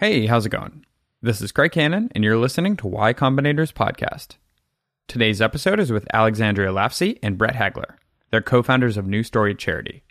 Hey, 0.00 0.24
how's 0.24 0.46
it 0.46 0.48
going? 0.48 0.86
This 1.20 1.42
is 1.42 1.52
Craig 1.52 1.72
Cannon, 1.72 2.10
and 2.14 2.24
you're 2.24 2.38
listening 2.38 2.74
to 2.78 2.86
Y 2.86 3.12
Combinator's 3.12 3.70
podcast. 3.70 4.36
Today's 5.08 5.42
episode 5.42 5.78
is 5.78 5.92
with 5.92 6.08
Alexandria 6.14 6.70
Lafci 6.70 7.18
and 7.22 7.36
Brett 7.36 7.54
Hagler. 7.54 7.96
They're 8.30 8.40
co 8.40 8.62
founders 8.62 8.96
of 8.96 9.06
New 9.06 9.22
Story 9.22 9.54
Charity. 9.54 10.02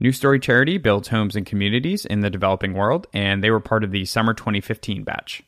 New 0.00 0.10
Story 0.10 0.40
Charity 0.40 0.78
builds 0.78 1.06
homes 1.06 1.36
and 1.36 1.46
communities 1.46 2.04
in 2.04 2.22
the 2.22 2.28
developing 2.28 2.74
world, 2.74 3.06
and 3.12 3.40
they 3.40 3.52
were 3.52 3.60
part 3.60 3.84
of 3.84 3.92
the 3.92 4.04
summer 4.04 4.34
2015 4.34 5.04
batch. 5.04 5.44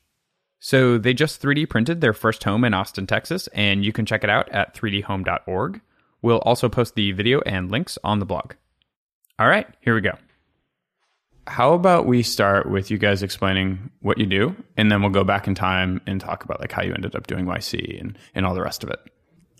So 0.60 0.96
they 0.96 1.12
just 1.12 1.42
3D 1.42 1.68
printed 1.68 2.00
their 2.00 2.12
first 2.12 2.44
home 2.44 2.62
in 2.62 2.74
Austin, 2.74 3.08
Texas, 3.08 3.48
and 3.48 3.84
you 3.84 3.92
can 3.92 4.06
check 4.06 4.22
it 4.22 4.30
out 4.30 4.48
at 4.50 4.76
3dhome.org. 4.76 5.80
We'll 6.22 6.38
also 6.38 6.68
post 6.68 6.94
the 6.94 7.10
video 7.10 7.40
and 7.40 7.68
links 7.68 7.98
on 8.04 8.20
the 8.20 8.26
blog. 8.26 8.52
All 9.40 9.48
right, 9.48 9.66
here 9.80 9.96
we 9.96 10.02
go. 10.02 10.12
How 11.48 11.72
about 11.72 12.06
we 12.06 12.22
start 12.22 12.70
with 12.70 12.90
you 12.90 12.98
guys 12.98 13.22
explaining 13.22 13.90
what 14.00 14.18
you 14.18 14.26
do, 14.26 14.54
and 14.76 14.92
then 14.92 15.00
we'll 15.00 15.10
go 15.10 15.24
back 15.24 15.46
in 15.46 15.54
time 15.54 16.00
and 16.06 16.20
talk 16.20 16.44
about 16.44 16.60
like 16.60 16.70
how 16.70 16.82
you 16.82 16.92
ended 16.92 17.16
up 17.16 17.26
doing 17.26 17.46
YC 17.46 18.00
and, 18.00 18.18
and 18.34 18.46
all 18.46 18.54
the 18.54 18.62
rest 18.62 18.84
of 18.84 18.90
it. 18.90 18.98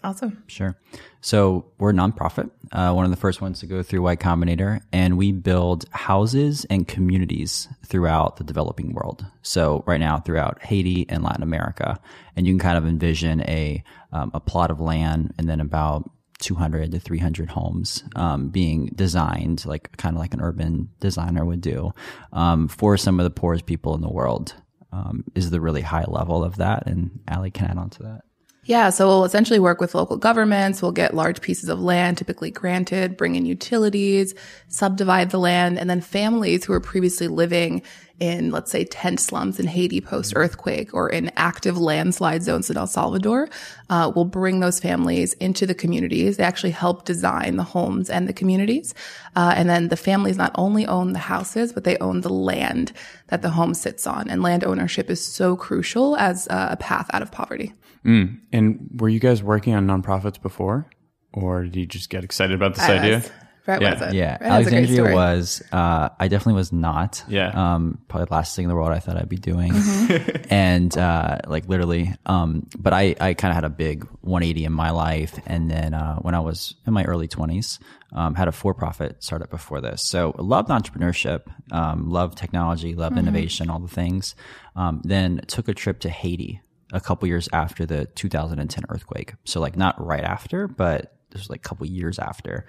Awesome. 0.05 0.45
Sure. 0.47 0.77
So 1.21 1.67
we're 1.79 1.91
a 1.91 1.95
nonprofit, 1.95 2.51
uh, 2.71 2.93
one 2.93 3.05
of 3.05 3.11
the 3.11 3.17
first 3.17 3.41
ones 3.41 3.61
to 3.61 3.67
go 3.67 3.83
through 3.83 4.03
Y 4.03 4.17
Combinator, 4.17 4.81
and 4.93 5.17
we 5.19 5.33
build 5.33 5.87
houses 5.91 6.65
and 6.71 6.87
communities 6.87 7.67
throughout 7.85 8.37
the 8.37 8.45
developing 8.45 8.93
world. 8.93 9.27
So 9.43 9.83
right 9.87 9.99
now, 9.99 10.19
throughout 10.19 10.63
Haiti 10.63 11.07
and 11.09 11.25
Latin 11.25 11.43
America, 11.43 11.99
and 12.37 12.47
you 12.47 12.53
can 12.53 12.61
kind 12.61 12.79
of 12.79 12.87
envision 12.87 13.41
a 13.43 13.83
um, 14.13 14.31
a 14.35 14.41
plot 14.41 14.71
of 14.71 14.79
land, 14.79 15.35
and 15.39 15.49
then 15.49 15.61
about 15.61 16.09
200 16.39 16.93
to 16.93 17.01
300 17.01 17.51
homes 17.51 18.05
um, 18.17 18.49
being 18.49 18.87
designed, 18.95 19.65
like 19.67 19.97
kind 19.97 20.17
of 20.17 20.21
like 20.21 20.35
an 20.35 20.41
urban 20.41 20.89
designer 21.01 21.45
would 21.45 21.61
do, 21.61 21.93
um, 22.33 22.69
for 22.69 22.97
some 22.97 23.19
of 23.21 23.25
the 23.25 23.31
poorest 23.31 23.67
people 23.67 23.95
in 23.95 24.01
the 24.01 24.11
world. 24.11 24.55
Um, 24.91 25.25
is 25.35 25.51
the 25.51 25.61
really 25.61 25.83
high 25.83 26.07
level 26.09 26.43
of 26.43 26.57
that, 26.57 26.87
and 26.87 27.21
Ali 27.31 27.51
can 27.51 27.67
add 27.67 27.77
on 27.77 27.91
to 27.91 28.03
that. 28.05 28.23
Yeah, 28.69 28.91
so 28.91 29.07
we'll 29.07 29.25
essentially 29.25 29.59
work 29.59 29.81
with 29.81 29.95
local 29.95 30.19
governments. 30.19 30.83
We'll 30.83 30.93
get 30.93 31.15
large 31.15 31.41
pieces 31.41 31.71
of 31.71 31.81
land 31.81 32.19
typically 32.19 32.51
granted, 32.51 33.17
bring 33.17 33.35
in 33.35 33.47
utilities, 33.47 34.35
subdivide 34.69 35.31
the 35.31 35.39
land, 35.39 35.79
and 35.79 35.89
then 35.89 36.03
families 36.03 36.67
who 36.67 36.75
were 36.75 36.81
previously 36.81 37.29
living 37.29 37.81
in, 38.21 38.51
let's 38.51 38.71
say, 38.71 38.85
tent 38.85 39.21
slums 39.21 39.59
in 39.59 39.67
Haiti 39.67 40.03
post 40.03 40.35
earthquake 40.37 40.93
or 40.93 41.09
in 41.09 41.33
active 41.35 41.79
landslide 41.79 42.43
zones 42.43 42.69
in 42.69 42.77
El 42.77 42.87
Salvador, 42.87 43.49
uh, 43.89 44.13
will 44.15 44.27
bring 44.27 44.61
those 44.61 44.81
families 44.81 45.33
into 45.35 45.65
the 45.65 45.75
communities. 45.75 46.37
They 46.37 46.45
actually 46.45 46.73
help 46.73 47.07
design 47.07 47.57
the 47.57 47.63
homes 47.63 48.11
and 48.11 48.29
the 48.29 48.35
communities. 48.35 48.93
Uh, 49.35 49.55
and 49.57 49.71
then 49.71 49.89
the 49.89 49.97
families 49.97 50.37
not 50.37 50.53
only 50.57 50.87
own 50.87 51.15
the 51.15 51.21
houses, 51.21 51.73
but 51.73 51.85
they 51.85 51.97
own 51.99 52.21
the 52.21 52.29
land 52.29 52.93
that 53.29 53.41
the 53.41 53.49
home 53.49 53.73
sits 53.73 54.07
on. 54.07 54.29
And 54.29 54.43
land 54.43 54.63
ownership 54.63 55.09
is 55.09 55.25
so 55.25 55.57
crucial 55.57 56.19
as 56.19 56.47
a 56.51 56.77
path 56.79 57.09
out 57.15 57.23
of 57.23 57.33
poverty. 57.33 57.73
Mm. 58.05 58.41
And 58.53 58.89
were 59.01 59.09
you 59.09 59.21
guys 59.21 59.43
working 59.43 59.75
on 59.75 59.87
nonprofits 59.87 60.41
before, 60.41 60.89
or 61.33 61.65
did 61.65 61.77
you 61.77 61.87
just 61.87 62.11
get 62.11 62.25
excited 62.25 62.55
about 62.55 62.75
this 62.75 62.85
I 62.85 62.99
idea? 62.99 63.17
was. 63.17 63.31
Brett 63.67 63.83
Yeah. 63.83 63.93
was 63.93 64.01
it. 64.01 64.15
Yeah, 64.15 64.39
Brett 64.39 64.51
has 64.51 64.67
Alexandria 64.73 65.15
was. 65.15 65.63
Uh, 65.71 66.09
I 66.19 66.29
definitely 66.29 66.55
was 66.55 66.73
not. 66.73 67.23
Yeah. 67.29 67.49
Um, 67.51 67.99
probably 68.09 68.25
the 68.25 68.33
last 68.33 68.57
thing 68.57 68.63
in 68.65 68.71
the 68.71 68.75
world 68.75 68.89
I 68.93 68.99
thought 68.99 69.19
I'd 69.19 69.29
be 69.29 69.37
doing, 69.37 69.73
Mm-hmm. 69.73 70.45
and 70.51 70.97
uh, 70.97 71.39
like 71.47 71.69
literally. 71.69 72.15
Um, 72.25 72.67
but 72.79 72.95
I, 72.95 73.15
I 73.21 73.35
kind 73.35 73.51
of 73.51 73.57
had 73.57 73.65
a 73.65 73.69
big 73.69 74.05
180 74.23 74.65
in 74.65 74.73
my 74.73 74.89
life, 74.91 75.39
and 75.47 75.71
then 75.71 75.93
uh, 75.93 76.17
when 76.21 76.35
I 76.35 76.41
was 76.41 76.77
in 76.87 76.95
my 76.95 77.05
early 77.05 77.29
20s, 77.29 77.79
um, 78.15 78.35
had 78.35 78.49
a 78.49 78.53
for-profit 78.53 79.23
startup 79.23 79.51
before 79.51 79.83
this. 79.83 80.03
So 80.03 80.35
loved 80.39 80.71
entrepreneurship, 80.71 81.43
um, 81.71 82.09
loved 82.09 82.39
technology, 82.39 82.95
loved 82.95 83.17
Mm-hmm. 83.17 83.29
innovation, 83.29 83.69
all 83.69 83.81
the 83.81 83.89
things. 83.89 84.35
Um, 84.77 85.03
then 85.05 85.43
took 85.47 85.69
a 85.69 85.75
trip 85.75 86.01
to 86.01 86.09
Haiti 86.09 86.63
a 86.93 87.01
couple 87.01 87.29
years 87.29 87.49
after 87.53 87.85
the 87.87 88.07
2010 88.07 88.85
earthquake. 88.89 89.35
So 89.45 89.61
like 89.61 89.77
not 89.77 90.05
right 90.05 90.25
after, 90.25 90.67
but 90.69 91.15
this 91.31 91.43
was 91.43 91.51
like 91.51 91.61
a 91.65 91.69
couple 91.69 91.87
years 91.87 92.19
after. 92.19 92.65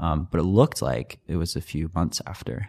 Um, 0.00 0.28
but 0.30 0.38
it 0.40 0.44
looked 0.44 0.80
like 0.82 1.18
it 1.26 1.36
was 1.36 1.56
a 1.56 1.60
few 1.60 1.90
months 1.94 2.20
after, 2.26 2.68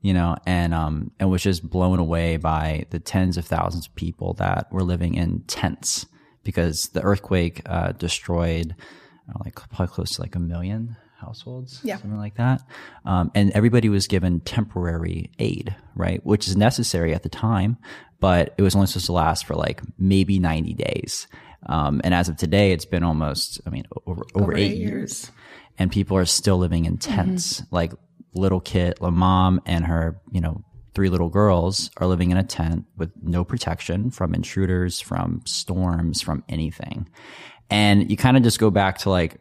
you 0.00 0.14
know, 0.14 0.36
and 0.46 0.72
um, 0.72 1.10
and 1.20 1.30
was 1.30 1.42
just 1.42 1.68
blown 1.68 1.98
away 1.98 2.36
by 2.38 2.86
the 2.90 2.98
tens 2.98 3.36
of 3.36 3.44
thousands 3.44 3.86
of 3.86 3.94
people 3.94 4.32
that 4.34 4.72
were 4.72 4.82
living 4.82 5.14
in 5.14 5.40
tents 5.46 6.06
because 6.44 6.88
the 6.90 7.02
earthquake 7.02 7.60
uh, 7.66 7.92
destroyed 7.92 8.74
uh, 9.28 9.38
like 9.44 9.56
probably 9.70 9.88
close 9.88 10.12
to 10.12 10.22
like 10.22 10.34
a 10.36 10.38
million 10.40 10.96
households, 11.20 11.80
Yeah. 11.82 11.96
something 11.96 12.18
like 12.18 12.36
that. 12.36 12.62
Um, 13.04 13.30
and 13.34 13.50
everybody 13.52 13.88
was 13.88 14.06
given 14.06 14.40
temporary 14.40 15.30
aid, 15.38 15.74
right, 15.94 16.24
which 16.24 16.46
is 16.46 16.56
necessary 16.56 17.14
at 17.14 17.22
the 17.22 17.28
time, 17.30 17.78
but 18.20 18.54
it 18.56 18.62
was 18.62 18.74
only 18.74 18.86
supposed 18.86 19.06
to 19.06 19.12
last 19.12 19.46
for 19.46 19.54
like 19.54 19.80
maybe 19.98 20.38
90 20.38 20.74
days. 20.74 21.26
Um, 21.66 22.00
and 22.04 22.14
as 22.14 22.28
of 22.28 22.36
today, 22.36 22.72
it's 22.72 22.84
been 22.84 23.02
almost, 23.02 23.60
I 23.66 23.70
mean, 23.70 23.84
over, 24.06 24.22
over, 24.34 24.56
eight, 24.56 24.72
eight 24.72 24.78
years. 24.78 25.30
And 25.78 25.90
people 25.90 26.16
are 26.16 26.24
still 26.24 26.58
living 26.58 26.84
in 26.84 26.96
tents. 26.98 27.62
Like 27.70 27.92
little 28.34 28.60
kid, 28.60 28.94
a 29.00 29.10
mom 29.10 29.60
and 29.66 29.84
her, 29.84 30.20
you 30.30 30.40
know, 30.40 30.62
three 30.94 31.08
little 31.10 31.28
girls 31.28 31.90
are 31.98 32.06
living 32.06 32.30
in 32.30 32.38
a 32.38 32.42
tent 32.42 32.86
with 32.96 33.10
no 33.22 33.44
protection 33.44 34.10
from 34.10 34.34
intruders, 34.34 35.00
from 35.00 35.42
storms, 35.44 36.22
from 36.22 36.42
anything. 36.48 37.08
And 37.68 38.10
you 38.10 38.16
kind 38.16 38.36
of 38.36 38.42
just 38.42 38.58
go 38.58 38.70
back 38.70 38.98
to 38.98 39.10
like, 39.10 39.36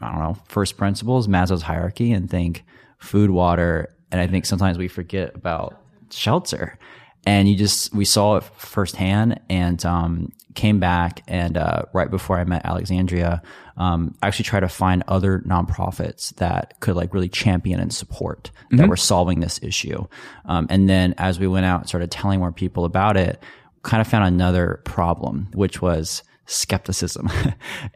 I 0.00 0.10
don't 0.10 0.20
know, 0.20 0.36
first 0.48 0.76
principles, 0.76 1.26
Maslow's 1.26 1.62
hierarchy, 1.62 2.12
and 2.12 2.28
think 2.28 2.64
food, 2.98 3.30
water. 3.30 3.94
And 4.10 4.20
I 4.20 4.26
think 4.26 4.44
sometimes 4.44 4.76
we 4.76 4.88
forget 4.88 5.34
about 5.34 5.80
shelter. 6.10 6.78
And 7.26 7.48
you 7.48 7.56
just, 7.56 7.94
we 7.94 8.04
saw 8.04 8.36
it 8.36 8.44
firsthand 8.56 9.40
and 9.50 9.84
um, 9.84 10.32
came 10.54 10.80
back. 10.80 11.22
And 11.28 11.56
uh, 11.56 11.82
right 11.92 12.10
before 12.10 12.38
I 12.38 12.44
met 12.44 12.64
Alexandria, 12.64 13.42
um, 13.76 14.14
I 14.22 14.28
actually 14.28 14.44
tried 14.44 14.60
to 14.60 14.68
find 14.68 15.04
other 15.08 15.40
nonprofits 15.40 16.34
that 16.36 16.80
could 16.80 16.96
like 16.96 17.12
really 17.12 17.28
champion 17.28 17.80
and 17.80 17.92
support 17.92 18.50
that 18.70 18.88
were 18.88 18.96
solving 18.96 19.40
this 19.40 19.60
issue. 19.62 20.06
Um, 20.46 20.66
and 20.68 20.88
then 20.88 21.14
as 21.16 21.38
we 21.38 21.46
went 21.46 21.64
out 21.66 21.80
and 21.80 21.88
started 21.88 22.10
telling 22.10 22.40
more 22.40 22.52
people 22.52 22.84
about 22.84 23.16
it, 23.16 23.42
kind 23.82 24.00
of 24.00 24.06
found 24.06 24.24
another 24.24 24.80
problem, 24.84 25.48
which 25.54 25.80
was 25.80 26.22
skepticism. 26.48 27.30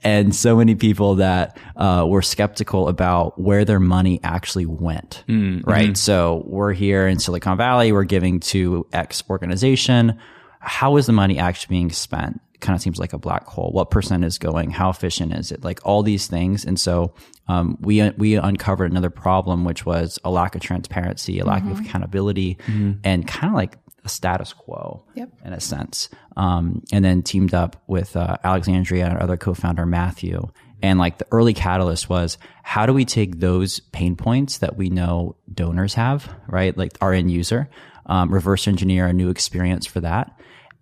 And 0.04 0.34
so 0.34 0.56
many 0.56 0.74
people 0.74 1.16
that 1.16 1.58
uh, 1.76 2.04
were 2.08 2.22
skeptical 2.22 2.88
about 2.88 3.40
where 3.40 3.64
their 3.64 3.78
money 3.80 4.20
actually 4.22 4.66
went 4.66 5.22
right? 5.64 5.96
So 5.96 6.42
we're 6.46 6.72
here 6.72 7.06
in 7.06 7.18
silicon 7.18 7.56
valley 7.56 7.92
we're 7.92 8.04
giving 8.04 8.40
to 8.40 8.86
x 8.92 9.22
organization. 9.30 10.18
How 10.60 10.96
is 10.96 11.06
the 11.06 11.12
money 11.12 11.38
actually 11.38 11.74
being 11.74 11.90
spent? 11.90 12.40
Kind 12.60 12.76
of 12.76 12.82
seems 12.82 12.98
like 12.98 13.12
a 13.12 13.18
black 13.18 13.46
hole. 13.46 13.70
What 13.72 13.90
percent 13.90 14.24
is 14.24 14.38
going? 14.38 14.70
How 14.70 14.90
efficient 14.90 15.32
is 15.34 15.50
it? 15.52 15.64
Like 15.64 15.80
all 15.84 16.02
these 16.02 16.26
things. 16.26 16.64
And 16.64 16.78
so 16.78 17.14
um, 17.48 17.76
we 17.80 18.08
we 18.10 18.34
uncovered 18.36 18.90
another 18.90 19.10
problem 19.10 19.64
which 19.64 19.84
was 19.86 20.18
a 20.24 20.30
lack 20.30 20.54
of 20.54 20.60
transparency 20.60 21.38
a 21.40 21.44
lack 21.44 21.64
of 21.64 21.80
accountability 21.80 22.58
and 23.04 23.26
kind 23.26 23.52
of 23.52 23.56
like 23.56 23.76
a 24.04 24.08
status 24.08 24.52
quo 24.52 25.04
Yep. 25.14 25.30
in 25.44 25.52
a 25.52 25.60
sense. 25.60 26.08
Um, 26.36 26.82
and 26.92 27.04
then 27.04 27.22
teamed 27.22 27.54
up 27.54 27.82
with 27.86 28.16
uh, 28.16 28.36
Alexandria 28.42 29.04
and 29.06 29.14
our 29.14 29.22
other 29.22 29.36
co-founder 29.36 29.86
Matthew. 29.86 30.48
And 30.82 30.98
like 30.98 31.18
the 31.18 31.26
early 31.30 31.54
catalyst 31.54 32.08
was 32.08 32.38
how 32.64 32.86
do 32.86 32.92
we 32.92 33.04
take 33.04 33.38
those 33.38 33.78
pain 33.78 34.16
points 34.16 34.58
that 34.58 34.76
we 34.76 34.88
know 34.88 35.36
donors 35.52 35.94
have, 35.94 36.28
right? 36.48 36.76
Like 36.76 36.92
our 37.00 37.12
end 37.12 37.30
user, 37.30 37.70
um, 38.06 38.32
reverse 38.34 38.66
engineer 38.66 39.06
a 39.06 39.12
new 39.12 39.30
experience 39.30 39.86
for 39.86 40.00
that. 40.00 40.36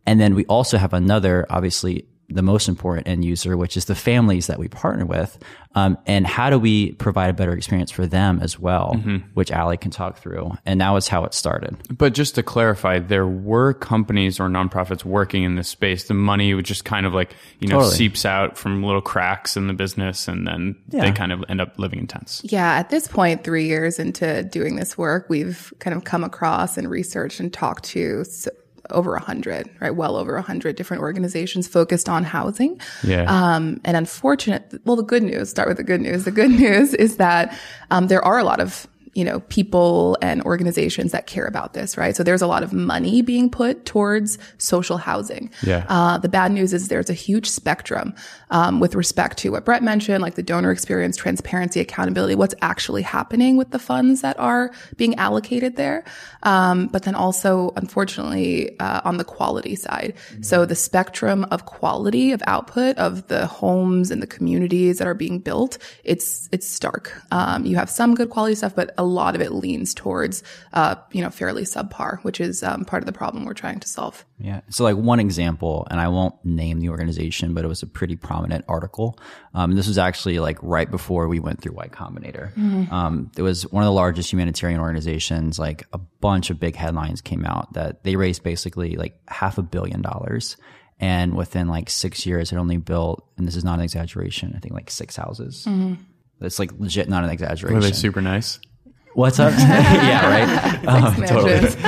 And 0.06 0.18
then 0.18 0.34
we 0.34 0.46
also 0.46 0.78
have 0.78 0.94
another, 0.94 1.46
obviously, 1.50 2.06
the 2.30 2.42
most 2.42 2.68
important 2.68 3.08
end 3.08 3.24
user, 3.24 3.56
which 3.56 3.76
is 3.76 3.86
the 3.86 3.94
families 3.94 4.46
that 4.46 4.58
we 4.58 4.68
partner 4.68 5.04
with. 5.04 5.38
Um, 5.76 5.98
and 6.04 6.26
how 6.26 6.50
do 6.50 6.58
we 6.58 6.92
provide 6.92 7.30
a 7.30 7.32
better 7.32 7.52
experience 7.52 7.92
for 7.92 8.04
them 8.04 8.40
as 8.42 8.58
well, 8.58 8.94
which 9.34 9.52
Ali 9.52 9.76
can 9.76 9.92
talk 9.92 10.18
through. 10.18 10.52
And 10.66 10.80
that 10.80 10.90
was 10.90 11.06
how 11.06 11.24
it 11.24 11.32
started. 11.32 11.76
But 11.96 12.12
just 12.12 12.34
to 12.34 12.42
clarify, 12.42 12.98
there 12.98 13.26
were 13.26 13.74
companies 13.74 14.40
or 14.40 14.48
nonprofits 14.48 15.04
working 15.04 15.44
in 15.44 15.54
this 15.54 15.68
space. 15.68 16.04
The 16.04 16.14
money 16.14 16.54
would 16.54 16.64
just 16.64 16.84
kind 16.84 17.06
of 17.06 17.14
like, 17.14 17.36
you 17.60 17.68
know, 17.68 17.76
Totally. 17.76 17.94
seeps 17.94 18.24
out 18.24 18.58
from 18.58 18.82
little 18.82 19.00
cracks 19.00 19.56
in 19.56 19.68
the 19.68 19.72
business 19.72 20.26
and 20.26 20.44
then 20.44 20.76
they 20.88 21.12
kind 21.12 21.30
of 21.32 21.44
end 21.48 21.60
up 21.60 21.78
living 21.78 22.00
in 22.00 22.06
tents. 22.08 22.42
Yeah, 22.44 22.72
at 22.72 22.90
this 22.90 23.06
point, 23.06 23.44
three 23.44 23.66
years 23.66 24.00
into 24.00 24.42
doing 24.42 24.74
this 24.74 24.98
work, 24.98 25.26
we've 25.28 25.72
kind 25.78 25.96
of 25.96 26.02
come 26.02 26.24
across 26.24 26.78
and 26.78 26.90
researched 26.90 27.38
and 27.38 27.52
talked 27.52 27.84
to 27.84 28.22
s 28.22 28.48
over 28.92 29.14
a 29.14 29.20
hundred, 29.20 29.70
right? 29.80 29.94
Well 29.94 30.16
over 30.16 30.36
a 30.36 30.42
hundred 30.42 30.76
different 30.76 31.02
organizations 31.02 31.68
focused 31.68 32.08
on 32.08 32.24
housing. 32.24 32.80
Yeah. 33.02 33.24
Um, 33.28 33.80
and 33.84 33.96
unfortunate, 33.96 34.80
well, 34.84 34.96
the 34.96 35.02
good 35.02 35.22
news, 35.22 35.50
start 35.50 35.68
with 35.68 35.76
the 35.76 35.84
good 35.84 36.00
news. 36.00 36.24
The 36.24 36.30
good 36.30 36.50
news 36.60 36.94
is 36.94 37.16
that 37.16 37.56
um, 37.90 38.08
there 38.08 38.24
are 38.24 38.38
a 38.38 38.44
lot 38.44 38.60
of 38.60 38.86
you 39.14 39.24
know, 39.24 39.40
people 39.40 40.16
and 40.22 40.40
organizations 40.42 41.10
that 41.12 41.26
care 41.26 41.46
about 41.46 41.74
this, 41.74 41.96
right? 41.96 42.14
So 42.14 42.22
there's 42.22 42.42
a 42.42 42.46
lot 42.46 42.62
of 42.62 42.72
money 42.72 43.22
being 43.22 43.50
put 43.50 43.84
towards 43.84 44.38
social 44.58 44.98
housing. 44.98 45.50
Yeah. 45.62 45.84
Uh, 45.88 46.18
the 46.18 46.28
bad 46.28 46.52
news 46.52 46.72
is 46.72 46.88
there's 46.88 47.10
a 47.10 47.14
huge 47.14 47.50
spectrum 47.50 48.14
um, 48.50 48.78
with 48.78 48.94
respect 48.94 49.38
to 49.38 49.50
what 49.50 49.64
Brett 49.64 49.82
mentioned, 49.82 50.22
like 50.22 50.36
the 50.36 50.42
donor 50.42 50.70
experience, 50.70 51.16
transparency, 51.16 51.80
accountability, 51.80 52.36
what's 52.36 52.54
actually 52.62 53.02
happening 53.02 53.56
with 53.56 53.70
the 53.70 53.80
funds 53.80 54.22
that 54.22 54.38
are 54.38 54.70
being 54.96 55.16
allocated 55.16 55.74
there. 55.76 56.04
Um, 56.44 56.86
but 56.86 57.02
then 57.02 57.16
also, 57.16 57.72
unfortunately, 57.76 58.78
uh, 58.78 59.00
on 59.04 59.16
the 59.16 59.24
quality 59.24 59.74
side. 59.74 60.14
So 60.40 60.64
the 60.64 60.76
spectrum 60.76 61.44
of 61.50 61.66
quality 61.66 62.30
of 62.32 62.42
output 62.46 62.96
of 62.96 63.26
the 63.26 63.46
homes 63.46 64.10
and 64.10 64.22
the 64.22 64.26
communities 64.26 64.98
that 64.98 65.08
are 65.08 65.14
being 65.14 65.40
built, 65.40 65.78
it's 66.04 66.48
it's 66.52 66.68
stark. 66.68 67.12
Um, 67.32 67.66
you 67.66 67.76
have 67.76 67.90
some 67.90 68.14
good 68.14 68.30
quality 68.30 68.54
stuff, 68.54 68.74
but 68.74 68.94
a 69.00 69.04
lot 69.04 69.34
of 69.34 69.40
it 69.40 69.52
leans 69.52 69.94
towards, 69.94 70.42
uh, 70.74 70.94
you 71.10 71.22
know, 71.22 71.30
fairly 71.30 71.62
subpar, 71.62 72.22
which 72.22 72.38
is 72.38 72.62
um, 72.62 72.84
part 72.84 73.02
of 73.02 73.06
the 73.06 73.12
problem 73.12 73.46
we're 73.46 73.54
trying 73.54 73.80
to 73.80 73.88
solve. 73.88 74.26
Yeah. 74.38 74.60
So, 74.68 74.84
like 74.84 74.96
one 74.96 75.20
example, 75.20 75.86
and 75.90 75.98
I 75.98 76.08
won't 76.08 76.34
name 76.44 76.80
the 76.80 76.90
organization, 76.90 77.54
but 77.54 77.64
it 77.64 77.68
was 77.68 77.82
a 77.82 77.86
pretty 77.86 78.16
prominent 78.16 78.66
article. 78.68 79.18
Um, 79.54 79.74
this 79.74 79.88
was 79.88 79.96
actually 79.96 80.38
like 80.38 80.58
right 80.60 80.90
before 80.90 81.28
we 81.28 81.40
went 81.40 81.62
through 81.62 81.72
Y 81.72 81.88
Combinator. 81.88 82.52
Um, 82.92 83.30
it 83.36 83.42
was 83.42 83.62
one 83.72 83.82
of 83.82 83.86
the 83.86 83.92
largest 83.92 84.30
humanitarian 84.30 84.80
organizations. 84.80 85.58
Like 85.58 85.86
a 85.94 85.98
bunch 85.98 86.50
of 86.50 86.60
big 86.60 86.76
headlines 86.76 87.22
came 87.22 87.46
out 87.46 87.72
that 87.72 88.04
they 88.04 88.16
raised 88.16 88.42
basically 88.42 88.96
like 88.96 89.18
half 89.28 89.56
a 89.56 89.62
billion 89.62 90.02
dollars. 90.02 90.58
And 91.02 91.34
within 91.34 91.68
like 91.68 91.88
six 91.88 92.26
years, 92.26 92.50
had 92.50 92.58
only 92.58 92.76
built, 92.76 93.26
and 93.38 93.48
this 93.48 93.56
is 93.56 93.64
not 93.64 93.78
an 93.78 93.84
exaggeration, 93.84 94.52
I 94.54 94.58
think 94.58 94.74
like 94.74 94.90
six 94.90 95.16
houses. 95.16 95.66
It's 96.42 96.58
like 96.58 96.72
legit 96.78 97.08
not 97.08 97.24
an 97.24 97.30
exaggeration. 97.30 97.74
Were 97.74 97.82
they 97.82 97.92
super 97.92 98.20
nice? 98.20 98.60
What's 99.14 99.40
up? 99.40 99.52
yeah, 99.58 100.28
right. 100.28 100.86
Um, 100.86 101.14
totally. 101.24 101.54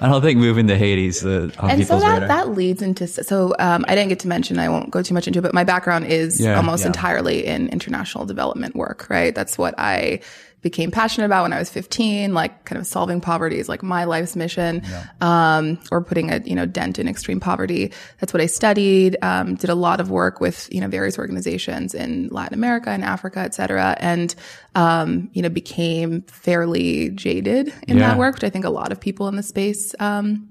I 0.00 0.08
don't 0.08 0.20
think 0.20 0.38
moving 0.38 0.66
to 0.66 0.76
Hades 0.76 1.24
uh, 1.24 1.50
on 1.58 1.70
and 1.70 1.86
so 1.86 1.98
that, 1.98 2.12
radar. 2.22 2.28
that 2.28 2.48
leads 2.50 2.82
into 2.82 3.06
so 3.06 3.54
um, 3.60 3.84
i 3.88 3.94
didn't 3.94 4.08
get 4.08 4.18
to 4.20 4.28
mention 4.28 4.58
i 4.58 4.68
won't 4.68 4.90
go 4.90 5.00
too 5.00 5.14
much 5.14 5.26
into 5.28 5.38
it 5.38 5.42
but 5.42 5.54
my 5.54 5.62
background 5.64 6.06
is 6.06 6.40
Yeah. 6.40 6.56
almost 6.56 6.82
Yeah. 6.82 6.88
entirely 6.88 7.46
in 7.46 7.68
international 7.68 8.26
development 8.26 8.74
work 8.74 9.06
right 9.08 9.32
that's 9.34 9.56
what 9.56 9.74
i 9.78 10.20
became 10.62 10.90
passionate 10.90 11.26
about 11.26 11.42
when 11.42 11.52
i 11.52 11.58
was 11.58 11.70
15 11.70 12.34
like 12.34 12.64
kind 12.64 12.78
of 12.80 12.86
solving 12.86 13.20
poverty 13.20 13.58
is 13.58 13.68
like 13.68 13.82
my 13.82 14.04
life's 14.04 14.34
mission 14.34 14.82
um, 15.20 15.78
or 15.92 16.02
putting 16.02 16.30
a 16.32 16.40
you 16.44 16.54
know 16.56 16.66
dent 16.66 16.98
in 16.98 17.06
extreme 17.06 17.38
poverty 17.38 17.92
that's 18.18 18.32
what 18.32 18.40
i 18.40 18.46
studied 18.46 19.16
um, 19.22 19.54
did 19.54 19.70
a 19.70 19.74
lot 19.74 20.00
of 20.00 20.10
work 20.10 20.40
with 20.40 20.68
you 20.72 20.80
know 20.80 20.88
various 20.88 21.18
organizations 21.18 21.94
in 21.94 22.28
latin 22.28 22.54
america 22.54 22.90
and 22.90 23.04
africa 23.04 23.38
et 23.40 23.54
cetera 23.54 23.96
and 24.00 24.34
um, 24.74 25.30
you 25.32 25.42
know 25.42 25.48
became 25.48 26.22
fairly 26.22 27.10
jaded 27.10 27.72
in 27.86 27.98
Yeah. 27.98 28.08
that 28.08 28.18
work 28.18 28.34
which 28.34 28.44
i 28.44 28.50
think 28.50 28.64
a 28.64 28.70
lot 28.70 28.90
of 28.92 29.00
people 29.00 29.28
in 29.28 29.36
the 29.36 29.42
space 29.44 29.94
um, 30.00 30.48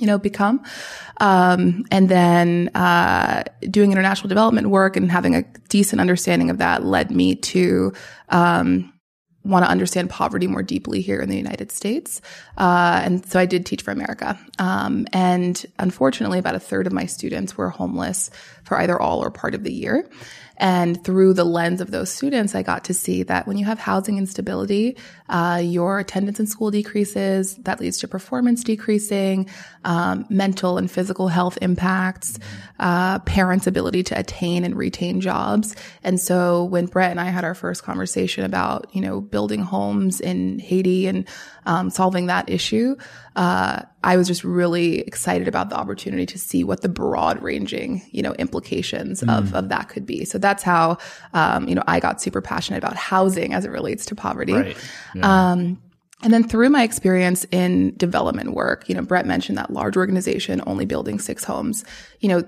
you 0.00 0.06
know, 0.06 0.16
become. 0.16 0.62
Um, 1.20 1.84
and 1.90 2.08
then, 2.08 2.68
uh, 2.76 3.42
doing 3.68 3.90
international 3.90 4.28
development 4.28 4.68
work 4.70 4.96
and 4.96 5.10
having 5.10 5.34
a 5.34 5.42
decent 5.68 6.00
understanding 6.00 6.50
of 6.50 6.58
that 6.58 6.84
led 6.84 7.10
me 7.10 7.34
to, 7.34 7.92
um, 8.28 8.92
want 9.48 9.64
to 9.64 9.70
understand 9.70 10.10
poverty 10.10 10.46
more 10.46 10.62
deeply 10.62 11.00
here 11.00 11.20
in 11.20 11.28
the 11.28 11.36
United 11.36 11.72
States. 11.72 12.20
Uh, 12.56 13.00
and 13.04 13.26
so 13.26 13.40
I 13.40 13.46
did 13.46 13.66
teach 13.66 13.82
for 13.82 13.90
America. 13.90 14.38
Um, 14.58 15.06
and 15.12 15.64
unfortunately, 15.78 16.38
about 16.38 16.54
a 16.54 16.60
third 16.60 16.86
of 16.86 16.92
my 16.92 17.06
students 17.06 17.56
were 17.56 17.70
homeless 17.70 18.30
for 18.64 18.78
either 18.78 19.00
all 19.00 19.24
or 19.24 19.30
part 19.30 19.54
of 19.54 19.64
the 19.64 19.72
year. 19.72 20.08
And 20.58 21.02
through 21.04 21.34
the 21.34 21.44
lens 21.44 21.80
of 21.80 21.92
those 21.92 22.10
students, 22.10 22.54
I 22.54 22.62
got 22.62 22.84
to 22.84 22.94
see 22.94 23.22
that 23.22 23.46
when 23.46 23.56
you 23.56 23.64
have 23.64 23.78
housing 23.78 24.18
instability, 24.18 24.96
uh, 25.28 25.62
your 25.64 26.00
attendance 26.00 26.40
in 26.40 26.48
school 26.48 26.72
decreases. 26.72 27.54
That 27.58 27.80
leads 27.80 27.98
to 27.98 28.08
performance 28.08 28.64
decreasing, 28.64 29.48
um, 29.88 30.26
mental 30.28 30.76
and 30.76 30.90
physical 30.90 31.28
health 31.28 31.56
impacts, 31.62 32.38
uh, 32.78 33.20
parents' 33.20 33.66
ability 33.66 34.02
to 34.02 34.18
attain 34.18 34.62
and 34.62 34.76
retain 34.76 35.22
jobs. 35.22 35.74
And 36.04 36.20
so 36.20 36.64
when 36.64 36.84
Brett 36.86 37.10
and 37.10 37.18
I 37.18 37.30
had 37.30 37.42
our 37.42 37.54
first 37.54 37.84
conversation 37.84 38.44
about, 38.44 38.94
you 38.94 39.00
know, 39.00 39.22
building 39.22 39.62
homes 39.62 40.20
in 40.20 40.58
Haiti 40.58 41.06
and 41.06 41.26
um, 41.64 41.88
solving 41.88 42.26
that 42.26 42.50
issue, 42.50 42.96
uh, 43.34 43.80
I 44.04 44.18
was 44.18 44.26
just 44.26 44.44
really 44.44 45.00
excited 45.00 45.48
about 45.48 45.70
the 45.70 45.76
opportunity 45.76 46.26
to 46.26 46.38
see 46.38 46.64
what 46.64 46.82
the 46.82 46.90
broad 46.90 47.42
ranging, 47.42 48.02
you 48.10 48.20
know, 48.20 48.34
implications 48.34 49.22
of, 49.22 49.54
of 49.54 49.70
that 49.70 49.88
could 49.88 50.04
be. 50.04 50.26
So 50.26 50.36
that's 50.36 50.62
how, 50.62 50.98
um, 51.32 51.66
you 51.66 51.74
know, 51.74 51.84
I 51.86 51.98
got 51.98 52.20
super 52.20 52.42
passionate 52.42 52.78
about 52.78 52.96
housing 52.96 53.54
as 53.54 53.64
it 53.64 53.70
relates 53.70 54.04
to 54.06 54.14
poverty. 54.14 54.52
Right. 54.52 54.76
Um, 55.22 55.80
and 56.22 56.32
then 56.32 56.48
through 56.48 56.70
my 56.70 56.82
experience 56.82 57.46
in 57.52 57.96
development 57.96 58.52
work, 58.54 58.88
you 58.88 58.94
know, 58.94 59.02
Brett 59.02 59.26
mentioned 59.26 59.56
that 59.58 59.72
large 59.72 59.96
organization 59.96 60.60
only 60.66 60.84
building 60.84 61.18
six 61.18 61.44
homes. 61.44 61.84
You 62.20 62.28
know, 62.28 62.44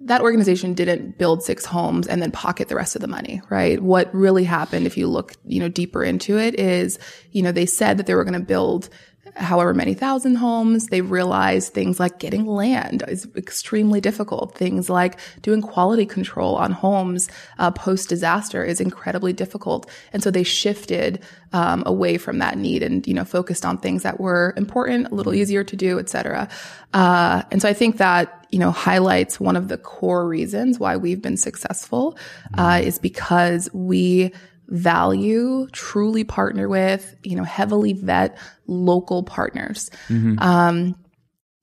that 0.00 0.22
organization 0.22 0.74
didn't 0.74 1.18
build 1.18 1.42
six 1.42 1.64
homes 1.64 2.06
and 2.06 2.22
then 2.22 2.30
pocket 2.32 2.68
the 2.68 2.74
rest 2.74 2.96
of 2.96 3.02
the 3.02 3.08
money, 3.08 3.40
right? 3.50 3.80
What 3.80 4.12
really 4.14 4.44
happened, 4.44 4.86
if 4.86 4.96
you 4.96 5.06
look, 5.06 5.34
you 5.44 5.60
know, 5.60 5.68
deeper 5.68 6.02
into 6.02 6.38
it 6.38 6.58
is, 6.58 6.98
you 7.30 7.42
know, 7.42 7.52
they 7.52 7.66
said 7.66 7.98
that 7.98 8.06
they 8.06 8.14
were 8.14 8.24
going 8.24 8.38
to 8.38 8.40
build 8.40 8.88
however 9.36 9.72
many 9.74 9.94
thousand 9.94 10.36
homes. 10.36 10.88
They 10.88 11.00
realized 11.00 11.72
things 11.72 11.98
like 11.98 12.18
getting 12.18 12.46
land 12.46 13.02
is 13.08 13.28
extremely 13.36 14.00
difficult. 14.00 14.54
Things 14.54 14.90
like 14.90 15.18
doing 15.40 15.62
quality 15.62 16.06
control 16.06 16.56
on 16.56 16.72
homes 16.72 17.28
uh, 17.58 17.70
post 17.70 18.08
disaster 18.08 18.64
is 18.64 18.80
incredibly 18.80 19.32
difficult. 19.32 19.88
And 20.12 20.22
so 20.22 20.30
they 20.30 20.42
shifted 20.42 21.22
um, 21.52 21.82
away 21.86 22.18
from 22.18 22.38
that 22.38 22.58
need 22.58 22.82
and 22.82 23.06
you 23.06 23.14
know 23.14 23.24
focused 23.24 23.64
on 23.64 23.78
things 23.78 24.02
that 24.02 24.20
were 24.20 24.54
important, 24.56 25.08
a 25.12 25.14
little 25.14 25.34
easier 25.34 25.64
to 25.64 25.76
do, 25.76 25.98
et 25.98 26.08
cetera. 26.08 26.48
Uh, 26.94 27.42
and 27.50 27.62
so 27.62 27.68
I 27.68 27.72
think 27.72 27.98
that 27.98 28.46
you 28.50 28.58
know 28.58 28.70
highlights 28.70 29.40
one 29.40 29.56
of 29.56 29.68
the 29.68 29.78
core 29.78 30.26
reasons 30.26 30.78
why 30.78 30.96
we've 30.96 31.22
been 31.22 31.36
successful 31.36 32.16
uh, 32.56 32.80
is 32.82 32.98
because 32.98 33.68
we 33.72 34.32
value, 34.72 35.68
truly 35.72 36.24
partner 36.24 36.68
with, 36.68 37.14
you 37.22 37.36
know, 37.36 37.44
heavily 37.44 37.92
vet 37.92 38.38
local 38.66 39.22
partners. 39.22 39.90
Um, 40.38 40.96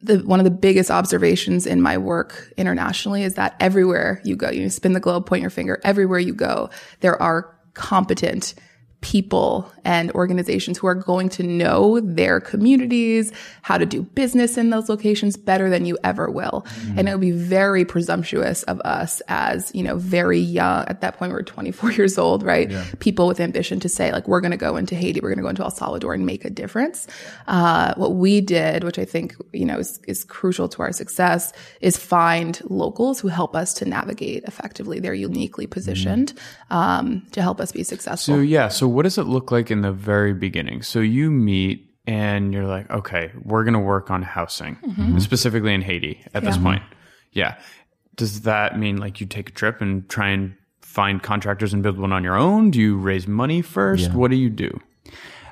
the, 0.01 0.19
one 0.19 0.39
of 0.39 0.43
the 0.43 0.51
biggest 0.51 0.91
observations 0.91 1.65
in 1.65 1.81
my 1.81 1.97
work 1.97 2.53
internationally 2.55 3.23
is 3.23 3.33
that 3.33 3.55
everywhere 3.59 4.21
you 4.23 4.35
go, 4.35 4.49
you 4.49 4.69
spin 4.69 4.93
the 4.93 4.99
globe, 4.99 5.25
point 5.25 5.41
your 5.41 5.49
finger, 5.49 5.81
everywhere 5.83 6.19
you 6.19 6.33
go, 6.33 6.69
there 7.01 7.21
are 7.21 7.53
competent 7.73 8.53
people 9.01 9.71
and 9.85 10.11
organizations 10.11 10.77
who 10.77 10.85
are 10.85 10.95
going 10.95 11.29
to 11.29 11.43
know 11.43 11.99
their 12.01 12.41
communities, 12.41 13.31
how 13.61 13.77
to 13.77 13.85
do 13.85 14.03
business 14.03 14.57
in 14.57 14.69
those 14.71 14.89
locations 14.89 15.37
better 15.37 15.69
than 15.69 15.85
you 15.85 15.97
ever 16.03 16.29
will. 16.29 16.65
And 16.97 17.07
it 17.07 17.11
would 17.13 17.21
be 17.21 17.31
very 17.31 17.85
presumptuous 17.85 18.63
of 18.63 18.81
us 18.81 19.21
as, 19.29 19.73
you 19.73 19.83
know, 19.83 19.95
very 19.97 20.39
young, 20.39 20.85
at 20.87 20.99
that 21.01 21.17
point 21.17 21.31
we 21.31 21.39
are 21.39 21.43
24 21.43 21.91
years 21.93 22.17
old, 22.17 22.43
right? 22.43 22.71
People 22.99 23.25
with 23.25 23.39
ambition 23.39 23.79
to 23.79 23.89
say 23.89 24.11
like, 24.11 24.27
we're 24.27 24.41
going 24.41 24.51
to 24.51 24.57
go 24.57 24.75
into 24.75 24.95
Haiti, 24.95 25.21
we're 25.21 25.29
going 25.29 25.37
to 25.37 25.43
go 25.43 25.49
into 25.49 25.63
El 25.63 25.71
Salvador 25.71 26.13
and 26.13 26.25
make 26.25 26.43
a 26.43 26.49
difference. 26.49 27.07
Uh, 27.47 27.93
what 27.95 28.15
we 28.15 28.41
did, 28.41 28.83
which 28.83 28.99
I 28.99 29.05
think, 29.05 29.35
you 29.53 29.65
know, 29.65 29.79
is, 29.79 29.99
is 30.07 30.25
crucial 30.25 30.67
to 30.69 30.81
our 30.81 30.91
success 30.91 31.53
is 31.79 31.95
find 31.95 32.59
locals 32.69 33.21
who 33.21 33.29
help 33.29 33.55
us 33.55 33.73
to 33.75 33.85
navigate 33.85 34.43
effectively. 34.43 34.99
They're 34.99 35.13
uniquely 35.13 35.67
positioned, 35.67 36.33
um, 36.69 37.25
to 37.31 37.41
help 37.41 37.61
us 37.61 37.71
be 37.71 37.83
successful. 37.83 38.35
So 38.35 38.41
yeah, 38.41 38.67
so 38.67 38.88
what 38.89 39.03
does 39.03 39.17
it 39.17 39.23
look 39.23 39.51
like 39.51 39.71
in 39.71 39.81
the 39.81 39.91
very 39.91 40.33
beginning? 40.33 40.81
So 40.81 40.99
you 40.99 41.31
meet 41.31 41.89
and 42.05 42.53
you're 42.53 42.65
like, 42.65 42.89
okay, 42.89 43.31
we're 43.43 43.63
gonna 43.63 43.79
work 43.79 44.09
on 44.09 44.23
housing, 44.23 44.75
mm-hmm. 44.77 45.19
specifically 45.19 45.73
in 45.73 45.81
Haiti 45.81 46.25
at 46.33 46.43
this 46.43 46.57
point. 46.57 46.81
Yeah. 47.31 47.57
Does 48.15 48.41
that 48.41 48.77
mean 48.77 48.97
like 48.97 49.21
you 49.21 49.27
take 49.27 49.49
a 49.49 49.51
trip 49.53 49.81
and 49.81 50.09
try 50.09 50.29
and 50.29 50.55
find 50.81 51.21
contractors 51.21 51.73
and 51.73 51.83
build 51.83 51.99
one 51.99 52.11
on 52.11 52.23
your 52.23 52.35
own? 52.35 52.71
Do 52.71 52.79
you 52.79 52.97
raise 52.97 53.27
money 53.27 53.61
first? 53.61 54.11
What 54.13 54.31
do 54.31 54.37
you 54.37 54.49
do? 54.49 54.79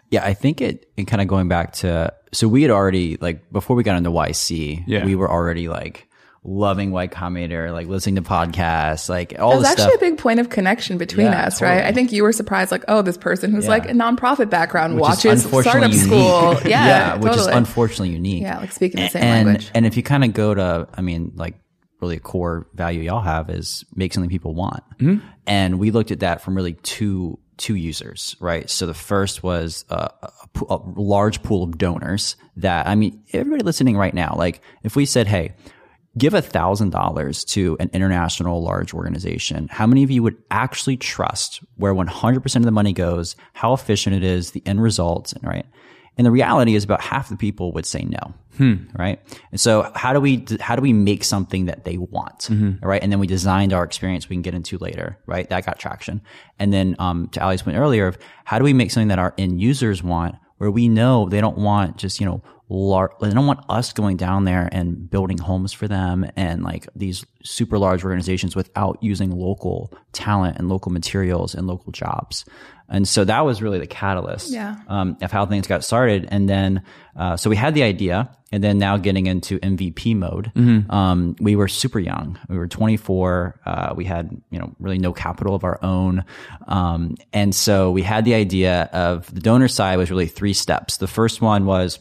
Yeah, 0.10 0.26
I 0.26 0.34
think 0.34 0.62
it, 0.62 0.90
it 0.98 1.06
kind 1.06 1.22
of 1.22 1.28
going 1.28 1.48
back 1.48 1.74
to, 1.74 2.14
so 2.32 2.48
we 2.48 2.62
had 2.62 2.72
already, 2.72 3.18
like, 3.20 3.52
before 3.52 3.76
we 3.76 3.84
got 3.84 3.98
into 3.98 4.10
YC, 4.10 4.84
Yeah. 4.88 5.04
we 5.04 5.16
were 5.16 5.30
already 5.30 5.68
like 5.68 6.07
loving 6.48 6.92
Y 6.92 7.08
Combinator, 7.10 7.74
like 7.74 7.88
listening 7.88 8.16
to 8.16 8.22
podcasts, 8.22 9.10
like 9.10 9.36
all 9.38 9.60
That's 9.60 9.64
the 9.64 9.70
actually 9.84 9.98
stuff. 9.98 10.02
a 10.02 10.12
big 10.12 10.18
point 10.18 10.40
of 10.40 10.50
connection 10.50 10.98
between 10.98 11.28
Yeah, 11.28 11.46
us, 11.46 11.62
right? 11.62 11.84
I 11.84 11.92
think 11.92 12.14
you 12.14 12.24
were 12.24 12.32
surprised, 12.32 12.72
like, 12.72 12.86
oh, 12.88 13.02
this 13.02 13.18
person 13.18 13.52
who's 13.52 13.66
Yeah. 13.66 13.72
like 13.72 13.90
a 13.90 13.94
nonprofit 13.94 14.50
background 14.50 14.96
which 14.96 15.26
is 15.26 15.46
watches 15.46 15.70
startup 15.70 15.92
unique. 15.92 16.06
school. 16.06 16.58
Yeah, 16.66 17.18
which 17.18 17.36
is 17.36 17.46
unfortunately 17.48 18.12
unique. 18.12 18.42
Yeah, 18.44 18.60
like 18.60 18.72
speaking 18.72 19.02
the 19.02 19.10
same 19.10 19.24
and, 19.24 19.48
language. 19.48 19.72
And 19.76 19.86
if 19.86 19.98
you 19.98 20.04
kind 20.04 20.24
of 20.24 20.34
go 20.34 20.54
to, 20.56 20.88
I 20.94 21.02
mean, 21.02 21.34
like 21.36 21.56
really 22.00 22.16
a 22.16 22.20
core 22.20 22.68
value 22.74 23.02
y'all 23.02 23.22
have 23.22 23.50
is 23.50 23.84
make 23.94 24.14
something 24.14 24.30
people 24.30 24.56
want. 24.56 24.84
Mm-hmm. 25.00 25.26
And 25.48 25.80
we 25.80 25.92
looked 25.92 26.12
at 26.12 26.22
that 26.22 26.42
from 26.42 26.56
really 26.56 26.74
two 26.74 27.40
two 27.58 27.76
users, 27.76 28.36
right? 28.40 28.70
So 28.70 28.86
the 28.86 28.94
first 28.94 29.42
was 29.44 29.84
uh, 29.90 30.08
a, 30.22 30.30
a, 30.70 30.76
a 30.76 30.82
large 30.96 31.42
pool 31.44 31.64
of 31.64 31.78
donors 31.78 32.36
that 32.58 32.88
I 32.88 32.96
mean, 32.96 33.24
everybody 33.34 33.64
listening 33.64 33.98
right 33.98 34.14
now, 34.14 34.36
like 34.38 34.62
if 34.84 34.96
we 34.96 35.06
said, 35.06 35.28
hey. 35.28 35.54
Give 36.18 36.34
a 36.34 36.42
thousand 36.42 36.92
dollars 36.92 37.44
to 37.46 37.78
an 37.80 37.90
international 37.94 38.64
large 38.64 38.94
organization, 38.94 39.68
how 39.70 39.88
many 39.88 40.04
of 40.04 40.12
you 40.12 40.24
would 40.24 40.38
actually 40.52 40.98
trust 40.98 41.62
where 41.76 41.94
100% 41.94 42.56
of 42.56 42.64
the 42.64 42.72
money 42.72 42.94
goes, 42.94 43.36
how 43.54 43.74
efficient 43.74 44.16
it 44.16 44.24
is, 44.24 44.52
the 44.52 44.64
end 44.66 44.82
results, 44.82 45.34
and 45.34 45.44
right? 45.44 45.66
And 46.18 46.26
the 46.26 46.32
reality 46.32 46.74
is 46.74 46.84
about 46.84 47.02
half 47.02 47.30
the 47.30 47.38
people 47.38 47.72
would 47.74 47.86
say 47.86 48.02
no. 48.02 48.34
Right. 48.98 49.22
And 49.52 49.62
so 49.62 49.92
how 49.94 50.14
do 50.14 50.20
we, 50.20 50.46
how 50.60 50.76
do 50.76 50.82
we 50.82 50.92
make 50.92 51.24
something 51.24 51.66
that 51.66 51.86
they 51.86 51.98
want? 51.98 52.50
Right. 52.82 53.04
And 53.04 53.12
then 53.12 53.20
we 53.20 53.28
designed 53.28 53.72
our 53.72 53.84
experience 53.84 54.28
we 54.28 54.36
can 54.36 54.42
get 54.42 54.56
into 54.56 54.80
later. 54.80 55.20
Right. 55.28 55.48
That 55.50 55.66
got 55.66 55.78
traction. 55.78 56.22
And 56.58 56.74
then, 56.74 56.96
um, 56.98 57.28
to 57.30 57.44
Ali's 57.44 57.62
point 57.62 57.78
earlier 57.78 58.08
of 58.08 58.18
how 58.46 58.58
do 58.58 58.64
we 58.64 58.74
make 58.74 58.90
something 58.90 59.10
that 59.10 59.20
our 59.20 59.36
end 59.38 59.62
users 59.62 60.02
want 60.02 60.36
where 60.58 60.72
we 60.72 60.90
know 60.90 61.30
they 61.30 61.40
don't 61.40 61.60
want 61.60 61.98
just, 61.98 62.20
you 62.20 62.26
know, 62.26 62.42
lar- 62.70 63.14
they 63.22 63.30
don't 63.32 63.48
want 63.48 63.62
us 63.70 63.94
going 63.94 64.18
down 64.18 64.44
there 64.46 64.68
and 64.72 65.10
building 65.10 65.38
homes 65.38 65.74
for 65.74 65.88
them 65.88 66.30
and 66.36 66.64
like 66.64 66.88
these 66.96 67.26
super 67.44 67.78
large 67.78 68.04
organizations 68.04 68.56
without 68.56 68.98
using 69.02 69.32
local 69.32 69.94
talent 70.12 70.58
and 70.58 70.68
local 70.70 70.92
materials 70.92 71.56
and 71.56 71.66
local 71.68 71.92
jobs. 71.92 72.44
And 72.90 73.06
so 73.08 73.26
that 73.26 73.44
was 73.46 73.62
really 73.62 73.80
the 73.80 73.88
catalyst 73.88 74.50
Yeah. 74.52 74.78
um, 74.88 75.18
of 75.22 75.30
how 75.32 75.46
things 75.46 75.68
got 75.68 75.84
started. 75.84 76.28
And 76.32 76.48
then, 76.48 76.84
uh, 77.18 77.36
so 77.36 77.50
we 77.50 77.56
had 77.58 77.74
the 77.74 77.84
idea, 77.84 78.30
and 78.50 78.64
then 78.64 78.78
now 78.78 78.96
getting 78.96 79.26
into 79.28 79.60
MVP 79.60 80.16
mode. 80.16 80.54
Um, 80.90 81.36
we 81.42 81.58
were 81.58 81.68
super 81.68 82.00
young. 82.00 82.40
We 82.48 82.58
were 82.58 82.68
24. 82.68 83.60
Uh, 83.66 83.94
we 83.94 84.06
had, 84.06 84.42
you 84.52 84.60
know, 84.60 84.74
really 84.80 85.00
no 85.00 85.12
capital 85.12 85.54
of 85.54 85.66
our 85.66 85.80
own. 85.84 86.24
Um, 86.66 87.16
and 87.34 87.54
so 87.54 87.92
we 87.92 88.04
had 88.04 88.24
the 88.24 88.36
idea 88.36 88.84
of 88.94 89.34
the 89.34 89.42
donor 89.42 89.68
side 89.68 89.98
was 89.98 90.10
really 90.10 90.28
three 90.28 90.54
steps. 90.54 90.96
The 90.98 91.08
first 91.08 91.42
one 91.42 91.66
was 91.66 92.00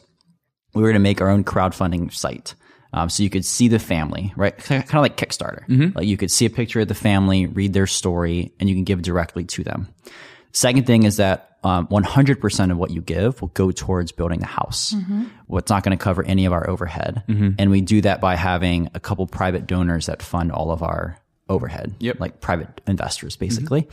we 0.77 0.83
were 0.83 0.89
going 0.89 0.95
to 0.95 1.01
make 1.01 1.21
our 1.21 1.29
own 1.29 1.43
crowdfunding 1.45 2.13
site. 2.13 2.55
Um, 2.93 3.11
so 3.11 3.23
you 3.23 3.31
could 3.31 3.45
see 3.45 3.69
the 3.69 3.79
family, 3.79 4.33
right? 4.37 4.57
Kind 4.57 4.83
of 4.85 4.95
like 4.95 5.17
Kickstarter. 5.17 5.97
Like 5.97 6.07
you 6.07 6.17
could 6.17 6.31
see 6.31 6.47
a 6.47 6.51
picture 6.51 6.81
of 6.81 6.89
the 6.89 6.95
family, 6.95 7.47
read 7.47 7.73
their 7.73 7.87
story, 7.87 8.53
and 8.61 8.69
you 8.69 8.75
can 8.75 8.85
give 8.85 9.03
directly 9.03 9.45
to 9.45 9.65
them. 9.65 9.89
Second 10.53 10.87
thing 10.87 11.03
is 11.03 11.17
that 11.17 11.59
um, 11.65 11.87
100% 11.89 12.71
of 12.71 12.79
what 12.79 12.91
you 12.91 13.03
give 13.03 13.41
will 13.43 13.49
go 13.49 13.71
towards 13.71 14.13
building 14.13 14.39
the 14.41 14.47
house. 14.47 14.95
What's 15.47 15.69
not 15.71 15.83
going 15.83 15.97
to 15.99 16.03
cover 16.03 16.25
any 16.25 16.47
of 16.47 16.53
our 16.53 16.69
overhead. 16.71 17.25
And 17.27 17.71
we 17.71 17.81
do 17.83 18.01
that 18.03 18.21
by 18.21 18.37
having 18.37 18.89
a 18.95 19.01
couple 19.01 19.27
private 19.27 19.67
donors 19.67 20.07
that 20.07 20.23
fund 20.23 20.53
all 20.53 20.71
of 20.71 20.83
our 20.83 21.19
overhead, 21.49 21.95
Yep. 22.01 22.21
like 22.21 22.41
private 22.41 22.81
investors, 22.87 23.37
basically. 23.37 23.89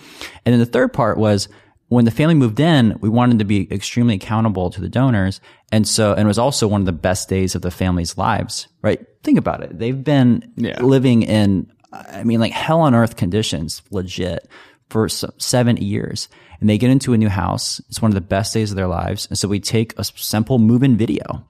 And 0.45 0.53
then 0.53 0.59
the 0.59 0.65
third 0.65 0.93
part 0.93 1.17
was 1.17 1.49
when 1.89 2.05
the 2.05 2.11
family 2.11 2.35
moved 2.35 2.59
in, 2.59 2.97
we 3.01 3.09
wanted 3.09 3.39
to 3.39 3.45
be 3.45 3.71
extremely 3.71 4.15
accountable 4.15 4.69
to 4.71 4.81
the 4.81 4.89
donors. 4.89 5.41
And 5.71 5.87
so, 5.87 6.11
and 6.13 6.21
it 6.21 6.25
was 6.27 6.39
also 6.39 6.67
one 6.67 6.81
of 6.81 6.85
the 6.85 6.91
best 6.91 7.29
days 7.29 7.55
of 7.55 7.61
the 7.61 7.71
family's 7.71 8.17
lives, 8.17 8.67
right? 8.81 9.05
Think 9.23 9.37
about 9.37 9.63
it. 9.63 9.77
They've 9.77 10.03
been 10.03 10.51
Yeah. 10.55 10.81
living 10.81 11.23
in, 11.23 11.71
I 11.91 12.23
mean, 12.23 12.39
like 12.39 12.51
hell 12.51 12.81
on 12.81 12.95
earth 12.95 13.15
conditions, 13.15 13.81
legit, 13.91 14.47
for 14.89 15.07
seven 15.09 15.77
years. 15.77 16.29
And 16.59 16.69
they 16.69 16.77
get 16.77 16.89
into 16.91 17.13
a 17.13 17.17
new 17.17 17.29
house. 17.29 17.81
It's 17.89 18.01
one 18.01 18.11
of 18.11 18.15
the 18.15 18.21
best 18.21 18.53
days 18.53 18.71
of 18.71 18.77
their 18.77 18.87
lives. 18.87 19.27
And 19.27 19.37
so 19.37 19.47
we 19.47 19.59
take 19.59 19.93
a 19.97 20.03
simple 20.03 20.59
move 20.59 20.81
in 20.83 20.97
video 20.97 21.45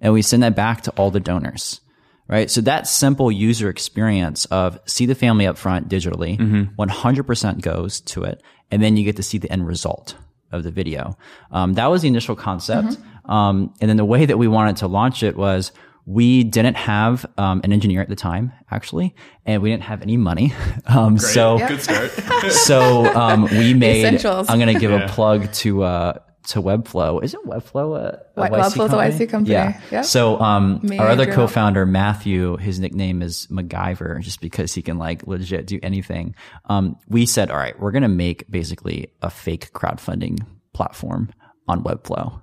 and 0.00 0.12
we 0.12 0.22
send 0.22 0.42
that 0.42 0.56
back 0.56 0.82
to 0.82 0.90
all 0.92 1.10
the 1.10 1.20
donors. 1.20 1.80
Right. 2.26 2.50
So 2.50 2.62
that 2.62 2.86
simple 2.86 3.30
user 3.30 3.68
experience 3.68 4.46
of 4.46 4.78
see 4.86 5.04
the 5.04 5.14
family 5.14 5.46
up 5.46 5.58
front 5.58 5.90
digitally, 5.90 6.38
mm-hmm. 6.38 6.80
100% 6.80 7.60
goes 7.60 8.00
to 8.00 8.24
it. 8.24 8.42
And 8.70 8.82
then 8.82 8.96
you 8.96 9.04
get 9.04 9.16
to 9.16 9.22
see 9.22 9.38
the 9.38 9.50
end 9.52 9.66
result 9.66 10.16
of 10.52 10.62
the 10.62 10.70
video. 10.70 11.16
Um, 11.50 11.74
that 11.74 11.86
was 11.86 12.02
the 12.02 12.08
initial 12.08 12.36
concept. 12.36 12.96
Um, 13.26 13.72
and 13.80 13.88
then 13.88 13.96
the 13.96 14.04
way 14.04 14.26
that 14.26 14.36
we 14.38 14.48
wanted 14.48 14.76
to 14.78 14.86
launch 14.86 15.22
it 15.22 15.36
was 15.36 15.72
we 16.06 16.44
didn't 16.44 16.76
have 16.76 17.24
um, 17.38 17.60
an 17.64 17.72
engineer 17.72 18.02
at 18.02 18.08
the 18.10 18.16
time, 18.16 18.52
actually, 18.70 19.14
and 19.46 19.62
we 19.62 19.70
didn't 19.70 19.84
have 19.84 20.02
any 20.02 20.16
money. 20.16 20.52
Um, 20.86 21.16
so, 21.18 21.56
Good 21.66 21.80
start. 21.80 22.10
so 22.50 23.06
um, 23.16 23.44
we 23.44 23.72
made. 23.72 24.04
Essentials. 24.04 24.50
I'm 24.50 24.58
going 24.58 24.72
to 24.74 24.78
give 24.78 24.90
Yeah. 24.90 25.06
a 25.06 25.08
plug 25.08 25.50
to 25.54 25.82
uh, 25.82 26.18
to 26.48 26.62
Webflow. 26.62 27.22
Isn't 27.22 27.44
Webflow 27.46 27.96
a, 27.98 28.22
a 28.36 28.40
Web- 28.40 28.52
YC 28.52 28.58
Webflow's 28.60 28.74
a 28.74 28.78
company? 28.88 29.10
YC 29.10 29.28
company. 29.30 29.52
Yeah. 29.52 29.80
Yeah. 29.90 30.02
So 30.02 30.38
um, 30.40 30.80
our 30.98 31.08
other 31.08 31.30
co-founder 31.32 31.86
Matthew, 31.86 32.56
his 32.56 32.78
nickname 32.80 33.22
is 33.22 33.46
MacGyver, 33.50 34.20
just 34.20 34.40
because 34.40 34.74
he 34.74 34.82
can 34.82 34.98
like 34.98 35.26
legit 35.26 35.66
do 35.66 35.78
anything. 35.82 36.34
Um, 36.66 36.96
we 37.08 37.26
said, 37.26 37.50
all 37.50 37.56
right, 37.56 37.78
we're 37.80 37.92
going 37.92 38.02
to 38.02 38.08
make 38.08 38.50
basically 38.50 39.08
a 39.22 39.30
fake 39.30 39.72
crowdfunding 39.72 40.44
platform 40.72 41.30
on 41.68 41.82
Webflow. 41.82 42.40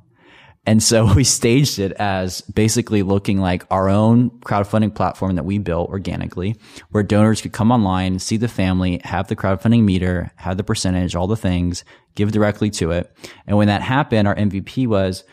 And 0.65 0.81
so 0.81 1.11
we 1.15 1.23
staged 1.23 1.79
it 1.79 1.91
as 1.93 2.41
basically 2.41 3.03
looking 3.03 3.39
like 3.39 3.65
our 3.71 3.89
own 3.89 4.29
crowdfunding 4.41 4.93
platform 4.93 5.35
that 5.35 5.43
we 5.43 5.57
built 5.57 5.89
organically, 5.89 6.55
where 6.91 7.03
donors 7.03 7.41
could 7.41 7.53
come 7.53 7.71
online, 7.71 8.19
see 8.19 8.37
the 8.37 8.47
family, 8.47 9.01
have 9.03 9.27
the 9.27 9.35
crowdfunding 9.35 9.83
meter, 9.83 10.31
have 10.35 10.57
the 10.57 10.63
percentage, 10.63 11.15
all 11.15 11.27
the 11.27 11.35
things, 11.35 11.83
give 12.15 12.31
directly 12.31 12.69
to 12.71 12.91
it. 12.91 13.11
And 13.47 13.57
when 13.57 13.67
that 13.67 13.81
happened, 13.81 14.27
our 14.27 14.35
MVP 14.35 14.87
was 14.87 15.23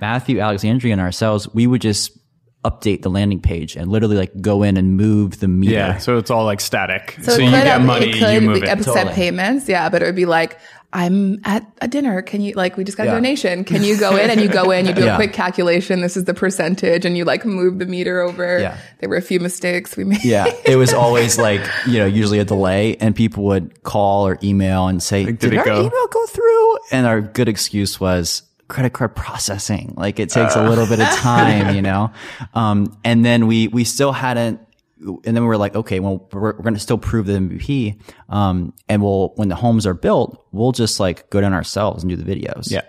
Matthew, 0.00 0.40
Alexandria, 0.40 0.92
and 0.92 1.00
ourselves. 1.00 1.52
We 1.54 1.66
would 1.66 1.80
just 1.80 2.18
update 2.64 3.02
the 3.02 3.10
landing 3.10 3.40
page 3.40 3.74
and 3.76 3.90
literally 3.90 4.16
like 4.16 4.40
go 4.40 4.62
in 4.62 4.76
and 4.76 4.96
move 4.96 5.40
the 5.40 5.48
meter. 5.48 5.72
Yeah, 5.72 5.98
so 5.98 6.16
it's 6.16 6.30
all 6.30 6.44
like 6.44 6.60
static. 6.60 7.16
So, 7.22 7.32
So, 7.32 7.38
you 7.42 7.50
get 7.50 7.80
money, 7.82 8.10
it 8.10 8.12
could, 8.20 8.34
you 8.34 8.40
move 8.40 8.60
we 8.60 8.62
it. 8.62 8.76
could 8.76 8.84
Totally. 8.84 9.12
payments, 9.14 9.68
yeah, 9.68 9.88
but 9.88 10.00
it 10.02 10.06
would 10.06 10.14
be 10.16 10.26
like, 10.26 10.58
I'm 10.92 11.40
at 11.44 11.66
a 11.80 11.88
dinner. 11.88 12.20
Can 12.22 12.40
you 12.42 12.52
like 12.54 12.76
we 12.76 12.84
just 12.84 12.98
got 12.98 13.04
Yeah. 13.06 13.12
a 13.12 13.14
donation? 13.14 13.64
Can 13.64 13.82
you 13.82 13.96
go 13.98 14.16
in 14.16 14.28
and 14.30 14.40
you 14.40 14.48
go 14.48 14.70
in, 14.70 14.86
you 14.86 14.92
do 14.92 15.04
Yeah. 15.04 15.14
a 15.14 15.16
quick 15.16 15.32
calculation. 15.32 16.00
This 16.02 16.16
is 16.16 16.24
the 16.24 16.34
percentage, 16.34 17.04
and 17.06 17.16
you 17.16 17.24
like 17.24 17.44
move 17.46 17.78
the 17.78 17.86
meter 17.86 18.20
over. 18.20 18.58
Yeah. 18.58 18.76
There 19.00 19.08
were 19.08 19.16
a 19.16 19.22
few 19.22 19.40
mistakes 19.40 19.96
we 19.96 20.04
made. 20.04 20.24
Yeah, 20.24 20.46
it 20.66 20.76
was 20.76 20.92
always 21.04 21.38
like 21.38 21.62
you 21.86 21.98
know 21.98 22.06
usually 22.06 22.38
a 22.40 22.44
delay, 22.44 22.96
and 23.00 23.16
people 23.16 23.44
would 23.44 23.82
call 23.84 24.26
or 24.26 24.38
email 24.42 24.86
and 24.88 25.02
say, 25.02 25.24
did 25.24 25.38
"Did, 25.38 25.52
it 25.54 25.58
our 25.58 25.64
go?" 25.64 25.80
email 25.80 26.06
go 26.10 26.26
through?" 26.26 26.76
And 26.90 27.06
our 27.06 27.20
good 27.20 27.48
excuse 27.48 27.98
was 27.98 28.42
credit 28.68 28.92
card 28.92 29.14
processing. 29.14 29.94
Like 29.96 30.18
it 30.20 30.30
takes 30.30 30.56
a 30.56 30.68
little 30.68 30.86
bit 30.86 31.00
of 31.00 31.08
time, 31.16 31.74
you 31.74 31.82
know. 31.82 32.10
Um, 32.54 32.96
and 33.04 33.24
then 33.24 33.46
we 33.46 33.68
we 33.68 33.84
still 33.84 34.12
hadn't. 34.12 34.60
And 35.02 35.36
then 35.36 35.42
we 35.42 35.48
were 35.48 35.56
like, 35.56 35.74
okay, 35.74 36.00
well, 36.00 36.28
we're, 36.32 36.40
we're 36.40 36.62
going 36.62 36.74
to 36.74 36.80
still 36.80 36.98
prove 36.98 37.26
the 37.26 37.34
MVP. 37.34 38.00
Um, 38.28 38.72
and 38.88 39.02
we'll, 39.02 39.32
when 39.36 39.48
the 39.48 39.54
homes 39.54 39.86
are 39.86 39.94
built, 39.94 40.46
we'll 40.52 40.72
just 40.72 41.00
like 41.00 41.28
go 41.30 41.40
down 41.40 41.52
ourselves 41.52 42.02
and 42.02 42.10
do 42.10 42.16
the 42.16 42.24
videos. 42.24 42.70
Yeah. 42.70 42.82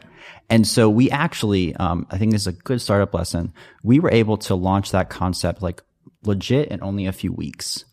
And 0.49 0.67
so 0.67 0.89
we 0.89 1.09
actually, 1.09 1.75
um, 1.75 2.05
I 2.11 2.17
think 2.17 2.31
this 2.31 2.41
is 2.41 2.47
a 2.47 2.51
good 2.51 2.81
startup 2.81 3.13
lesson. 3.13 3.53
We 3.83 3.99
were 3.99 4.11
able 4.11 4.37
to 4.37 4.55
launch 4.55 4.91
that 4.91 5.09
concept 5.09 5.61
like 5.61 5.81
legit 6.23 6.69
in 6.69 6.83
only 6.83 7.07
a 7.07 7.11
few 7.11 7.31
weeks. 7.31 7.85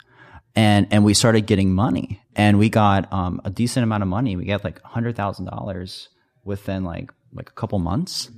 And, 0.55 0.89
and 0.91 1.05
we 1.05 1.15
started 1.15 1.47
getting 1.47 1.73
money 1.73 2.21
and 2.35 2.59
we 2.59 2.69
got, 2.69 3.11
um, 3.13 3.41
a 3.45 3.51
decent 3.51 3.85
amount 3.85 4.03
of 4.03 4.09
money. 4.09 4.37
We 4.37 4.45
got 4.45 4.65
like 4.65 4.83
hundred 4.83 5.17
thousand 5.17 5.47
dollars 5.47 6.09
within 6.45 6.85
like, 6.85 7.13
like 7.33 7.49
a 7.49 7.53
couple 7.53 7.79
months. 7.79 8.31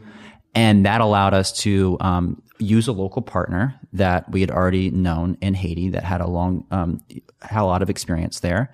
And 0.55 0.85
that 0.85 1.01
allowed 1.01 1.33
us 1.33 1.53
to, 1.63 1.97
um, 2.01 2.43
use 2.63 2.89
a 2.89 2.93
local 2.93 3.23
partner 3.23 3.75
that 3.93 4.31
we 4.31 4.41
had 4.41 4.51
already 4.51 4.91
known 4.91 5.37
in 5.41 5.55
Haiti 5.55 5.91
that 5.91 6.05
had 6.05 6.21
a 6.21 6.27
long, 6.29 6.65
um, 6.71 7.01
had 7.41 7.63
a 7.63 7.65
lot 7.67 7.83
of 7.83 7.91
experience 7.91 8.41
there 8.41 8.73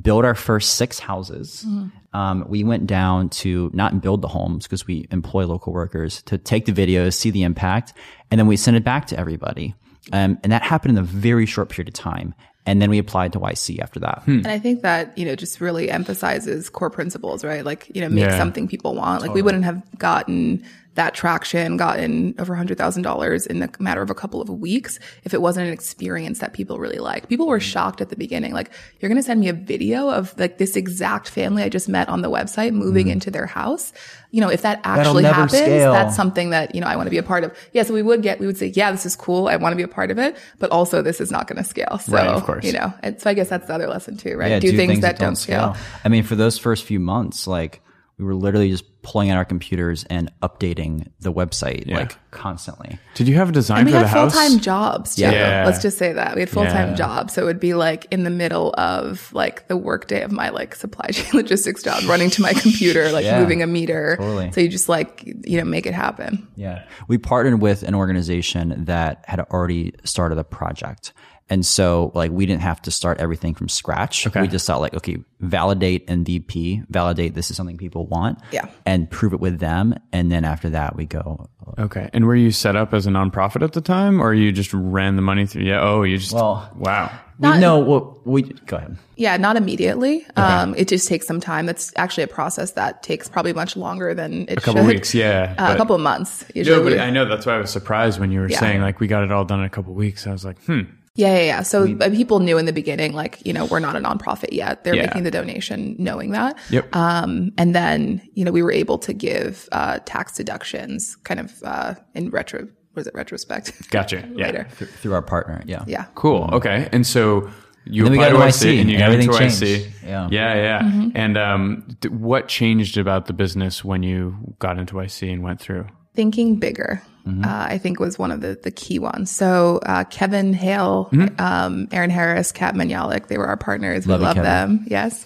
build 0.00 0.24
our 0.24 0.34
first 0.34 0.74
six 0.74 0.98
houses. 0.98 1.64
Um, 2.12 2.44
we 2.48 2.64
went 2.64 2.88
down 2.88 3.28
to 3.28 3.70
not 3.72 4.00
build 4.00 4.22
the 4.22 4.28
homes 4.28 4.64
because 4.66 4.86
we 4.88 5.06
employ 5.12 5.46
local 5.46 5.72
workers 5.72 6.20
to 6.22 6.36
take 6.36 6.64
the 6.66 6.72
videos, 6.72 7.14
see 7.14 7.30
the 7.30 7.44
impact, 7.44 7.92
and 8.28 8.38
then 8.40 8.48
we 8.48 8.56
send 8.56 8.76
it 8.76 8.82
back 8.82 9.06
to 9.06 9.16
everybody. 9.18 9.74
Um, 10.12 10.36
and 10.42 10.50
that 10.50 10.62
happened 10.62 10.98
in 10.98 11.04
a 11.04 11.06
very 11.06 11.46
short 11.46 11.68
period 11.68 11.86
of 11.88 11.94
time. 11.94 12.34
And 12.66 12.82
then 12.82 12.90
we 12.90 12.98
applied 12.98 13.34
to 13.34 13.38
YC 13.40 13.78
after 13.80 14.00
that. 14.00 14.22
And 14.26 14.46
I 14.48 14.58
think 14.58 14.82
that, 14.82 15.16
you 15.16 15.26
know, 15.26 15.36
just 15.36 15.60
really 15.60 15.90
emphasizes 15.90 16.70
core 16.70 16.90
principles, 16.90 17.44
right? 17.44 17.64
Like, 17.64 17.88
you 17.94 18.00
know, 18.00 18.08
make 18.08 18.24
Yeah. 18.24 18.36
something 18.38 18.66
people 18.66 18.94
want. 18.96 19.22
Like 19.22 19.32
we 19.34 19.42
wouldn't 19.42 19.64
have 19.64 19.82
gotten 19.98 20.64
that 20.94 21.14
traction, 21.14 21.76
gotten 21.76 22.34
over 22.38 22.54
$100,000 22.54 23.46
in 23.48 23.62
a 23.62 23.70
matter 23.78 24.02
of 24.02 24.10
a 24.10 24.14
couple 24.14 24.40
of 24.40 24.48
weeks 24.48 24.98
if 25.24 25.34
it 25.34 25.42
wasn't 25.42 25.66
an 25.66 25.72
experience 25.72 26.38
that 26.38 26.52
people 26.52 26.78
really 26.78 26.98
like. 26.98 27.28
People 27.28 27.46
were 27.46 27.58
mm-hmm. 27.58 27.68
shocked 27.68 28.00
at 28.00 28.10
the 28.10 28.16
beginning. 28.16 28.52
Like, 28.52 28.70
you're 29.00 29.08
going 29.08 29.20
to 29.20 29.22
send 29.22 29.40
me 29.40 29.48
a 29.48 29.52
video 29.52 30.08
of 30.10 30.38
like 30.38 30.58
this 30.58 30.76
exact 30.76 31.28
family 31.28 31.62
I 31.62 31.68
just 31.68 31.88
met 31.88 32.08
on 32.08 32.22
the 32.22 32.30
website 32.30 32.72
moving 32.72 33.06
mm-hmm. 33.06 33.12
into 33.12 33.30
their 33.30 33.46
house. 33.46 33.92
You 34.30 34.40
know, 34.40 34.48
if 34.48 34.62
that 34.62 34.80
actually 34.84 35.24
happens, 35.24 35.52
scale. 35.52 35.92
that's 35.92 36.16
something 36.16 36.50
that, 36.50 36.74
you 36.74 36.80
know, 36.80 36.88
I 36.88 36.96
want 36.96 37.06
to 37.06 37.10
be 37.10 37.18
a 37.18 37.22
part 37.22 37.44
of. 37.44 37.56
Yeah. 37.72 37.84
So 37.84 37.94
we 37.94 38.02
would 38.02 38.22
get, 38.22 38.40
we 38.40 38.46
would 38.46 38.56
say, 38.56 38.66
yeah, 38.74 38.90
this 38.90 39.06
is 39.06 39.14
cool. 39.14 39.48
I 39.48 39.56
want 39.56 39.72
to 39.72 39.76
be 39.76 39.84
a 39.84 39.88
part 39.88 40.10
of 40.10 40.18
it, 40.18 40.36
but 40.58 40.70
also 40.70 41.02
this 41.02 41.20
is 41.20 41.30
not 41.30 41.46
going 41.46 41.58
to 41.58 41.64
scale. 41.64 41.98
So, 41.98 42.12
Right, 42.12 42.26
of 42.26 42.44
course. 42.44 42.64
you 42.64 42.72
know, 42.72 42.92
and 43.02 43.20
so 43.20 43.30
I 43.30 43.34
guess 43.34 43.48
that's 43.48 43.66
the 43.66 43.74
other 43.74 43.86
lesson 43.86 44.16
too, 44.16 44.36
right? 44.36 44.50
Yeah, 44.50 44.58
do, 44.58 44.76
things, 44.76 45.00
that, 45.00 45.18
don't 45.18 45.36
scale. 45.36 45.76
I 46.04 46.08
mean, 46.08 46.24
for 46.24 46.34
those 46.34 46.58
first 46.58 46.84
few 46.84 46.98
months, 46.98 47.46
like 47.46 47.80
we 48.18 48.24
were 48.24 48.34
literally 48.34 48.70
just 48.70 48.84
pulling 49.02 49.28
out 49.28 49.36
our 49.36 49.44
computers 49.44 50.04
and 50.04 50.30
updating 50.40 51.10
the 51.20 51.32
website 51.32 51.90
like 51.90 52.16
constantly. 52.30 52.98
Did 53.14 53.26
you 53.28 53.34
have 53.34 53.48
a 53.48 53.52
design 53.52 53.80
And 53.80 53.86
we 53.88 53.92
for 53.92 53.98
the 53.98 54.06
had 54.06 54.20
full 54.20 54.30
time 54.30 54.60
jobs 54.60 55.16
too. 55.16 55.22
Yeah. 55.22 55.64
Let's 55.66 55.82
just 55.82 55.98
say 55.98 56.12
that 56.12 56.34
we 56.34 56.40
had 56.40 56.48
full 56.48 56.64
time 56.64 56.90
Yeah. 56.90 56.94
jobs. 56.94 57.34
So 57.34 57.42
it 57.42 57.46
would 57.46 57.60
be 57.60 57.74
like 57.74 58.06
in 58.12 58.22
the 58.24 58.30
middle 58.30 58.72
of 58.78 59.30
like 59.32 59.66
the 59.68 59.76
workday 59.76 60.22
of 60.22 60.30
my 60.32 60.48
like 60.50 60.74
supply 60.74 61.08
chain 61.12 61.26
logistics 61.34 61.82
job, 61.82 62.04
running 62.08 62.30
to 62.30 62.40
my 62.42 62.52
computer, 62.54 63.10
like 63.10 63.24
Yeah. 63.24 63.40
moving 63.40 63.62
a 63.62 63.66
meter. 63.66 64.16
Totally. 64.18 64.52
So 64.52 64.60
you 64.60 64.68
just 64.68 64.88
like 64.88 65.22
you 65.44 65.58
know 65.58 65.64
make 65.64 65.84
it 65.84 65.92
happen. 65.94 66.46
Yeah. 66.56 66.84
We 67.08 67.18
partnered 67.18 67.60
with 67.60 67.82
an 67.82 67.94
organization 67.96 68.84
that 68.84 69.24
had 69.26 69.40
already 69.40 69.92
started 70.04 70.38
a 70.38 70.44
project. 70.44 71.12
And 71.50 71.64
so 71.66 72.10
like 72.14 72.30
we 72.30 72.46
didn't 72.46 72.62
have 72.62 72.80
to 72.82 72.90
start 72.90 73.18
everything 73.20 73.54
from 73.54 73.68
scratch. 73.68 74.26
Okay. 74.26 74.40
We 74.40 74.48
just 74.48 74.66
thought 74.66 74.80
like, 74.80 74.94
okay, 74.94 75.18
validate 75.40 76.06
MVP, 76.06 76.86
validate 76.88 77.34
this 77.34 77.50
is 77.50 77.56
something 77.56 77.76
people 77.76 78.06
want. 78.06 78.38
Yeah. 78.50 78.66
And 78.86 79.10
prove 79.10 79.34
it 79.34 79.40
with 79.40 79.58
them. 79.58 79.94
And 80.12 80.32
then 80.32 80.44
after 80.44 80.70
that 80.70 80.96
we 80.96 81.04
go, 81.06 81.48
Okay. 81.78 82.08
And 82.12 82.26
were 82.26 82.34
you 82.36 82.50
set 82.50 82.76
up 82.76 82.92
as 82.94 83.06
a 83.06 83.10
nonprofit 83.10 83.62
at 83.62 83.72
the 83.72 83.80
time 83.80 84.20
or 84.22 84.32
you 84.34 84.52
just 84.52 84.72
ran 84.74 85.16
the 85.16 85.22
money 85.22 85.46
through? 85.46 85.62
Yeah. 85.64 85.80
Oh, 85.82 86.02
you 86.02 86.18
just, 86.18 86.32
Well- 86.32 86.70
wow. 86.76 87.10
we 87.38 87.58
know 87.58 87.78
what 87.78 88.26
we, 88.26 88.42
go 88.42 88.76
ahead. 88.76 88.96
Yeah, 89.16 89.36
not 89.38 89.56
immediately. 89.56 90.26
Um, 90.36 90.74
it 90.76 90.88
just 90.88 91.08
takes 91.08 91.26
some 91.26 91.40
time. 91.40 91.66
That's 91.66 91.92
actually 91.96 92.24
a 92.24 92.28
process 92.28 92.72
that 92.72 93.02
takes 93.02 93.28
probably 93.28 93.52
much 93.54 93.76
longer 93.76 94.12
than 94.14 94.42
it 94.48 94.58
A 94.58 94.60
couple 94.60 94.82
should. 94.82 94.86
weeks. 94.94 95.14
Yeah. 95.14 95.54
Uh, 95.58 95.74
a 95.74 95.76
couple 95.76 95.94
of 95.96 96.02
months. 96.02 96.44
Usually. 96.54 96.76
No, 96.76 96.84
but 96.90 96.98
I 97.00 97.10
know 97.10 97.24
that's 97.26 97.44
why 97.46 97.54
I 97.54 97.58
was 97.58 97.70
surprised 97.70 98.18
when 98.20 98.30
you 98.30 98.40
were 98.40 98.48
Yeah. 98.48 98.60
saying 98.60 98.80
like 98.82 99.00
we 99.00 99.06
got 99.08 99.22
it 99.24 99.32
all 99.32 99.44
done 99.44 99.60
in 99.60 99.66
a 99.66 99.70
couple 99.70 99.94
weeks. 99.94 100.26
I 100.26 100.32
was 100.32 100.44
like, 100.44 100.62
hmm. 100.64 100.82
Yeah, 101.16 101.36
yeah, 101.36 101.44
yeah. 101.44 101.62
So 101.62 101.84
uh, 102.00 102.10
people 102.10 102.40
knew 102.40 102.58
in 102.58 102.66
the 102.66 102.72
beginning, 102.72 103.12
like, 103.12 103.38
you 103.46 103.52
know, 103.52 103.66
we're 103.66 103.78
not 103.78 103.94
a 103.94 104.00
nonprofit 104.00 104.52
yet. 104.52 104.82
They're 104.82 104.96
Yeah. 104.96 105.06
making 105.06 105.22
the 105.22 105.30
donation 105.30 105.94
knowing 105.98 106.32
that. 106.32 106.58
Yep. 106.70 106.94
Um, 106.96 107.52
and 107.56 107.72
then, 107.74 108.20
you 108.34 108.44
know, 108.44 108.50
we 108.50 108.62
were 108.64 108.72
able 108.72 108.98
to 108.98 109.12
give, 109.12 109.68
uh, 109.70 110.00
tax 110.06 110.32
deductions 110.34 111.14
kind 111.22 111.38
of, 111.38 111.52
uh, 111.62 111.94
in 112.14 112.30
retro, 112.30 112.66
was 112.96 113.06
it 113.06 113.14
retrospect? 113.14 113.90
Gotcha. 113.90 114.28
Yeah. 114.36 114.64
Th- 114.64 114.90
through 114.90 115.14
our 115.14 115.22
partner. 115.22 115.62
Yeah. 115.66 115.84
Yeah. 115.86 116.06
Cool. 116.16 116.48
Okay. 116.52 116.88
And 116.90 117.06
so 117.06 117.48
you 117.84 118.02
then 118.02 118.14
applied 118.14 118.32
got 118.32 118.50
to 118.52 118.58
to 118.60 118.66
YC 118.66 118.72
YC, 118.74 118.80
and 118.80 118.90
you 118.90 118.98
got 118.98 119.12
into 119.12 119.38
changed. 119.38 119.62
YC. 119.62 119.90
Yeah. 120.04 120.28
Yeah. 120.32 120.54
Yeah. 120.56 120.80
Mm-hmm. 120.82 121.08
And 121.14 121.38
um, 121.38 121.96
d- 122.00 122.08
what 122.08 122.48
changed 122.48 122.98
about 122.98 123.26
the 123.26 123.32
business 123.32 123.84
when 123.84 124.02
you 124.02 124.36
got 124.58 124.78
into 124.78 124.94
YC 124.94 125.32
and 125.32 125.44
went 125.44 125.60
through? 125.60 125.86
Thinking 126.14 126.56
bigger, 126.56 127.02
Mm-hmm. 127.26 127.44
uh, 127.44 127.66
I 127.68 127.78
think 127.78 128.00
was 128.00 128.18
one 128.18 128.30
of 128.30 128.40
the, 128.42 128.58
the 128.62 128.70
key 128.70 128.98
ones. 128.98 129.30
So, 129.30 129.80
uh, 129.86 130.04
Kevin 130.04 130.52
Hale, 130.52 131.08
Mm-hmm. 131.12 131.40
um, 131.40 131.88
Aaron 131.90 132.10
Harris, 132.10 132.52
Kat 132.52 132.74
Mañalac, 132.74 133.28
they 133.28 133.38
were 133.38 133.46
our 133.46 133.56
partners. 133.56 134.06
We 134.06 134.12
Love 134.12 134.20
you, 134.20 134.26
love 134.26 134.34
Kevin. 134.36 134.50
them. 134.76 134.84
Yes. 134.88 135.24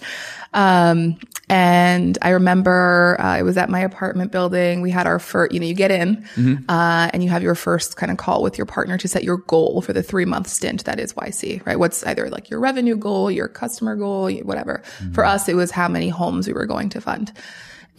Um, 0.55 1.19
and 1.51 2.19
I 2.23 2.31
remember, 2.31 3.17
uh, 3.21 3.39
it 3.39 3.43
was 3.43 3.57
at 3.57 3.69
my 3.71 3.81
apartment 3.81 4.33
building. 4.33 4.81
We 4.83 4.91
had 4.91 5.07
our 5.07 5.19
first, 5.19 5.53
you 5.53 5.61
know, 5.61 5.67
you 5.67 5.75
get 5.75 5.91
in, 5.91 6.17
Mm-hmm. 6.37 6.71
uh, 6.71 7.11
and 7.13 7.23
you 7.25 7.31
have 7.31 7.43
your 7.43 7.55
first 7.55 7.97
kind 7.97 8.13
of 8.13 8.19
call 8.19 8.43
with 8.43 8.59
your 8.59 8.67
partner 8.67 8.97
to 8.99 9.09
set 9.09 9.25
your 9.25 9.39
goal 9.39 9.81
for 9.83 9.93
the 9.93 10.03
three 10.03 10.25
month 10.25 10.47
stint 10.47 10.85
that 10.85 11.01
is 11.01 11.15
YC, 11.15 11.65
right? 11.67 11.79
What's 11.79 12.05
either 12.05 12.29
like 12.31 12.51
your 12.51 12.61
revenue 12.61 12.97
goal, 12.97 13.31
your 13.31 13.49
customer 13.49 13.97
goal, 13.97 14.31
whatever. 14.43 14.83
Mm-hmm. 14.99 15.13
For 15.15 15.25
us, 15.25 15.49
it 15.49 15.55
was 15.55 15.71
how 15.71 15.89
many 15.89 16.11
homes 16.11 16.47
we 16.47 16.53
were 16.53 16.67
going 16.67 16.91
to 16.91 17.01
fund. 17.01 17.33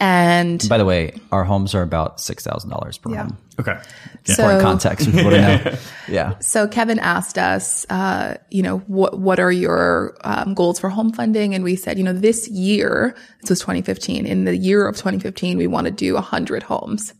And 0.00 0.66
By 0.68 0.78
the 0.78 0.86
way, 0.86 1.12
our 1.30 1.44
homes 1.44 1.74
are 1.74 1.82
about 1.82 2.18
$6,000 2.18 3.02
per 3.02 3.12
Yeah. 3.12 3.22
home. 3.24 3.36
Okay. 3.60 3.78
so, 4.24 4.32
Important 4.32 4.62
context 4.62 5.10
for 5.10 5.30
know. 5.30 5.76
Yeah. 6.08 6.38
So 6.40 6.66
Kevin 6.66 6.98
asked 6.98 7.36
us, 7.36 7.84
uh, 7.90 8.38
you 8.50 8.62
know, 8.62 8.78
what 8.86 9.18
what 9.20 9.38
are 9.38 9.52
your 9.52 10.16
um, 10.24 10.54
goals 10.54 10.80
for 10.80 10.88
home 10.88 11.12
funding? 11.12 11.54
And 11.54 11.62
we 11.62 11.76
said, 11.76 11.98
you 11.98 12.04
know, 12.04 12.14
this 12.14 12.48
year, 12.48 13.14
this 13.42 13.50
was 13.50 13.60
2015. 13.60 14.24
In 14.24 14.46
the 14.46 14.56
year 14.56 14.88
of 14.88 14.96
2015, 14.96 15.58
we 15.58 15.66
want 15.66 15.84
to 15.84 15.90
do 15.90 16.14
100 16.14 16.62
homes. 16.62 17.12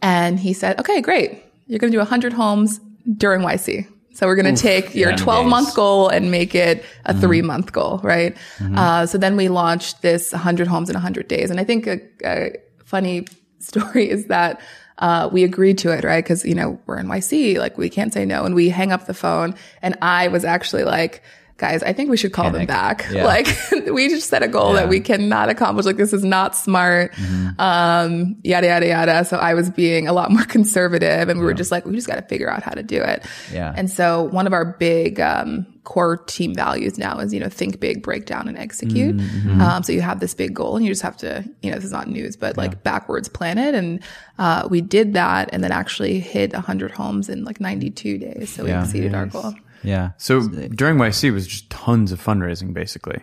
And 0.00 0.38
he 0.38 0.52
said, 0.52 0.78
okay, 0.78 1.00
great. 1.00 1.42
You're 1.66 1.80
going 1.80 1.90
to 1.90 1.96
do 1.96 2.00
100 2.00 2.32
homes 2.32 2.78
during 3.16 3.40
YC. 3.42 3.88
So 4.14 4.26
we're 4.26 4.36
going 4.36 4.54
to 4.54 4.62
take 4.62 4.94
your 4.94 5.16
12 5.16 5.46
month 5.46 5.74
goal 5.74 6.08
and 6.08 6.30
make 6.30 6.54
it 6.54 6.84
a 7.04 7.12
three 7.20 7.42
month 7.42 7.72
goal, 7.72 8.00
right? 8.02 8.36
Uh, 8.78 9.06
so 9.06 9.18
then 9.18 9.36
we 9.36 9.48
launched 9.48 10.02
this 10.02 10.32
100 10.32 10.66
homes 10.68 10.88
in 10.88 10.94
100 10.94 11.26
days. 11.28 11.50
And 11.50 11.58
I 11.60 11.64
think 11.64 11.86
a, 11.86 12.00
a 12.24 12.52
funny 12.84 13.26
story 13.58 14.08
is 14.08 14.26
that 14.26 14.60
uh, 14.98 15.28
we 15.32 15.42
agreed 15.42 15.78
to 15.78 15.90
it, 15.90 16.04
right? 16.04 16.22
Because, 16.24 16.44
you 16.44 16.54
know, 16.54 16.78
we're 16.86 16.98
in 16.98 17.08
YC, 17.08 17.58
like 17.58 17.76
we 17.76 17.90
can't 17.90 18.12
say 18.12 18.24
no. 18.24 18.44
And 18.44 18.54
we 18.54 18.68
hang 18.68 18.92
up 18.92 19.06
the 19.06 19.14
phone. 19.14 19.56
And 19.82 19.98
I 20.00 20.28
was 20.28 20.44
actually 20.44 20.84
like, 20.84 21.22
guys, 21.56 21.82
I 21.84 21.92
think 21.92 22.10
we 22.10 22.16
should 22.16 22.32
call 22.32 22.50
them 22.50 22.66
back. 22.66 23.06
Yeah. 23.12 23.26
Like 23.26 23.46
we 23.92 24.08
just 24.08 24.28
set 24.28 24.42
a 24.42 24.48
goal 24.48 24.72
that 24.72 24.88
we 24.88 24.98
cannot 25.00 25.48
accomplish. 25.48 25.86
Like 25.86 25.96
this 25.96 26.12
is 26.12 26.24
not 26.24 26.56
smart. 26.56 27.12
Um, 27.58 28.36
yada, 28.42 28.66
yada, 28.66 28.86
yada. 28.86 29.24
So 29.24 29.36
I 29.36 29.54
was 29.54 29.70
being 29.70 30.08
a 30.08 30.12
lot 30.12 30.30
more 30.32 30.44
conservative 30.44 31.28
and 31.28 31.38
we 31.38 31.44
were 31.46 31.54
just 31.54 31.70
like, 31.70 31.84
we 31.86 31.94
just 31.94 32.06
got 32.08 32.16
to 32.16 32.22
figure 32.22 32.50
out 32.50 32.62
how 32.62 32.72
to 32.72 32.82
do 32.82 33.00
it. 33.00 33.24
Yeah. 33.52 33.72
And 33.76 33.90
so 33.90 34.24
one 34.24 34.46
of 34.46 34.52
our 34.52 34.64
big, 34.64 35.20
um, 35.20 35.66
core 35.84 36.16
team 36.16 36.54
values 36.54 36.96
now 36.98 37.18
is, 37.18 37.32
you 37.34 37.38
know, 37.38 37.48
think 37.50 37.78
big, 37.78 38.02
break 38.02 38.24
down 38.24 38.48
and 38.48 38.56
execute. 38.56 39.20
Um, 39.60 39.82
so 39.82 39.92
you 39.92 40.00
have 40.00 40.18
this 40.18 40.32
big 40.34 40.54
goal 40.54 40.76
and 40.76 40.84
you 40.84 40.90
just 40.90 41.02
have 41.02 41.16
to, 41.18 41.44
you 41.62 41.70
know, 41.70 41.76
this 41.76 41.84
is 41.84 41.92
not 41.92 42.08
news, 42.08 42.36
but 42.36 42.56
like 42.56 42.82
backwards 42.82 43.28
plan 43.28 43.58
it. 43.58 43.74
And, 43.74 44.00
uh, 44.38 44.66
we 44.70 44.80
did 44.80 45.12
that 45.12 45.50
and 45.52 45.62
then 45.62 45.72
actually 45.72 46.20
hit 46.20 46.54
100 46.54 46.90
homes 46.90 47.28
in 47.28 47.44
like 47.44 47.60
92 47.60 48.16
days. 48.18 48.48
So 48.50 48.64
we 48.64 48.70
Yeah. 48.70 48.82
exceeded 48.82 49.14
our 49.14 49.26
goal. 49.26 49.54
Yeah. 49.84 50.10
So 50.16 50.48
during 50.48 50.96
YC 50.96 51.32
was 51.32 51.46
just 51.46 51.70
tons 51.70 52.12
of 52.12 52.22
fundraising 52.22 52.72
basically 52.72 53.22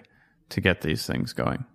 to 0.49 0.61
get 0.61 0.81
these 0.81 1.05
things 1.05 1.33
going. 1.33 1.65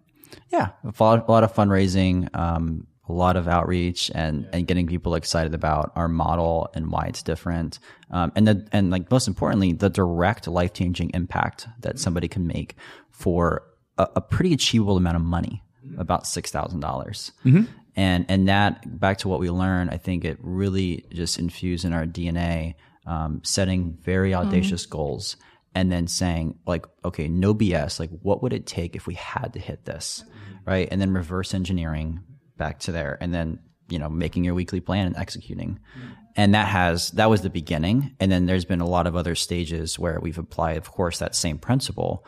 Yeah, 0.50 0.70
a 0.84 1.02
lot, 1.02 1.28
a 1.28 1.30
lot 1.30 1.44
of 1.44 1.52
fundraising, 1.52 2.34
um, 2.36 2.86
a 3.08 3.12
lot 3.12 3.36
of 3.36 3.46
outreach, 3.48 4.10
and 4.14 4.48
and 4.52 4.66
getting 4.66 4.86
people 4.86 5.14
excited 5.14 5.54
about 5.54 5.92
our 5.96 6.08
model 6.08 6.68
and 6.74 6.90
why 6.90 7.06
it's 7.06 7.22
different, 7.22 7.78
um, 8.10 8.32
and 8.34 8.46
the 8.46 8.68
and 8.72 8.90
like 8.90 9.10
most 9.10 9.28
importantly, 9.28 9.72
the 9.72 9.90
direct 9.90 10.46
life 10.48 10.72
changing 10.72 11.10
impact 11.14 11.68
that 11.80 11.98
somebody 11.98 12.28
can 12.28 12.46
make 12.46 12.76
for 13.10 13.62
a, 13.98 14.08
a 14.16 14.20
pretty 14.20 14.52
achievable 14.52 14.96
amount 14.96 15.16
of 15.16 15.22
money, 15.22 15.62
about 15.98 16.26
six 16.26 16.50
thousand 16.50 16.80
dollars. 16.80 17.32
And 17.96 18.26
and 18.28 18.48
that 18.48 19.00
back 19.00 19.18
to 19.18 19.28
what 19.28 19.40
we 19.40 19.50
learned, 19.50 19.90
I 19.90 19.96
think 19.96 20.24
it 20.24 20.38
really 20.40 21.06
just 21.12 21.38
infused 21.38 21.84
in 21.84 21.92
our 21.92 22.06
DNA, 22.06 22.74
um, 23.06 23.40
setting 23.44 23.96
very 24.02 24.34
audacious 24.34 24.86
goals 24.86 25.36
and 25.74 25.92
then 25.92 26.06
saying 26.06 26.58
like 26.66 26.86
okay 27.04 27.28
no 27.28 27.54
bs 27.54 28.00
like 28.00 28.10
what 28.22 28.42
would 28.42 28.52
it 28.52 28.66
take 28.66 28.96
if 28.96 29.06
we 29.06 29.14
had 29.14 29.52
to 29.52 29.60
hit 29.60 29.84
this? 29.84 30.24
Right? 30.66 30.88
And 30.90 31.00
then 31.00 31.12
reverse 31.12 31.54
engineering 31.54 32.20
back 32.56 32.80
to 32.80 32.92
there. 32.92 33.18
And 33.20 33.32
then 33.32 33.60
you 33.88 33.98
know 33.98 34.08
making 34.08 34.44
your 34.44 34.54
weekly 34.54 34.80
plan 34.80 35.06
and 35.06 35.16
executing 35.16 35.78
and 36.36 36.54
that 36.54 36.68
has 36.68 37.10
that 37.12 37.30
was 37.30 37.42
the 37.42 37.50
beginning 37.50 38.14
and 38.20 38.30
then 38.30 38.46
there's 38.46 38.64
been 38.64 38.80
a 38.80 38.88
lot 38.88 39.06
of 39.06 39.16
other 39.16 39.34
stages 39.34 39.98
where 39.98 40.18
we've 40.20 40.38
applied 40.38 40.76
of 40.76 40.90
course 40.90 41.18
that 41.18 41.34
same 41.34 41.58
principle 41.58 42.24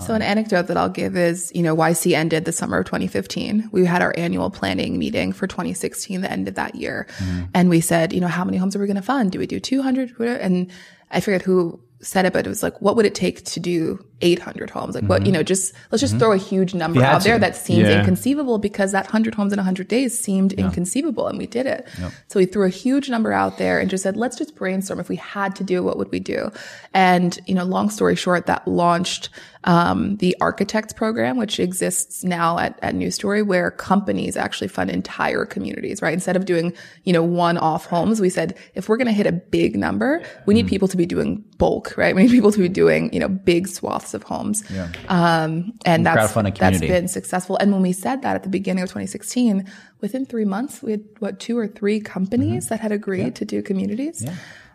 So 0.00 0.14
an 0.14 0.22
anecdote 0.22 0.68
that 0.68 0.76
I'll 0.76 0.88
give 0.88 1.16
is, 1.16 1.52
you 1.54 1.62
know, 1.62 1.76
YC 1.76 2.14
ended 2.14 2.44
the 2.44 2.52
summer 2.52 2.78
of 2.78 2.86
2015. 2.86 3.68
We 3.72 3.84
had 3.84 4.00
our 4.00 4.14
annual 4.16 4.50
planning 4.50 4.98
meeting 4.98 5.32
for 5.32 5.46
2016, 5.46 6.20
the 6.20 6.32
end 6.32 6.48
of 6.48 6.54
that 6.54 6.74
year. 6.74 7.06
Mm-hmm. 7.18 7.44
And 7.54 7.68
we 7.68 7.80
said, 7.80 8.12
you 8.12 8.20
know, 8.20 8.28
how 8.28 8.44
many 8.44 8.56
homes 8.56 8.74
are 8.74 8.78
we 8.78 8.86
going 8.86 8.96
to 8.96 9.02
fund? 9.02 9.32
Do 9.32 9.38
we 9.38 9.46
do 9.46 9.60
200? 9.60 10.18
And 10.18 10.70
I 11.10 11.20
forget 11.20 11.42
who 11.42 11.80
said 12.00 12.24
it, 12.24 12.32
but 12.32 12.46
it 12.46 12.48
was 12.48 12.62
like, 12.62 12.80
what 12.80 12.96
would 12.96 13.06
it 13.06 13.14
take 13.14 13.44
to 13.44 13.60
do 13.60 14.04
800 14.22 14.70
homes? 14.70 14.94
Like 14.94 15.04
what, 15.04 15.26
you 15.26 15.32
know, 15.32 15.42
just, 15.42 15.74
let's 15.90 16.00
just 16.00 16.18
throw 16.18 16.32
a 16.32 16.36
huge 16.38 16.72
number 16.74 17.02
out 17.02 17.22
there 17.24 17.34
to. 17.34 17.40
that 17.40 17.56
seems 17.56 17.88
Yeah. 17.88 17.98
inconceivable 17.98 18.58
because 18.58 18.92
that 18.92 19.04
100 19.06 19.34
homes 19.34 19.52
in 19.52 19.58
100 19.58 19.88
days 19.88 20.18
seemed 20.18 20.52
inconceivable 20.54 21.26
and 21.28 21.36
we 21.38 21.46
did 21.46 21.66
it. 21.66 21.86
So 22.28 22.38
we 22.38 22.46
threw 22.46 22.64
a 22.64 22.70
huge 22.70 23.10
number 23.10 23.32
out 23.32 23.58
there 23.58 23.78
and 23.78 23.90
just 23.90 24.02
said, 24.02 24.16
let's 24.16 24.36
just 24.38 24.54
brainstorm. 24.54 25.00
If 25.00 25.08
we 25.08 25.16
had 25.16 25.54
to 25.56 25.64
do, 25.64 25.78
it, 25.78 25.82
what 25.82 25.98
would 25.98 26.10
we 26.10 26.20
do? 26.20 26.50
And, 26.94 27.38
you 27.46 27.54
know, 27.54 27.64
long 27.64 27.90
story 27.90 28.16
short, 28.16 28.46
that 28.46 28.66
launched 28.66 29.28
um, 29.64 30.16
the 30.16 30.36
Architects 30.40 30.92
program, 30.92 31.36
which 31.36 31.60
exists 31.60 32.24
now 32.24 32.58
at, 32.58 32.78
at 32.82 32.94
New 32.96 33.10
Story, 33.12 33.42
where 33.42 33.70
companies 33.70 34.36
actually 34.36 34.66
fund 34.68 34.90
entire 34.90 35.44
communities, 35.44 36.02
right? 36.02 36.12
Instead 36.12 36.34
of 36.34 36.44
doing, 36.46 36.72
you 37.04 37.12
know, 37.12 37.22
one-off 37.22 37.86
homes, 37.86 38.20
we 38.20 38.28
said, 38.28 38.56
if 38.74 38.88
we're 38.88 38.96
going 38.96 39.06
to 39.06 39.12
hit 39.12 39.26
a 39.26 39.32
big 39.32 39.76
number, 39.76 40.22
we 40.46 40.54
need 40.54 40.66
people 40.66 40.88
to 40.88 40.96
be 40.96 41.06
doing 41.06 41.44
bulk, 41.58 41.94
right? 41.96 42.14
We 42.16 42.22
need 42.24 42.32
people 42.32 42.50
to 42.52 42.58
be 42.58 42.68
doing, 42.68 43.12
you 43.12 43.20
know, 43.20 43.28
big 43.28 43.68
swaths 43.68 44.11
of 44.14 44.22
homes. 44.22 44.62
Um, 45.08 45.72
and 45.84 46.04
that's, 46.06 46.32
crowdfund 46.32 46.40
a 46.40 46.42
that's 46.52 46.78
community. 46.78 46.88
been 46.88 47.08
successful. 47.08 47.56
And 47.56 47.72
when 47.72 47.82
we 47.82 47.92
said 47.92 48.22
that 48.22 48.36
at 48.36 48.42
the 48.42 48.48
beginning 48.48 48.82
of 48.82 48.88
2016, 48.88 49.70
within 50.00 50.26
three 50.26 50.44
months, 50.44 50.82
we 50.82 50.92
had 50.92 51.04
what, 51.18 51.40
two 51.40 51.58
or 51.58 51.66
three 51.66 52.00
companies 52.00 52.68
that 52.68 52.80
had 52.80 52.92
agreed 52.92 53.34
to 53.36 53.44
do 53.44 53.62
communities. 53.62 54.24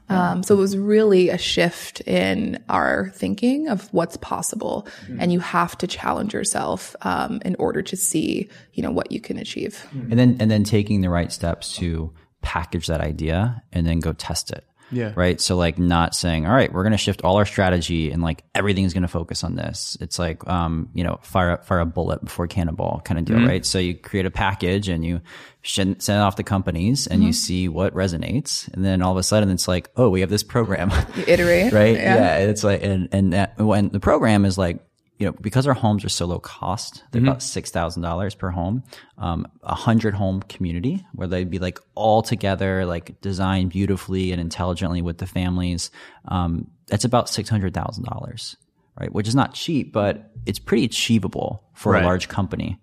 Um, 0.09 0.41
so 0.43 0.55
it 0.55 0.59
was 0.59 0.77
really 0.77 1.29
a 1.29 1.37
shift 1.37 1.99
in 2.01 2.63
our 2.69 3.11
thinking 3.15 3.67
of 3.67 3.93
what's 3.93 4.15
possible, 4.17 4.87
and 5.19 5.33
you 5.33 5.39
have 5.41 5.77
to 5.79 5.87
challenge 5.87 6.33
yourself 6.33 6.95
um, 7.01 7.41
in 7.43 7.55
order 7.59 7.81
to 7.81 7.97
see, 7.97 8.49
you 8.73 8.83
know, 8.83 8.91
what 8.91 9.11
you 9.11 9.19
can 9.19 9.37
achieve. 9.37 9.85
and 9.91 10.17
then 10.17 10.37
and 10.39 10.49
then 10.49 10.63
taking 10.63 11.01
the 11.01 11.09
right 11.09 11.31
steps 11.31 11.75
to 11.77 12.13
package 12.41 12.87
that 12.87 13.01
idea 13.01 13.61
and 13.73 13.85
then 13.85 13.99
go 13.99 14.13
test 14.13 14.51
it 14.51 14.63
Yeah. 14.91 15.13
Right. 15.15 15.39
So 15.41 15.55
like 15.55 15.77
not 15.77 16.15
saying, 16.15 16.45
all 16.45 16.53
right, 16.53 16.71
we're 16.71 16.83
going 16.83 16.91
to 16.91 16.97
shift 16.97 17.21
all 17.23 17.37
our 17.37 17.45
strategy 17.45 18.11
and 18.11 18.21
like 18.21 18.43
everything's 18.55 18.93
going 18.93 19.03
to 19.03 19.07
focus 19.07 19.43
on 19.43 19.55
this. 19.55 19.97
It's 19.99 20.17
like, 20.17 20.47
um, 20.47 20.89
you 20.93 21.03
know, 21.03 21.19
fire, 21.21 21.57
fire 21.63 21.79
a 21.79 21.85
bullet 21.85 22.23
before 22.23 22.47
cannonball 22.47 23.01
kind 23.03 23.19
of 23.19 23.25
deal, 23.25 23.45
right? 23.45 23.65
So 23.65 23.79
you 23.79 23.95
create 23.95 24.25
a 24.25 24.31
package 24.31 24.87
and 24.87 25.03
you 25.03 25.21
send 25.63 26.01
send 26.01 26.19
it 26.19 26.21
off 26.21 26.35
to 26.35 26.43
companies 26.43 27.07
and 27.07 27.23
you 27.23 27.33
see 27.33 27.67
what 27.67 27.93
resonates. 27.93 28.71
And 28.73 28.85
then 28.85 29.01
all 29.01 29.11
of 29.11 29.17
a 29.17 29.23
sudden 29.23 29.49
it's 29.49 29.67
like, 29.67 29.89
oh, 29.97 30.09
we 30.09 30.21
have 30.21 30.29
this 30.29 30.43
program. 30.43 30.91
You 31.15 31.25
iterate. 31.27 31.73
right? 31.73 31.95
Yeah. 31.95 32.37
It's 32.37 32.63
like, 32.63 32.83
and, 32.83 33.09
and 33.11 33.33
that, 33.33 33.57
when 33.57 33.89
the 33.89 33.99
program 33.99 34.45
is 34.45 34.57
like, 34.57 34.79
you 35.19 35.25
know, 35.25 35.33
because 35.41 35.65
our 35.67 35.73
homes 35.73 36.05
are 36.05 36.09
so 36.09 36.25
low 36.25 36.39
cost, 36.39 37.03
they're 37.11 37.21
about 37.21 37.41
six 37.41 37.71
thousand 37.71 38.03
dollars 38.03 38.35
per 38.35 38.49
home. 38.51 38.83
Um, 39.17 39.47
a 39.63 39.73
hundred 39.75 40.13
home 40.13 40.41
community 40.43 41.05
where 41.13 41.27
they'd 41.27 41.49
be 41.49 41.59
like 41.59 41.79
all 41.95 42.21
together, 42.21 42.85
like 42.85 43.19
designed 43.21 43.71
beautifully 43.71 44.31
and 44.31 44.39
intelligently 44.39 45.01
with 45.01 45.17
the 45.17 45.25
families. 45.25 45.89
Um, 46.27 46.69
that's 46.87 47.03
about 47.05 47.29
six 47.29 47.49
hundred 47.49 47.73
thousand 47.73 48.03
dollars, 48.05 48.57
right? 48.99 49.11
Which 49.11 49.27
is 49.27 49.33
not 49.35 49.53
cheap, 49.55 49.91
but 49.91 50.31
it's 50.45 50.59
pretty 50.59 50.85
achievable 50.85 51.63
for 51.73 51.93
Right. 51.93 52.03
a 52.03 52.05
large 52.05 52.27
company. 52.27 52.77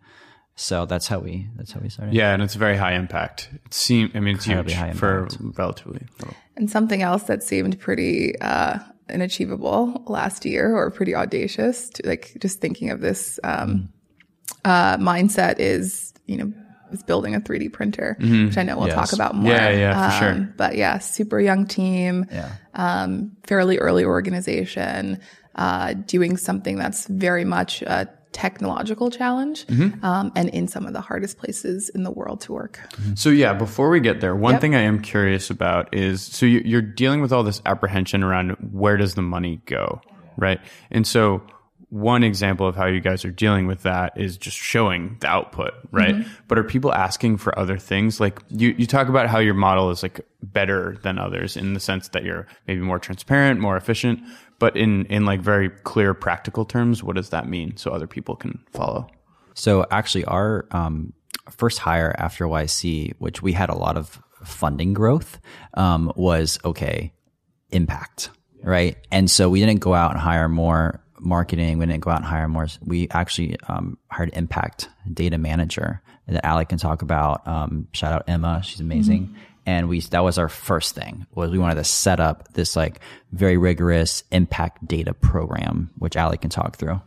So 0.56 0.86
that's 0.86 1.08
how 1.08 1.18
we 1.20 1.48
that's 1.56 1.72
how 1.72 1.80
we 1.80 1.88
started. 1.88 2.14
Yeah, 2.14 2.32
and 2.32 2.42
it's 2.42 2.54
very 2.54 2.76
high 2.76 2.94
impact. 2.94 3.48
It 3.64 3.74
seemed 3.74 4.12
I 4.14 4.20
mean, 4.20 4.36
it's 4.36 4.46
Incredibly 4.46 4.72
huge 4.74 4.80
high 4.82 4.92
for 4.92 5.28
relatively 5.56 6.06
little. 6.18 6.34
And 6.56 6.70
something 6.70 7.02
else 7.02 7.24
that 7.24 7.42
seemed 7.42 7.80
pretty 7.80 8.38
uh, 8.40 8.78
unachievable 9.10 10.02
last 10.06 10.44
year 10.44 10.74
or 10.76 10.90
pretty 10.90 11.14
audacious, 11.14 11.90
to, 11.90 12.06
like 12.06 12.36
just 12.40 12.60
thinking 12.60 12.90
of 12.90 13.00
this 13.00 13.38
um, 13.44 13.88
uh, 14.64 14.96
mindset 14.98 15.56
is, 15.58 16.12
you 16.26 16.36
know, 16.36 16.52
is 16.92 17.02
building 17.02 17.34
a 17.34 17.40
3D 17.40 17.72
printer, 17.72 18.16
which 18.20 18.56
I 18.56 18.62
know 18.62 18.76
we'll 18.78 18.86
Yes. 18.86 18.94
talk 18.94 19.12
about 19.12 19.34
more. 19.34 19.50
Yeah, 19.52 19.70
yeah, 19.70 19.94
for 20.18 20.26
Um, 20.26 20.36
sure. 20.36 20.48
But 20.56 20.76
yeah, 20.76 20.98
super 20.98 21.40
young 21.40 21.66
team, 21.66 22.26
Yeah. 22.32 22.52
um, 22.74 23.32
fairly 23.44 23.78
early 23.78 24.04
organization, 24.04 25.18
uh, 25.56 25.94
doing 26.06 26.36
something 26.36 26.76
that's 26.76 27.06
very 27.08 27.44
much 27.44 27.82
a 27.82 28.08
technological 28.34 29.10
challenge 29.10 29.66
Mm-hmm. 29.68 30.04
um, 30.04 30.32
and 30.36 30.48
in 30.50 30.68
some 30.68 30.84
of 30.86 30.92
the 30.92 31.00
hardest 31.00 31.38
places 31.38 31.88
in 31.88 32.02
the 32.02 32.10
world 32.10 32.40
to 32.42 32.52
work. 32.52 32.78
So 33.14 33.30
yeah, 33.30 33.54
before 33.54 33.88
we 33.88 34.00
get 34.00 34.20
there, 34.20 34.34
one 34.36 34.54
Yep. 34.54 34.60
thing 34.60 34.74
I 34.74 34.80
am 34.80 35.00
curious 35.00 35.48
about 35.48 35.94
is 35.94 36.20
so 36.22 36.44
you- 36.44 36.62
you're 36.64 36.82
dealing 36.82 37.22
with 37.22 37.32
all 37.32 37.42
this 37.44 37.62
apprehension 37.64 38.22
around 38.22 38.50
where 38.72 38.96
does 38.98 39.14
the 39.14 39.22
money 39.22 39.62
go, 39.66 40.02
right? 40.36 40.60
And 40.90 41.06
so 41.06 41.42
one 41.90 42.24
example 42.24 42.66
of 42.66 42.74
how 42.74 42.86
you 42.86 43.00
guys 43.00 43.24
are 43.24 43.30
dealing 43.30 43.68
with 43.68 43.82
that 43.84 44.12
is 44.16 44.36
just 44.36 44.56
showing 44.56 45.16
the 45.20 45.28
output, 45.28 45.70
right? 45.92 46.26
But 46.48 46.58
are 46.58 46.64
people 46.64 46.92
asking 46.92 47.36
for 47.36 47.56
other 47.56 47.78
things? 47.78 48.18
Like 48.18 48.40
you, 48.48 48.74
you 48.76 48.84
talk 48.86 49.08
about 49.08 49.28
how 49.28 49.38
your 49.38 49.54
model 49.54 49.90
is 49.90 50.02
like 50.02 50.20
better 50.42 50.98
than 51.04 51.18
others 51.20 51.56
in 51.56 51.72
the 51.74 51.78
sense 51.80 52.08
that 52.08 52.24
you're 52.24 52.46
maybe 52.66 52.80
more 52.80 52.98
transparent, 52.98 53.60
more 53.60 53.76
efficient, 53.76 54.20
but 54.58 54.76
in 54.76 55.06
in 55.06 55.24
like 55.24 55.40
very 55.40 55.70
clear 55.70 56.14
practical 56.14 56.64
terms, 56.64 57.02
what 57.02 57.16
does 57.16 57.30
that 57.30 57.48
mean 57.48 57.76
so 57.76 57.90
other 57.90 58.06
people 58.06 58.36
can 58.36 58.62
follow? 58.72 59.08
So 59.54 59.86
actually, 59.90 60.24
our 60.24 60.66
um, 60.70 61.12
first 61.50 61.78
hire 61.78 62.14
after 62.18 62.44
YC, 62.46 63.14
which 63.18 63.42
we 63.42 63.52
had 63.52 63.70
a 63.70 63.76
lot 63.76 63.96
of 63.96 64.20
funding 64.44 64.92
growth, 64.94 65.38
um, 65.74 66.12
was 66.16 66.58
okay, 66.64 67.12
impact, 67.70 68.30
right? 68.62 68.96
And 69.10 69.30
so 69.30 69.48
we 69.48 69.60
didn't 69.60 69.80
go 69.80 69.94
out 69.94 70.12
and 70.12 70.20
hire 70.20 70.48
more 70.48 71.00
marketing. 71.20 71.78
We 71.78 71.86
didn't 71.86 72.02
go 72.02 72.10
out 72.10 72.18
and 72.18 72.26
hire 72.26 72.48
more. 72.48 72.66
We 72.82 73.08
actually 73.10 73.56
um, 73.68 73.98
hired 74.10 74.30
impact 74.34 74.88
data 75.12 75.38
manager 75.38 76.02
that 76.26 76.44
Ali 76.44 76.64
can 76.64 76.78
talk 76.78 77.02
about. 77.02 77.46
Um, 77.46 77.88
shout 77.92 78.12
out 78.12 78.24
Emma, 78.28 78.62
she's 78.64 78.80
amazing. 78.80 79.34
And 79.66 79.88
we 79.88 80.00
that 80.00 80.22
was 80.22 80.38
our 80.38 80.48
first 80.48 80.94
thing 80.94 81.26
was 81.34 81.50
we 81.50 81.58
wanted 81.58 81.76
to 81.76 81.84
set 81.84 82.20
up 82.20 82.52
this 82.52 82.76
like 82.76 83.00
very 83.32 83.56
rigorous 83.56 84.22
impact 84.30 84.86
data 84.86 85.14
program, 85.14 85.90
which 85.98 86.16
Ali 86.16 86.36
can 86.36 86.50
talk 86.50 86.76
through. 86.76 87.00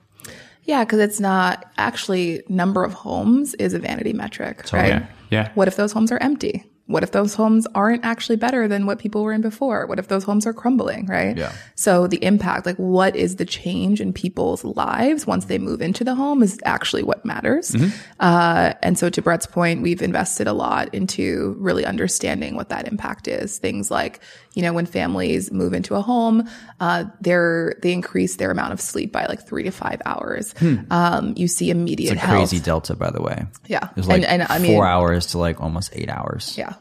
Yeah, 0.63 0.83
because 0.83 0.99
it's 0.99 1.19
not 1.19 1.65
actually 1.77 2.43
number 2.49 2.83
of 2.83 2.93
homes 2.93 3.53
is 3.55 3.73
a 3.73 3.79
vanity 3.79 4.11
metric, 4.11 4.71
right? 4.73 4.87
Yeah. 4.87 5.07
Yeah. 5.29 5.51
What 5.55 5.67
if 5.67 5.75
those 5.75 5.91
homes 5.91 6.11
are 6.11 6.17
empty? 6.17 6.65
What 6.87 7.03
if 7.03 7.11
those 7.11 7.35
homes 7.35 7.67
aren't 7.75 8.05
actually 8.05 8.37
better 8.37 8.67
than 8.67 8.85
what 8.85 8.97
people 8.97 9.23
were 9.23 9.33
in 9.33 9.41
before? 9.41 9.85
What 9.87 9.99
if 9.99 10.07
those 10.07 10.23
homes 10.23 10.45
are 10.47 10.53
crumbling, 10.53 11.05
right? 11.05 11.37
Yeah. 11.37 11.51
So 11.75 12.07
the 12.07 12.23
impact, 12.23 12.65
like 12.65 12.77
what 12.77 13.15
is 13.15 13.35
the 13.35 13.45
change 13.45 13.99
in 13.99 14.13
people's 14.13 14.63
lives 14.63 15.27
once 15.27 15.45
they 15.45 15.57
move 15.57 15.81
into 15.81 16.03
the 16.03 16.15
home 16.15 16.41
is 16.41 16.59
actually 16.63 17.03
what 17.03 17.25
matters. 17.25 17.75
Uh, 18.19 18.73
and 18.81 18.97
so 18.97 19.09
to 19.09 19.21
Brett's 19.21 19.45
point, 19.45 19.81
we've 19.81 20.01
invested 20.01 20.47
a 20.47 20.53
lot 20.53 20.93
into 20.93 21.55
really 21.59 21.85
understanding 21.85 22.55
what 22.55 22.69
that 22.69 22.87
impact 22.87 23.27
is. 23.27 23.57
Things 23.57 23.91
like, 23.91 24.21
you 24.57 24.63
know, 24.63 24.73
when 24.73 24.87
families 24.87 25.51
move 25.51 25.73
into 25.73 25.93
a 25.93 26.01
home, 26.01 26.49
uh, 26.79 27.03
they're, 27.21 27.75
they 27.83 27.93
increase 27.93 28.37
their 28.37 28.49
amount 28.49 28.73
of 28.73 28.81
sleep 28.81 29.11
by 29.13 29.27
like 29.27 29.45
three 29.47 29.61
to 29.61 29.69
five 29.71 30.01
hours. 30.03 30.55
Um, 30.89 31.35
you 31.37 31.47
see 31.47 31.69
immediate 31.69 32.13
It's 32.13 32.23
a 32.23 32.25
health. 32.25 32.39
crazy 32.49 32.59
delta, 32.59 32.95
by 32.95 33.11
the 33.11 33.21
way. 33.21 33.45
Yeah. 33.67 33.89
It 33.95 34.05
like 34.05 34.23
and, 34.23 34.41
and 34.41 34.43
I 34.49 34.57
mean, 34.57 34.73
four 34.73 34.87
hours 34.87 35.27
to 35.27 35.37
like 35.37 35.61
almost 35.61 35.91
eight 35.93 36.09
hours. 36.09 36.57
yeah. 36.57 36.73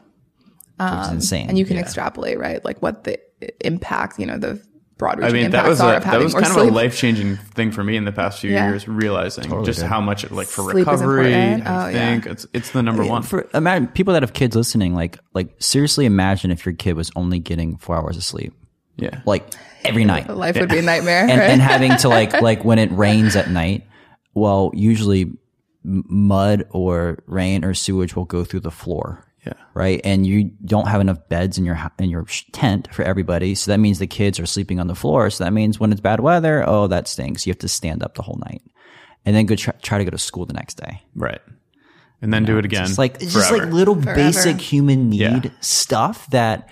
which 0.79 1.07
is 1.07 1.13
insane. 1.13 1.51
And 1.51 1.59
you 1.59 1.67
can 1.67 1.77
extrapolate, 1.77 2.39
right? 2.39 2.65
Like 2.65 2.81
what 2.81 3.05
the 3.05 3.19
impact, 3.61 4.19
you 4.19 4.25
know, 4.25 4.39
the 4.39 4.59
broad 4.99 5.21
I 5.21 5.27
reaching 5.27 5.43
mean, 5.43 5.51
that 5.51 5.69
was 5.69 5.81
are 5.81 5.93
a, 5.95 5.97
of 5.99 6.03
that 6.05 6.09
having 6.11 6.25
was 6.25 6.33
more 6.35 6.43
kind 6.43 6.51
of 6.53 6.59
sleep. 6.63 6.71
a 6.73 6.75
life 6.75 6.97
changing 6.97 7.37
thing 7.37 7.71
for 7.71 7.85
me 7.85 7.97
in 7.97 8.05
the 8.05 8.13
past 8.13 8.41
few 8.41 8.51
Yeah. 8.51 8.69
years, 8.71 8.89
realizing 8.89 9.65
just 9.65 9.81
did. 9.81 9.89
how 9.89 10.01
much 10.01 10.25
it 10.25 10.33
like 10.33 10.47
for 10.49 10.63
Sleep 10.63 10.87
recovery. 10.87 11.33
important. 11.35 11.67
I 11.67 11.89
Oh, 11.89 11.93
think 11.93 12.27
it's 12.27 12.47
it's 12.55 12.71
the 12.71 12.83
number 12.83 13.05
one. 13.05 13.23
For 13.23 13.47
imagine 13.55 13.89
people 13.89 14.15
that 14.15 14.23
have 14.23 14.33
kids 14.33 14.57
listening, 14.57 14.95
like 14.95 15.19
like 15.35 15.55
seriously 15.59 16.07
imagine 16.07 16.51
if 16.51 16.65
your 16.65 16.75
kid 16.75 16.95
was 16.97 17.11
only 17.17 17.39
getting 17.39 17.77
four 17.77 17.97
hours 17.97 18.17
of 18.17 18.25
sleep, 18.25 18.55
yeah, 18.97 19.21
like 19.27 19.53
every 19.85 20.05
night, 20.05 20.29
Life 20.31 20.59
would 20.59 20.71
be 20.71 20.79
a 20.79 20.83
nightmare, 20.83 21.23
and, 21.29 21.39
right? 21.41 21.51
and 21.51 21.61
having 21.61 21.95
to 21.99 22.09
like 22.09 22.33
like 22.41 22.65
when 22.65 22.79
it 22.79 22.91
rains 22.93 23.37
at 23.37 23.51
night. 23.51 23.87
Well, 24.35 24.71
usually 24.75 25.33
mud 25.85 26.65
or 26.71 27.19
rain 27.27 27.65
or 27.65 27.75
sewage 27.75 28.17
will 28.17 28.25
go 28.25 28.45
through 28.45 28.61
the 28.61 28.71
floor. 28.71 29.26
Yeah, 29.47 29.53
right? 29.75 30.01
And 30.05 30.27
you 30.27 30.51
don't 30.65 30.89
have 30.89 31.01
enough 31.01 31.29
beds 31.29 31.57
in 31.59 31.65
your 31.65 31.79
in 31.99 32.11
your 32.11 32.27
tent 32.53 32.93
for 32.93 33.03
everybody, 33.03 33.55
so 33.55 33.71
that 33.71 33.79
means 33.79 33.99
the 33.99 34.07
kids 34.07 34.39
are 34.41 34.47
sleeping 34.47 34.81
on 34.81 34.87
the 34.89 34.95
floor. 34.95 35.31
So 35.31 35.45
that 35.45 35.53
means 35.53 35.79
when 35.81 35.93
it's 35.93 36.01
bad 36.01 36.21
weather, 36.21 36.65
oh, 36.69 36.87
that 36.89 37.09
stinks. 37.09 37.47
You 37.47 37.53
have 37.53 37.59
to 37.61 37.69
stand 37.69 38.03
up 38.03 38.15
the 38.15 38.23
whole 38.23 38.41
night, 38.45 38.63
and 39.25 39.35
then 39.37 39.47
go 39.47 39.55
try, 39.57 39.73
try 39.83 39.99
to 39.99 40.05
go 40.05 40.11
to 40.11 40.19
school 40.19 40.47
the 40.47 40.55
next 40.55 40.75
day. 40.75 41.03
right. 41.15 41.41
And 42.23 42.33
then 42.33 42.45
do 42.47 42.57
it 42.57 42.65
again. 42.65 42.85
It's 42.85 42.97
like 42.99 43.17
it's 43.23 43.35
just 43.35 43.53
like 43.53 43.65
little 43.71 43.95
Forever. 44.01 44.15
basic 44.15 44.59
human 44.59 45.11
need 45.11 45.21
Yeah. 45.21 45.51
stuff 45.61 46.29
that 46.31 46.71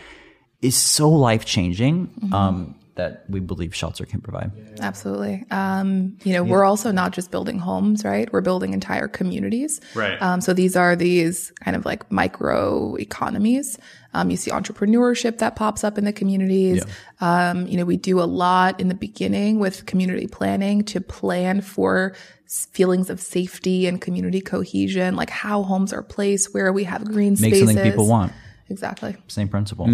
is 0.63 0.75
so 0.75 1.11
life 1.11 1.45
changing. 1.45 2.07
Mm-hmm. 2.07 2.33
Um, 2.35 2.75
that 2.97 3.25
we 3.29 3.41
believe 3.41 3.75
shelter 3.75 4.05
can 4.05 4.21
provide. 4.21 4.53
Absolutely. 4.81 5.45
Um, 5.51 6.17
you 6.23 6.33
know, 6.33 6.45
we're 6.45 6.65
also 6.65 6.93
not 6.93 7.13
just 7.13 7.31
building 7.31 7.59
homes, 7.59 8.05
right? 8.05 8.33
We're 8.33 8.41
building 8.41 8.73
entire 8.73 9.09
communities. 9.09 9.81
Right. 9.97 10.21
Um, 10.23 10.41
so 10.41 10.53
these 10.53 10.77
are 10.77 10.95
these 10.95 11.51
kind 11.61 11.77
of 11.77 11.85
like 11.85 12.11
micro 12.13 12.95
economies. 12.97 13.79
Um, 14.13 14.31
you 14.31 14.37
see 14.37 14.53
entrepreneurship 14.53 15.39
that 15.39 15.57
pops 15.57 15.83
up 15.83 15.99
in 15.99 16.05
the 16.05 16.13
communities. 16.13 16.85
Um, 17.21 17.67
you 17.67 17.77
know, 17.77 17.85
we 17.85 17.97
do 17.97 18.21
a 18.21 18.25
lot 18.25 18.79
in 18.79 18.87
the 18.87 18.95
beginning 18.95 19.59
with 19.59 19.87
community 19.87 20.29
planning 20.29 20.85
to 20.85 21.01
plan 21.01 21.63
for 21.63 22.15
feelings 22.47 23.11
of 23.11 23.21
safety 23.21 23.89
and 23.89 24.01
community 24.01 24.41
cohesion, 24.41 25.17
like 25.17 25.31
how 25.31 25.65
homes 25.65 25.93
are 25.93 26.03
placed, 26.03 26.55
where 26.55 26.73
we 26.73 26.85
have 26.85 27.05
green 27.05 27.33
Make 27.33 27.55
spaces. 27.55 27.71
something 27.71 27.91
people 27.91 28.07
want. 28.07 28.33
Exactly. 28.69 29.17
Same 29.27 29.49
principle. 29.49 29.87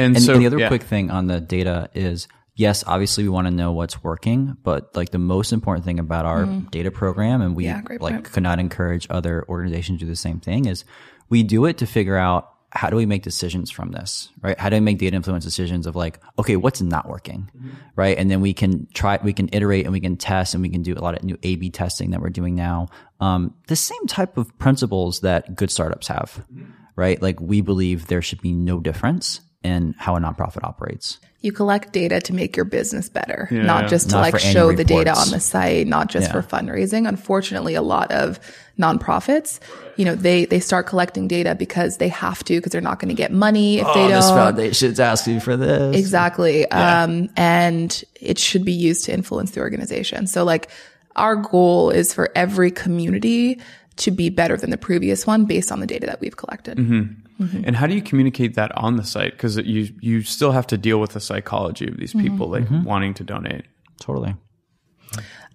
And, 0.00 0.16
And, 0.16 0.24
so 0.24 0.32
and 0.34 0.42
the 0.42 0.46
other 0.46 0.58
yeah. 0.58 0.68
quick 0.68 0.82
thing 0.82 1.10
on 1.10 1.26
the 1.26 1.40
data 1.40 1.90
is 1.94 2.28
yes, 2.56 2.84
obviously 2.86 3.24
we 3.24 3.30
want 3.30 3.46
to 3.46 3.50
know 3.50 3.72
what's 3.72 4.02
working, 4.04 4.56
but 4.62 4.94
like 4.94 5.10
the 5.10 5.18
most 5.18 5.52
important 5.52 5.84
thing 5.84 5.98
about 5.98 6.26
our 6.26 6.44
data 6.70 6.90
program, 6.90 7.40
and 7.40 7.56
we. 7.56 7.64
Yeah, 7.64 7.80
like 7.88 8.00
point. 8.00 8.24
could 8.32 8.42
not 8.42 8.58
encourage 8.58 9.06
other 9.10 9.44
organizations 9.48 9.98
to 10.00 10.04
do 10.04 10.10
the 10.10 10.16
same 10.16 10.40
thing, 10.40 10.66
is 10.66 10.84
we 11.28 11.42
do 11.42 11.64
it 11.64 11.78
to 11.78 11.86
figure 11.86 12.16
out 12.16 12.52
how 12.72 12.88
do 12.88 12.94
we 12.96 13.04
make 13.06 13.24
decisions 13.24 13.68
from 13.68 13.90
this, 13.90 14.28
right? 14.42 14.56
How 14.58 14.68
do 14.68 14.76
we 14.76 14.80
make 14.80 14.98
data 14.98 15.16
influence 15.16 15.42
decisions 15.44 15.88
of 15.88 15.96
like, 15.96 16.20
okay, 16.38 16.54
what's 16.56 16.80
not 16.80 17.08
working, 17.08 17.50
Mm-hmm. 17.56 17.68
right? 17.96 18.16
And 18.16 18.30
then 18.30 18.40
we 18.40 18.52
can 18.52 18.86
try, 18.94 19.18
we 19.24 19.32
can 19.32 19.48
iterate 19.52 19.86
and 19.86 19.92
we 19.92 19.98
can 20.00 20.16
test 20.16 20.54
and 20.54 20.62
we 20.62 20.68
can 20.68 20.82
do 20.82 20.94
a 20.94 21.00
lot 21.02 21.16
of 21.16 21.24
new 21.24 21.36
A/B 21.42 21.70
testing 21.70 22.10
that 22.10 22.20
we're 22.20 22.28
doing 22.30 22.54
now. 22.54 22.88
Um, 23.18 23.54
the 23.66 23.74
same 23.74 24.06
type 24.06 24.36
of 24.38 24.56
principles 24.58 25.20
that 25.20 25.56
good 25.56 25.70
startups 25.72 26.06
have, 26.08 26.44
Mm-hmm. 26.52 26.70
right? 26.94 27.20
Like 27.20 27.40
we 27.40 27.60
believe 27.60 28.06
there 28.06 28.22
should 28.22 28.40
be 28.40 28.52
no 28.52 28.78
difference 28.78 29.40
in 29.62 29.94
how 29.98 30.16
a 30.16 30.20
nonprofit 30.20 30.64
operates. 30.64 31.18
You 31.42 31.52
collect 31.52 31.94
data 31.94 32.20
to 32.20 32.34
make 32.34 32.54
your 32.54 32.66
business 32.66 33.08
better, 33.08 33.48
not 33.50 33.88
just 33.88 34.10
to 34.10 34.16
Not 34.16 34.20
like 34.20 34.38
show 34.38 34.72
the 34.72 34.84
data 34.84 35.12
on 35.16 35.30
the 35.30 35.40
site, 35.40 35.86
not 35.86 36.08
just 36.08 36.26
Yeah. 36.26 36.32
for 36.32 36.42
fundraising. 36.42 37.08
Unfortunately, 37.08 37.74
a 37.74 37.80
lot 37.82 38.12
of 38.12 38.38
nonprofits, 38.78 39.58
you 39.96 40.04
know, 40.04 40.14
they, 40.14 40.44
they 40.44 40.60
start 40.60 40.86
collecting 40.86 41.28
data 41.28 41.54
because 41.54 41.96
they 41.96 42.08
have 42.08 42.44
to, 42.44 42.56
because 42.56 42.72
they're 42.72 42.82
not 42.82 42.98
going 42.98 43.08
to 43.08 43.14
get 43.14 43.32
money 43.32 43.78
if 43.78 43.86
they 43.94 44.08
don't. 44.08 44.22
foundation's 44.22 45.00
asking 45.00 45.40
for 45.40 45.56
this. 45.56 45.96
Exactly. 45.96 46.70
Um, 46.70 47.30
and 47.36 48.04
it 48.20 48.38
should 48.38 48.64
be 48.64 48.72
used 48.72 49.06
to 49.06 49.12
influence 49.14 49.52
the 49.52 49.60
organization. 49.60 50.26
So 50.26 50.44
like 50.44 50.70
our 51.16 51.36
goal 51.36 51.88
is 51.90 52.12
for 52.12 52.30
every 52.34 52.70
community 52.70 53.60
to 53.96 54.10
be 54.10 54.30
better 54.30 54.56
than 54.56 54.70
the 54.70 54.78
previous 54.78 55.26
one 55.26 55.44
based 55.44 55.70
on 55.70 55.80
the 55.80 55.86
data 55.86 56.06
that 56.06 56.20
we've 56.20 56.36
collected. 56.36 56.78
Mm-hmm. 56.78 57.62
And 57.64 57.74
how 57.74 57.86
do 57.86 57.94
you 57.94 58.02
communicate 58.02 58.54
that 58.54 58.70
on 58.76 58.96
the 58.96 59.04
site? 59.04 59.32
Because 59.32 59.56
you 59.56 59.88
you 60.00 60.22
still 60.22 60.52
have 60.52 60.66
to 60.68 60.76
deal 60.76 61.00
with 61.00 61.12
the 61.12 61.20
psychology 61.20 61.88
of 61.88 61.96
these 61.96 62.12
people, 62.12 62.48
like 62.48 62.66
wanting 62.84 63.14
to 63.14 63.24
donate. 63.24 63.64
Totally. 63.98 64.34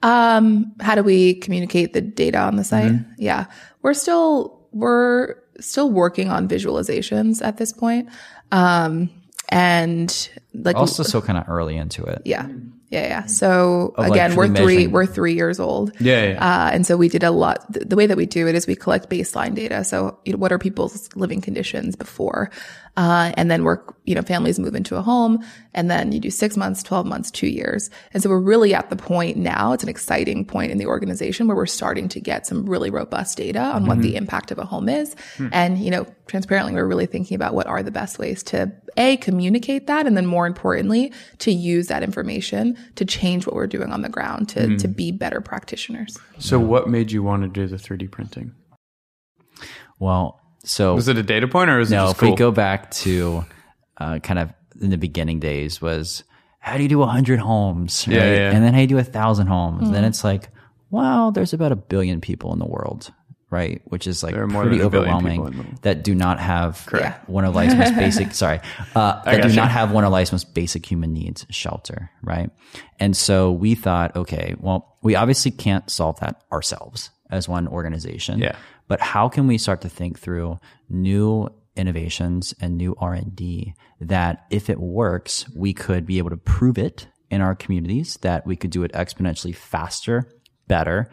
Um, 0.03 0.73
how 0.81 0.95
do 0.95 1.03
we 1.03 1.35
communicate 1.35 1.93
the 1.93 2.01
data 2.01 2.39
on 2.39 2.55
the 2.55 2.63
site? 2.63 2.91
Yeah, 3.17 3.45
we're 3.81 3.93
still 3.93 4.67
we're 4.71 5.35
still 5.59 5.89
working 5.89 6.29
on 6.29 6.47
visualizations 6.47 7.43
at 7.45 7.57
this 7.57 7.71
point. 7.71 8.09
Um, 8.51 9.09
and 9.49 10.29
like 10.53 10.75
Also, 10.75 11.03
so 11.03 11.21
kind 11.21 11.37
of 11.37 11.47
early 11.47 11.77
into 11.77 12.03
it. 12.03 12.21
yeah, 12.25 12.47
yeah, 12.95 13.07
yeah. 13.07 13.25
So 13.25 13.93
like, 13.97 14.11
again, 14.11 14.31
truly 14.31 14.49
we're 14.49 14.55
three 14.55 14.65
measuring- 14.77 14.91
we're 14.91 15.05
three 15.05 15.33
years 15.33 15.59
old. 15.59 15.91
Yeah, 15.99 16.23
yeah. 16.31 16.45
Uh, 16.65 16.69
and 16.73 16.85
so 16.85 16.97
we 16.97 17.09
did 17.09 17.23
a 17.23 17.31
lot. 17.31 17.71
The, 17.71 17.79
the 17.85 17.95
way 17.95 18.07
that 18.07 18.17
we 18.17 18.25
do 18.25 18.47
it 18.47 18.55
is 18.55 18.67
we 18.67 18.75
collect 18.75 19.09
baseline 19.09 19.53
data. 19.55 19.83
So, 19.83 20.17
you 20.25 20.31
know, 20.33 20.37
what 20.39 20.51
are 20.51 20.59
people's 20.59 21.09
living 21.15 21.41
conditions 21.41 21.95
before? 21.95 22.49
Uh, 22.97 23.33
and 23.35 23.51
then 23.51 23.65
work, 23.65 23.93
you 24.05 24.15
know, 24.15 24.21
families 24.21 24.57
move 24.57 24.73
into 24.73 24.95
a 24.95 25.01
home 25.01 25.43
and 25.73 25.91
then 25.91 26.13
you 26.13 26.19
do 26.21 26.31
six 26.31 26.55
months, 26.55 26.81
12 26.81 27.05
months, 27.05 27.29
two 27.29 27.47
years. 27.47 27.89
And 28.13 28.23
so 28.23 28.29
we're 28.29 28.39
really 28.39 28.73
at 28.73 28.89
the 28.89 28.95
point 28.95 29.35
now. 29.35 29.73
It's 29.73 29.83
an 29.83 29.89
exciting 29.89 30.45
point 30.45 30.71
in 30.71 30.77
the 30.77 30.85
organization 30.85 31.47
where 31.47 31.57
we're 31.57 31.65
starting 31.65 32.07
to 32.07 32.21
get 32.21 32.47
some 32.47 32.65
really 32.65 32.89
robust 32.89 33.35
data 33.37 33.59
on 33.59 33.85
what 33.85 34.01
the 34.01 34.15
impact 34.15 34.49
of 34.51 34.59
a 34.59 34.65
home 34.65 34.87
is. 34.87 35.13
And, 35.51 35.77
you 35.77 35.91
know, 35.91 36.07
transparently, 36.27 36.73
we're 36.73 36.87
really 36.87 37.05
thinking 37.05 37.35
about 37.35 37.53
what 37.53 37.67
are 37.67 37.83
the 37.83 37.91
best 37.91 38.17
ways 38.17 38.41
to 38.43 38.71
A, 38.97 39.17
communicate 39.17 39.87
that. 39.87 40.07
And 40.07 40.15
then 40.15 40.25
more 40.25 40.47
importantly, 40.47 41.11
to 41.39 41.51
use 41.51 41.87
that 41.87 42.03
information 42.03 42.77
to 42.95 43.05
change 43.05 43.45
what 43.45 43.55
we're 43.55 43.67
doing 43.67 43.91
on 43.91 44.01
the 44.01 44.09
ground 44.09 44.49
to, 44.49 44.77
to 44.77 44.87
be 44.87 45.11
better 45.11 45.41
practitioners. 45.41 46.17
so, 46.39 46.59
what 46.59 46.89
made 46.89 47.11
you 47.11 47.23
want 47.23 47.43
to 47.43 47.49
do 47.49 47.67
the 47.67 47.77
3D 47.77 48.09
printing? 48.11 48.53
Well, 49.99 50.41
so 50.63 50.95
Was 50.95 51.07
it 51.07 51.17
a 51.17 51.23
data 51.23 51.47
point, 51.47 51.69
or 51.69 51.77
was 51.77 51.91
it 51.91 51.95
no, 51.95 52.07
just 52.07 52.17
if 52.17 52.21
we 52.21 52.35
go 52.35 52.51
back 52.51 52.91
to 52.91 53.45
uh, 53.97 54.19
kind 54.19 54.39
of 54.39 54.53
in 54.81 54.89
the 54.89 54.97
beginning 54.97 55.39
days 55.39 55.81
was 55.81 56.23
how 56.59 56.77
do 56.77 56.83
you 56.83 56.89
do 56.89 56.99
100 56.99 57.39
homes 57.39 58.07
right? 58.07 58.15
Yeah, 58.15 58.35
yeah. 58.35 58.51
and 58.51 58.63
then 58.63 58.73
how 58.73 58.79
do 58.79 58.81
you 58.81 58.87
do 58.87 58.97
a 58.97 59.03
thousand 59.03 59.47
homes 59.47 59.89
then 59.91 60.03
it's 60.03 60.23
like 60.23 60.49
well 60.89 61.31
there's 61.31 61.53
about 61.53 61.71
a 61.71 61.75
billion 61.75 62.19
people 62.19 62.51
in 62.51 62.59
the 62.59 62.65
world 62.65 63.13
right 63.51 63.81
which 63.85 64.07
is 64.07 64.23
like 64.23 64.33
There 64.33 64.43
are 64.43 64.47
more 64.47 64.63
pretty 64.63 64.77
than 64.79 64.87
a 64.87 64.89
billion 64.89 65.13
overwhelming 65.15 65.31
people 65.41 65.47
in 65.47 65.57
the 65.57 65.63
world. 65.63 65.81
that 65.83 66.03
do 66.03 66.15
not 66.15 66.39
have 66.39 66.83
Correct. 66.87 67.29
one 67.29 67.45
of 67.45 67.53
life's 67.55 67.75
most 67.75 67.95
basic 68.05 68.33
sorry 68.33 68.59
uh, 68.95 69.21
that 69.23 69.35
do 69.35 69.41
gotcha. 69.43 69.55
not 69.55 69.71
have 69.71 69.91
one 69.91 70.03
of 70.03 70.11
life's 70.11 70.31
most 70.31 70.53
basic 70.53 70.85
human 70.89 71.13
needs 71.13 71.45
shelter 71.49 72.09
right 72.23 72.49
and 72.99 73.15
so 73.15 73.51
we 73.51 73.75
thought 73.75 74.15
okay 74.15 74.55
well 74.59 74.97
we 75.03 75.15
obviously 75.15 75.51
can't 75.51 75.89
solve 75.89 76.19
that 76.19 76.43
ourselves 76.51 77.11
as 77.29 77.47
one 77.47 77.67
organization 77.67 78.39
Yeah. 78.39 78.55
but 78.87 78.99
how 78.99 79.29
can 79.29 79.45
we 79.47 79.57
start 79.57 79.81
to 79.81 79.89
think 79.89 80.19
through 80.19 80.59
new 80.89 81.49
innovations 81.75 82.53
and 82.61 82.77
new 82.77 82.95
r&d 82.99 83.73
that 84.01 84.45
if 84.49 84.69
it 84.69 84.79
works 84.79 85.45
we 85.55 85.73
could 85.73 86.05
be 86.05 86.17
able 86.17 86.29
to 86.31 86.37
prove 86.37 86.77
it 86.77 87.07
in 87.29 87.41
our 87.41 87.53
communities 87.55 88.17
that 88.21 88.45
we 88.47 88.55
could 88.55 88.69
do 88.71 88.83
it 88.83 88.91
exponentially 88.93 89.53
faster 89.55 90.27
better 90.67 91.09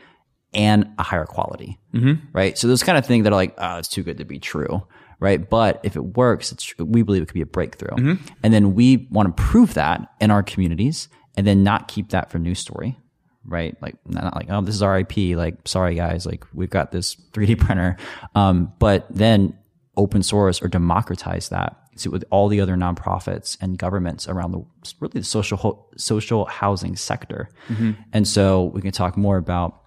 and 0.54 0.88
a 0.98 1.02
higher 1.02 1.24
quality 1.24 1.78
mm-hmm. 1.94 2.24
right 2.32 2.58
so 2.58 2.66
those 2.68 2.82
kind 2.82 2.98
of 2.98 3.06
things 3.06 3.24
that 3.24 3.32
are 3.32 3.36
like 3.36 3.54
oh 3.58 3.76
it's 3.76 3.88
too 3.88 4.02
good 4.02 4.18
to 4.18 4.24
be 4.24 4.38
true 4.38 4.82
right 5.18 5.48
but 5.48 5.80
if 5.82 5.96
it 5.96 6.16
works 6.16 6.52
it's 6.52 6.76
we 6.78 7.02
believe 7.02 7.22
it 7.22 7.26
could 7.26 7.34
be 7.34 7.42
a 7.42 7.46
breakthrough 7.46 7.96
mm-hmm. 7.96 8.34
and 8.42 8.52
then 8.52 8.74
we 8.74 9.08
want 9.10 9.34
to 9.34 9.42
prove 9.42 9.74
that 9.74 10.12
in 10.20 10.30
our 10.30 10.42
communities 10.42 11.08
and 11.36 11.46
then 11.46 11.62
not 11.62 11.88
keep 11.88 12.10
that 12.10 12.30
for 12.30 12.38
New 12.38 12.54
Story 12.54 12.96
right? 13.44 13.76
Like 13.82 13.96
not 14.06 14.34
like, 14.36 14.46
oh, 14.50 14.60
this 14.60 14.74
is 14.74 14.82
RIP. 14.82 15.16
Like, 15.36 15.66
sorry 15.66 15.94
guys, 15.94 16.26
like 16.26 16.44
we've 16.54 16.70
got 16.70 16.92
this 16.92 17.16
3D 17.32 17.58
printer. 17.66 17.96
Um, 18.34 18.72
but 18.78 19.06
then 19.10 19.58
open 19.96 20.22
source 20.22 20.62
or 20.62 20.68
democratize 20.68 21.50
that 21.50 21.76
so 21.96 22.10
with 22.10 22.24
all 22.30 22.48
the 22.48 22.60
other 22.60 22.74
nonprofits 22.74 23.58
and 23.60 23.76
governments 23.76 24.26
around 24.26 24.52
the 24.52 24.64
really 25.00 25.20
the 25.20 25.24
social 25.24 25.58
ho- 25.58 25.86
social 25.96 26.46
housing 26.46 26.96
sector. 26.96 27.50
Mm-hmm. 27.68 27.92
And 28.12 28.26
so 28.26 28.64
we 28.64 28.80
can 28.80 28.92
talk 28.92 29.16
more 29.16 29.36
about 29.36 29.81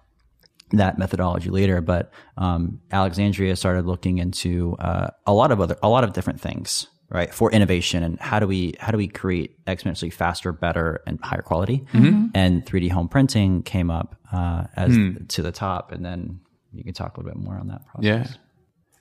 that 0.72 0.98
methodology 0.98 1.50
later. 1.50 1.80
But 1.80 2.12
um, 2.36 2.80
Alexandria 2.90 3.56
started 3.56 3.86
looking 3.86 4.18
into 4.18 4.76
uh, 4.78 5.08
a 5.26 5.32
lot 5.32 5.50
of 5.52 5.60
other 5.60 5.76
a 5.82 5.88
lot 5.88 6.04
of 6.04 6.12
different 6.12 6.40
things, 6.40 6.86
right, 7.08 7.32
for 7.32 7.50
innovation 7.52 8.02
and 8.02 8.18
how 8.20 8.38
do 8.40 8.46
we 8.46 8.74
how 8.80 8.90
do 8.90 8.98
we 8.98 9.08
create 9.08 9.64
exponentially 9.66 10.12
faster, 10.12 10.52
better, 10.52 11.02
and 11.06 11.18
higher 11.22 11.42
quality. 11.42 11.84
And 11.92 12.64
3D 12.66 12.90
home 12.90 13.08
printing 13.08 13.62
came 13.62 13.90
up 13.90 14.16
uh, 14.32 14.64
as 14.74 14.96
to 15.28 15.42
the 15.42 15.52
top, 15.52 15.92
and 15.92 16.04
then 16.04 16.40
you 16.72 16.84
can 16.84 16.94
talk 16.94 17.16
a 17.16 17.20
little 17.20 17.32
bit 17.34 17.42
more 17.42 17.56
on 17.58 17.68
that 17.68 17.86
process. 17.86 18.04
Yeah. 18.30 18.36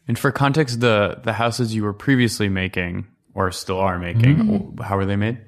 And 0.08 0.20
for 0.20 0.32
context, 0.32 0.80
the 0.82 1.20
the 1.24 1.34
houses 1.34 1.74
you 1.74 1.84
were 1.84 1.94
previously 1.94 2.48
making 2.48 3.08
or 3.34 3.52
still 3.52 3.80
are 3.80 3.98
making, 4.00 4.38
Mm-hmm. 4.38 4.82
how 4.82 4.96
were 4.98 5.06
they 5.06 5.16
made? 5.18 5.40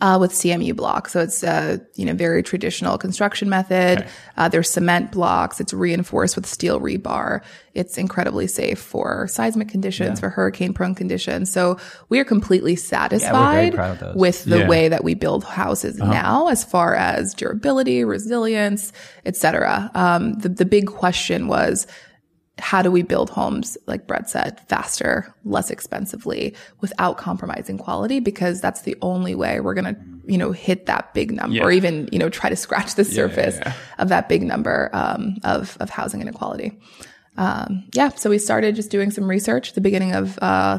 Uh, 0.00 0.18
with 0.20 0.32
CMU 0.32 0.74
block. 0.76 1.08
So 1.08 1.20
it's 1.20 1.42
a 1.42 1.80
you 1.94 2.04
know 2.04 2.14
very 2.14 2.42
traditional 2.42 2.98
construction 2.98 3.48
method. 3.48 4.06
Uh, 4.36 4.48
there's 4.48 4.70
cement 4.70 5.12
blocks. 5.12 5.60
It's 5.60 5.72
reinforced 5.72 6.36
with 6.36 6.46
steel 6.46 6.80
rebar. 6.80 7.42
It's 7.74 7.98
incredibly 7.98 8.46
safe 8.46 8.78
for 8.78 9.26
seismic 9.28 9.68
conditions, 9.68 10.18
for 10.20 10.30
hurricane 10.30 10.72
prone 10.72 10.94
conditions. 10.94 11.52
So 11.52 11.78
we 12.08 12.18
are 12.18 12.24
completely 12.24 12.74
satisfied 12.76 13.74
those. 13.74 14.16
with 14.16 14.44
the 14.44 14.60
Yeah. 14.60 14.68
way 14.68 14.88
that 14.88 15.04
we 15.04 15.14
build 15.14 15.44
houses 15.44 15.96
now, 15.98 16.48
as 16.48 16.64
far 16.64 16.94
as 16.94 17.34
durability, 17.34 18.02
resilience, 18.04 18.92
etc. 19.26 19.90
Um, 19.94 20.34
the 20.38 20.48
the 20.48 20.64
big 20.64 20.86
question 20.86 21.48
was 21.48 21.86
how 22.58 22.80
do 22.80 22.90
we 22.90 23.02
build 23.02 23.28
homes, 23.28 23.76
like 23.86 24.06
Brett 24.06 24.30
said, 24.30 24.60
faster, 24.68 25.34
less 25.44 25.70
expensively, 25.70 26.54
without 26.80 27.18
compromising 27.18 27.76
quality? 27.76 28.18
Because 28.18 28.60
that's 28.60 28.82
the 28.82 28.96
only 29.02 29.34
way 29.34 29.60
we're 29.60 29.74
going 29.74 29.94
to, 29.94 30.00
you 30.24 30.38
know, 30.38 30.52
hit 30.52 30.86
that 30.86 31.12
big 31.12 31.32
number 31.32 31.62
or 31.62 31.70
even, 31.70 32.08
you 32.12 32.18
know, 32.18 32.30
try 32.30 32.48
to 32.48 32.56
scratch 32.56 32.94
the 32.94 33.04
surface 33.04 33.56
yeah. 33.56 33.74
of 33.98 34.08
that 34.08 34.28
big 34.28 34.42
number, 34.42 34.88
um, 34.94 35.36
of, 35.44 35.76
of 35.80 35.90
housing 35.90 36.22
inequality. 36.22 36.78
Um, 37.36 37.88
yeah. 37.92 38.08
So 38.10 38.30
we 38.30 38.38
started 38.38 38.74
just 38.74 38.90
doing 38.90 39.10
some 39.10 39.28
research 39.28 39.68
at 39.68 39.74
the 39.74 39.82
beginning 39.82 40.14
of, 40.14 40.38
uh, 40.40 40.78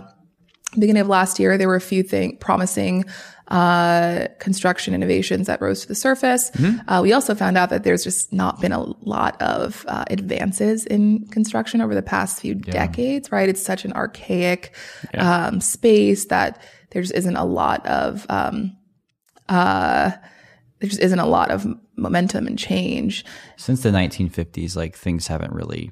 beginning 0.79 1.01
of 1.01 1.07
last 1.07 1.39
year, 1.39 1.57
there 1.57 1.67
were 1.67 1.75
a 1.75 1.81
few 1.81 2.01
things 2.01 2.37
promising 2.39 3.05
uh, 3.49 4.27
construction 4.39 4.93
innovations 4.93 5.47
that 5.47 5.61
rose 5.61 5.81
to 5.81 5.87
the 5.87 5.95
surface. 5.95 6.51
Uh, 6.87 6.99
we 7.01 7.13
also 7.13 7.33
found 7.33 7.57
out 7.57 7.69
that 7.69 7.83
there's 7.83 8.03
just 8.03 8.33
not 8.33 8.59
been 8.59 8.71
a 8.71 8.83
lot 9.05 9.41
of 9.41 9.85
uh, 9.87 10.03
advances 10.09 10.85
in 10.85 11.25
construction 11.27 11.81
over 11.81 11.95
the 11.95 12.01
past 12.01 12.41
few 12.41 12.55
decades, 12.55 13.31
right? 13.31 13.47
It's 13.49 13.61
such 13.61 13.85
an 13.85 13.93
archaic 13.93 14.75
um, 15.17 15.61
space 15.61 16.25
that 16.25 16.61
there 16.91 17.01
just 17.01 17.13
isn't 17.13 17.35
a 17.35 17.45
lot 17.45 17.85
of 17.85 18.25
um, 18.29 18.75
uh, 19.49 20.11
there 20.79 20.89
just 20.89 21.01
isn't 21.01 21.19
a 21.19 21.25
lot 21.25 21.49
of 21.49 21.65
momentum 21.95 22.47
and 22.47 22.59
change. 22.59 23.25
Since 23.55 23.81
the 23.81 23.89
1950s, 23.89 24.75
like 24.75 24.95
things 24.95 25.27
haven't 25.27 25.53
really 25.53 25.91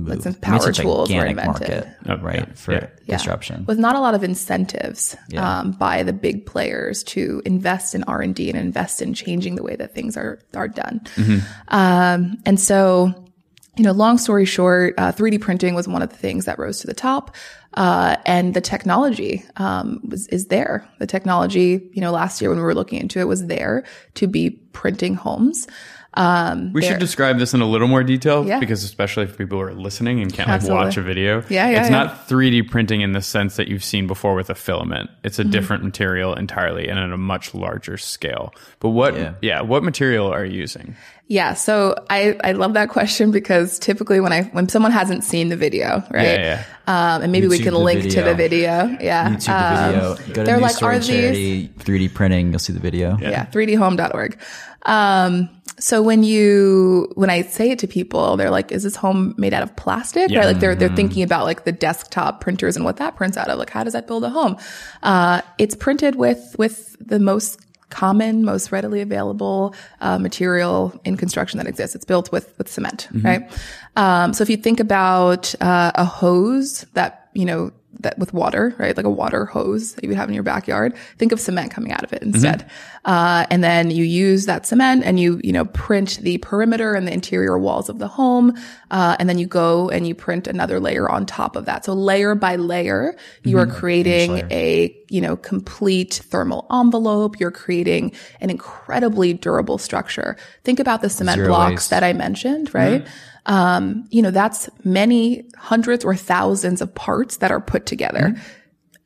moved. 0.00 0.22
some 0.22 0.32
I 0.42 0.50
mean, 0.50 0.58
power 0.58 0.68
it's 0.70 0.78
a 0.78 0.82
tools 0.82 1.10
were 1.12 1.24
invented. 1.24 1.68
market, 1.70 1.88
Oh, 2.08 2.16
right, 2.18 2.36
yeah, 2.48 2.54
for 2.54 2.72
yeah. 2.72 2.86
Yeah. 3.06 3.16
disruption. 3.16 3.64
with 3.66 3.78
not 3.78 3.94
a 3.94 4.00
lot 4.00 4.14
of 4.14 4.24
incentives 4.24 5.16
um, 5.36 5.72
by 5.72 6.02
the 6.02 6.12
big 6.12 6.46
players 6.46 7.02
to 7.04 7.42
invest 7.44 7.94
in 7.94 8.02
R 8.04 8.20
and 8.22 8.34
D 8.34 8.48
and 8.50 8.58
invest 8.58 9.00
in 9.02 9.14
changing 9.14 9.54
the 9.56 9.62
way 9.62 9.76
that 9.76 9.94
things 9.94 10.16
are 10.16 10.38
are 10.54 10.68
done. 10.68 11.00
Um, 11.68 12.38
and 12.46 12.58
so, 12.58 13.12
you 13.76 13.84
know, 13.84 13.92
long 13.92 14.18
story 14.18 14.44
short, 14.44 14.94
uh, 14.98 15.12
3D 15.12 15.40
printing 15.40 15.74
was 15.74 15.86
one 15.88 16.02
of 16.02 16.10
the 16.10 16.16
things 16.16 16.44
that 16.46 16.58
rose 16.58 16.80
to 16.80 16.86
the 16.86 16.94
top, 16.94 17.34
uh, 17.74 18.16
and 18.26 18.52
the 18.54 18.60
technology 18.60 19.44
um, 19.56 20.00
was 20.08 20.26
is 20.28 20.46
there. 20.46 20.88
The 20.98 21.06
technology, 21.06 21.88
you 21.92 22.00
know, 22.00 22.10
last 22.12 22.40
year 22.40 22.50
when 22.50 22.58
we 22.58 22.64
were 22.64 22.74
looking 22.74 23.00
into 23.00 23.20
it, 23.20 23.28
was 23.28 23.46
there 23.46 23.84
to 24.14 24.26
be 24.26 24.50
printing 24.72 25.14
homes. 25.14 25.66
Um, 26.14 26.72
We 26.72 26.82
should 26.82 26.98
describe 26.98 27.38
this 27.38 27.54
in 27.54 27.60
a 27.60 27.66
little 27.66 27.86
more 27.86 28.02
detail 28.02 28.44
Yeah. 28.44 28.58
because 28.58 28.82
especially 28.82 29.24
if 29.24 29.38
people 29.38 29.60
are 29.60 29.72
listening 29.72 30.20
and 30.20 30.32
can't 30.32 30.48
like 30.48 30.56
Absolutely. 30.56 30.84
watch 30.86 30.96
a 30.96 31.02
video. 31.02 31.44
Yeah, 31.48 31.68
yeah, 31.70 31.80
It's 31.80 31.90
yeah. 31.90 31.96
not 32.04 32.28
3D 32.28 32.62
printing 32.68 33.00
in 33.02 33.12
the 33.12 33.22
sense 33.22 33.54
that 33.56 33.68
you've 33.68 33.84
seen 33.84 34.08
before 34.08 34.34
with 34.34 34.50
a 34.50 34.56
filament. 34.56 35.08
It's 35.22 35.38
Mm-hmm. 35.38 35.48
a 35.48 35.52
different 35.52 35.84
material 35.84 36.34
entirely 36.34 36.88
and 36.88 36.98
at 36.98 37.12
a 37.12 37.16
much 37.16 37.54
larger 37.54 37.96
scale. 37.96 38.52
But 38.80 38.88
what 38.90 39.14
Yeah. 39.16 39.32
yeah, 39.40 39.60
what 39.62 39.84
material 39.84 40.26
are 40.32 40.44
you 40.44 40.58
using? 40.58 40.96
Yeah, 41.28 41.54
so 41.54 41.94
I, 42.10 42.36
I 42.42 42.52
love 42.52 42.74
that 42.74 42.88
question 42.88 43.30
because 43.30 43.78
typically 43.78 44.18
when 44.18 44.32
I 44.32 44.42
when 44.50 44.68
someone 44.68 44.90
hasn't 44.90 45.22
seen 45.22 45.48
the 45.48 45.56
video, 45.56 46.02
right? 46.10 46.24
Yeah, 46.40 46.62
yeah. 46.88 47.14
Um, 47.14 47.22
and 47.22 47.30
maybe 47.30 47.46
we 47.46 47.60
can 47.60 47.72
the 47.72 47.78
link 47.78 48.02
to 48.10 48.22
the 48.22 48.34
video. 48.34 48.96
Yeah. 49.00 49.30
YouTube 49.30 49.44
the 49.44 49.52
Um, 49.52 49.92
video. 49.92 50.14
Go 50.34 50.34
to 50.34 50.42
they're 50.42 50.58
like, 50.58 50.72
Story 50.74 50.96
are 50.96 50.98
these- 50.98 51.68
3D 51.78 52.08
printing. 52.12 52.50
You'll 52.50 52.58
see 52.58 52.72
the 52.72 52.80
video. 52.80 53.16
yeah 53.20 53.44
3dhome.org 53.46 54.38
um 54.86 55.50
so 55.80 56.02
when 56.02 56.22
you 56.22 57.10
when 57.16 57.30
i 57.30 57.42
say 57.42 57.70
it 57.70 57.78
to 57.78 57.86
people 57.86 58.36
they're 58.36 58.50
like 58.50 58.70
is 58.70 58.82
this 58.82 58.94
home 58.96 59.34
made 59.38 59.52
out 59.54 59.62
of 59.62 59.74
plastic 59.76 60.30
Yeah. 60.30 60.38
right 60.40 60.46
like 60.46 60.60
they're 60.60 60.70
Mm-hmm. 60.72 60.80
they're 60.80 60.96
thinking 60.96 61.22
about 61.22 61.44
like 61.44 61.64
the 61.64 61.72
desktop 61.72 62.40
printers 62.40 62.76
and 62.76 62.84
what 62.84 62.98
that 62.98 63.16
prints 63.16 63.36
out 63.36 63.48
of 63.48 63.58
like 63.58 63.70
how 63.70 63.82
does 63.84 63.94
that 63.94 64.06
build 64.06 64.22
a 64.24 64.30
home 64.30 64.56
uh 65.02 65.40
it's 65.58 65.74
printed 65.74 66.14
with 66.16 66.54
with 66.58 66.96
the 67.00 67.18
most 67.18 67.60
common, 67.88 68.44
most 68.44 68.70
readily 68.70 69.00
available 69.00 69.74
uh, 70.00 70.16
material 70.16 70.94
in 71.04 71.16
construction 71.16 71.58
that 71.58 71.66
exists. 71.66 71.96
It's 71.96 72.04
built 72.04 72.30
with 72.30 72.56
with 72.56 72.68
cement, 72.68 73.08
right? 73.24 73.50
Um, 73.96 74.32
so 74.32 74.42
if 74.42 74.48
you 74.50 74.56
think 74.56 74.78
about 74.78 75.52
uh, 75.60 75.90
a 75.96 76.04
hose 76.04 76.86
that 76.94 77.30
you 77.34 77.44
know 77.44 77.72
that 77.98 78.18
with 78.18 78.32
water, 78.32 78.74
right? 78.78 78.96
Like 78.96 79.06
a 79.06 79.10
water 79.10 79.44
hose 79.44 79.94
that 79.94 80.04
you 80.04 80.08
would 80.08 80.16
have 80.16 80.28
in 80.28 80.34
your 80.34 80.44
backyard. 80.44 80.94
Think 81.18 81.32
of 81.32 81.40
cement 81.40 81.70
coming 81.70 81.92
out 81.92 82.04
of 82.04 82.12
it 82.12 82.22
instead. 82.22 82.70
Uh, 83.04 83.46
and 83.50 83.64
then 83.64 83.90
you 83.90 84.04
use 84.04 84.46
that 84.46 84.64
cement 84.64 85.04
and 85.04 85.18
you, 85.18 85.40
you 85.42 85.52
know, 85.52 85.64
print 85.64 86.18
the 86.22 86.38
perimeter 86.38 86.94
and 86.94 87.06
the 87.06 87.12
interior 87.12 87.58
walls 87.58 87.88
of 87.88 87.98
the 87.98 88.08
home. 88.08 88.56
Uh, 88.90 89.16
and 89.18 89.28
then 89.28 89.38
you 89.38 89.46
go 89.46 89.90
and 89.90 90.06
you 90.06 90.14
print 90.14 90.46
another 90.46 90.78
layer 90.80 91.10
on 91.10 91.26
top 91.26 91.56
of 91.56 91.64
that. 91.64 91.84
So 91.84 91.92
layer 91.92 92.34
by 92.34 92.56
layer, 92.56 93.16
you 93.42 93.58
are 93.58 93.66
creating 93.66 94.38
a, 94.50 94.96
you 95.08 95.20
know, 95.20 95.36
complete 95.36 96.14
thermal 96.24 96.66
envelope. 96.72 97.40
You're 97.40 97.50
creating 97.50 98.12
an 98.40 98.50
incredibly 98.50 99.34
durable 99.34 99.78
structure. 99.78 100.36
Think 100.64 100.78
about 100.78 101.02
the 101.02 101.10
cement 101.10 101.36
Zero 101.36 101.48
blocks 101.48 101.72
waste. 101.72 101.90
that 101.90 102.04
I 102.04 102.12
mentioned, 102.12 102.74
right? 102.74 103.06
Um, 103.46 104.06
you 104.10 104.22
know, 104.22 104.30
that's 104.30 104.68
many 104.84 105.48
hundreds 105.56 106.04
or 106.04 106.14
thousands 106.16 106.80
of 106.80 106.94
parts 106.94 107.38
that 107.38 107.50
are 107.50 107.60
put 107.60 107.86
together. 107.86 108.36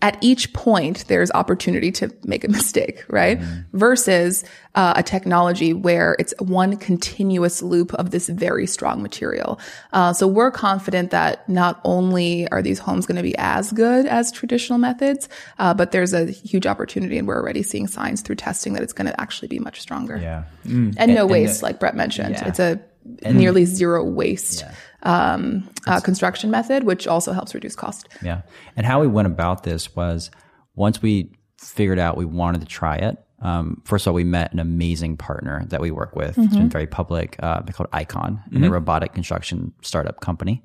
At 0.02 0.18
each 0.22 0.52
point, 0.52 1.06
there's 1.08 1.30
opportunity 1.30 1.90
to 1.92 2.14
make 2.24 2.44
a 2.44 2.48
mistake, 2.48 3.02
right? 3.08 3.40
Versus 3.72 4.44
uh, 4.74 4.92
a 4.96 5.02
technology 5.02 5.72
where 5.72 6.14
it's 6.18 6.34
one 6.40 6.76
continuous 6.76 7.62
loop 7.62 7.94
of 7.94 8.10
this 8.10 8.28
very 8.28 8.66
strong 8.66 9.00
material. 9.02 9.58
Uh, 9.94 10.12
so 10.12 10.26
we're 10.28 10.50
confident 10.50 11.10
that 11.12 11.48
not 11.48 11.80
only 11.84 12.46
are 12.50 12.60
these 12.60 12.78
homes 12.78 13.06
going 13.06 13.16
to 13.16 13.22
be 13.22 13.34
as 13.38 13.72
good 13.72 14.04
as 14.04 14.30
traditional 14.30 14.78
methods, 14.78 15.26
uh, 15.58 15.72
but 15.72 15.90
there's 15.92 16.12
a 16.12 16.26
huge 16.30 16.66
opportunity, 16.66 17.16
and 17.16 17.26
we're 17.26 17.40
already 17.40 17.62
seeing 17.62 17.86
signs 17.86 18.20
through 18.20 18.36
testing 18.36 18.74
that 18.74 18.82
it's 18.82 18.92
going 18.92 19.06
to 19.06 19.18
actually 19.18 19.48
be 19.48 19.58
much 19.58 19.80
stronger. 19.80 20.18
Yeah. 20.18 20.44
And, 20.64 20.94
no 20.96 21.02
And- 21.02 21.10
and 21.18 21.30
waste, 21.30 21.60
the- 21.60 21.66
like 21.66 21.80
Brett 21.80 21.96
mentioned. 21.96 22.34
Yeah. 22.34 22.48
It's 22.48 22.58
a 22.58 22.78
nearly 23.22 23.64
zero 23.64 24.04
waste 24.04 24.64
um, 25.02 25.68
uh, 25.86 26.00
construction 26.00 26.50
method, 26.50 26.84
which 26.84 27.06
also 27.06 27.32
helps 27.32 27.54
reduce 27.54 27.76
cost. 27.76 28.08
Yeah. 28.22 28.42
And 28.76 28.86
how 28.86 29.00
we 29.00 29.06
went 29.06 29.26
about 29.26 29.62
this 29.62 29.94
was 29.94 30.30
once 30.74 31.02
we 31.02 31.32
figured 31.58 31.98
out 31.98 32.16
we 32.16 32.24
wanted 32.24 32.60
to 32.60 32.66
try 32.66 32.96
it, 32.96 33.18
um, 33.40 33.82
first 33.84 34.06
of 34.06 34.10
all, 34.10 34.14
we 34.14 34.24
met 34.24 34.52
an 34.52 34.58
amazing 34.58 35.18
partner 35.18 35.64
that 35.68 35.80
we 35.80 35.90
work 35.90 36.16
with. 36.16 36.38
It's 36.38 36.56
been 36.56 36.70
very 36.70 36.86
public. 36.86 37.36
Uh, 37.42 37.60
they're 37.60 37.74
called 37.74 37.90
Icon, 37.92 38.42
and 38.52 38.64
a 38.64 38.70
robotic 38.70 39.12
construction 39.12 39.72
startup 39.82 40.20
company. 40.20 40.64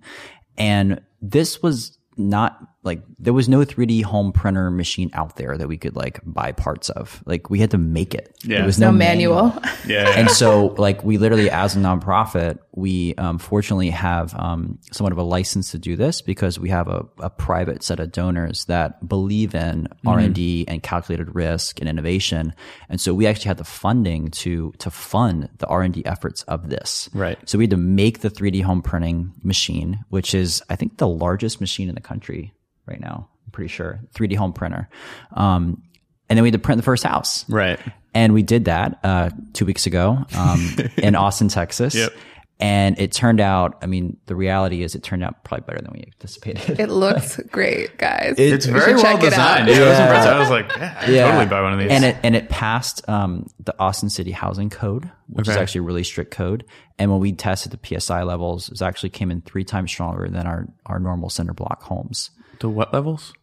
And 0.57 1.01
this 1.21 1.61
was 1.61 1.97
not 2.15 2.57
like 2.83 3.01
there 3.17 3.33
was 3.33 3.49
no 3.49 3.59
3D 3.65 4.03
home 4.03 4.31
printer 4.31 4.71
machine 4.71 5.09
out 5.13 5.35
there 5.35 5.57
that 5.57 5.67
we 5.67 5.77
could 5.77 5.95
like 5.95 6.19
buy 6.25 6.51
parts 6.53 6.89
of. 6.89 7.21
Like 7.25 7.49
we 7.49 7.59
had 7.59 7.71
to 7.71 7.77
make 7.77 8.15
it. 8.15 8.33
Yeah. 8.43 8.57
There 8.59 8.65
was 8.65 8.79
No 8.79 8.91
no, 8.91 8.97
manual. 8.97 9.53
Yeah. 9.87 10.09
and 10.17 10.29
so 10.29 10.67
like 10.77 11.03
we 11.03 11.17
literally 11.17 11.49
as 11.49 11.75
a 11.75 11.79
nonprofit 11.79 12.59
we 12.73 13.13
um, 13.15 13.39
fortunately 13.39 13.89
have 13.89 14.33
um, 14.35 14.77
somewhat 14.91 15.11
of 15.11 15.17
a 15.17 15.23
license 15.23 15.71
to 15.71 15.79
do 15.79 15.95
this 15.97 16.21
because 16.21 16.57
we 16.59 16.69
have 16.69 16.87
a, 16.87 17.05
a 17.19 17.29
private 17.29 17.83
set 17.83 17.99
of 17.99 18.11
donors 18.11 18.65
that 18.65 19.05
believe 19.07 19.53
in 19.55 19.87
r&d 20.05 20.65
and 20.67 20.81
calculated 20.83 21.33
risk 21.35 21.79
and 21.79 21.89
innovation 21.89 22.53
and 22.87 23.01
so 23.01 23.13
we 23.13 23.25
actually 23.27 23.47
had 23.47 23.57
the 23.57 23.63
funding 23.63 24.29
to 24.29 24.71
to 24.77 24.89
fund 24.91 25.49
the 25.57 25.67
r&d 25.67 26.05
efforts 26.05 26.43
of 26.43 26.69
this 26.69 27.09
Right. 27.13 27.37
so 27.49 27.57
we 27.57 27.63
had 27.65 27.71
to 27.71 27.77
make 27.77 28.19
the 28.19 28.29
3d 28.29 28.61
home 28.63 28.81
printing 28.81 29.33
machine 29.43 30.05
which 30.09 30.33
is 30.33 30.61
i 30.69 30.75
think 30.75 30.97
the 30.97 31.07
largest 31.07 31.59
machine 31.59 31.89
in 31.89 31.95
the 31.95 32.01
country 32.01 32.53
right 32.89 32.99
now 33.01 33.29
i'm 33.45 33.51
pretty 33.51 33.69
sure 33.69 33.99
3d 34.15 34.35
home 34.35 34.53
printer 34.53 34.89
um, 35.33 35.83
and 36.29 36.37
then 36.37 36.43
we 36.43 36.47
had 36.47 36.53
to 36.53 36.59
print 36.59 36.77
the 36.77 36.83
first 36.83 37.03
house 37.03 37.47
right. 37.49 37.79
and 38.13 38.33
we 38.33 38.43
did 38.43 38.65
that 38.65 38.99
uh, 39.03 39.29
two 39.53 39.65
weeks 39.65 39.87
ago 39.87 40.25
um, 40.37 40.75
in 40.97 41.15
Austin, 41.15 41.47
Texas. 41.47 41.95
Yep. 41.95 42.13
And 42.61 42.99
it 42.99 43.13
turned 43.13 43.39
out, 43.39 43.77
I 43.81 43.85
mean, 43.85 44.17
the 44.25 44.35
reality 44.35 44.83
is 44.83 44.93
it 44.93 45.01
turned 45.01 45.23
out 45.23 45.45
probably 45.45 45.63
better 45.65 45.81
than 45.81 45.93
we 45.93 46.01
anticipated. 46.01 46.77
It 46.77 46.89
looks 46.89 47.37
great, 47.51 47.97
guys. 47.97 48.35
It's 48.37 48.65
very 48.65 48.95
well 48.95 49.01
check 49.01 49.23
it 49.23 49.29
designed. 49.29 49.69
Yeah. 49.69 49.75
I 49.75 49.89
was 49.89 49.99
impressed. 49.99 50.27
I 50.27 50.39
was 50.39 50.49
like, 50.49 50.75
yeah, 50.75 50.95
I'd 50.99 51.31
totally 51.31 51.45
buy 51.45 51.61
one 51.61 51.71
of 51.71 51.79
these. 51.79 51.89
And 51.89 52.03
it 52.03 52.17
and 52.21 52.35
it 52.35 52.49
passed 52.49 53.07
um, 53.07 53.47
the 53.61 53.73
Austin 53.79 54.09
City 54.09 54.31
Housing 54.31 54.69
Code, 54.69 55.09
which 55.27 55.47
is 55.47 55.55
actually 55.55 55.79
a 55.79 55.83
really 55.83 56.03
strict 56.03 56.31
code. 56.31 56.65
And 56.97 57.09
when 57.09 57.21
we 57.21 57.31
tested 57.31 57.71
the 57.71 57.99
PSI 57.99 58.23
levels, 58.23 58.69
it 58.69 58.81
actually 58.81 59.11
came 59.11 59.31
in 59.31 59.39
three 59.39 59.63
times 59.63 59.89
stronger 59.89 60.27
than 60.27 60.45
our 60.45 60.67
our 60.85 60.99
normal 60.99 61.29
cinder 61.29 61.53
block 61.53 61.81
homes. 61.81 62.29
To 62.59 62.69
what 62.69 62.93
levels? 62.93 63.33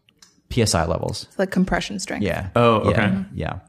PSI 0.51 0.85
levels. 0.85 1.23
It's 1.23 1.39
like 1.39 1.51
compression 1.51 1.99
strength. 1.99 2.23
Yeah. 2.23 2.49
Oh, 2.55 2.75
okay. 2.89 3.13
Yeah. 3.33 3.59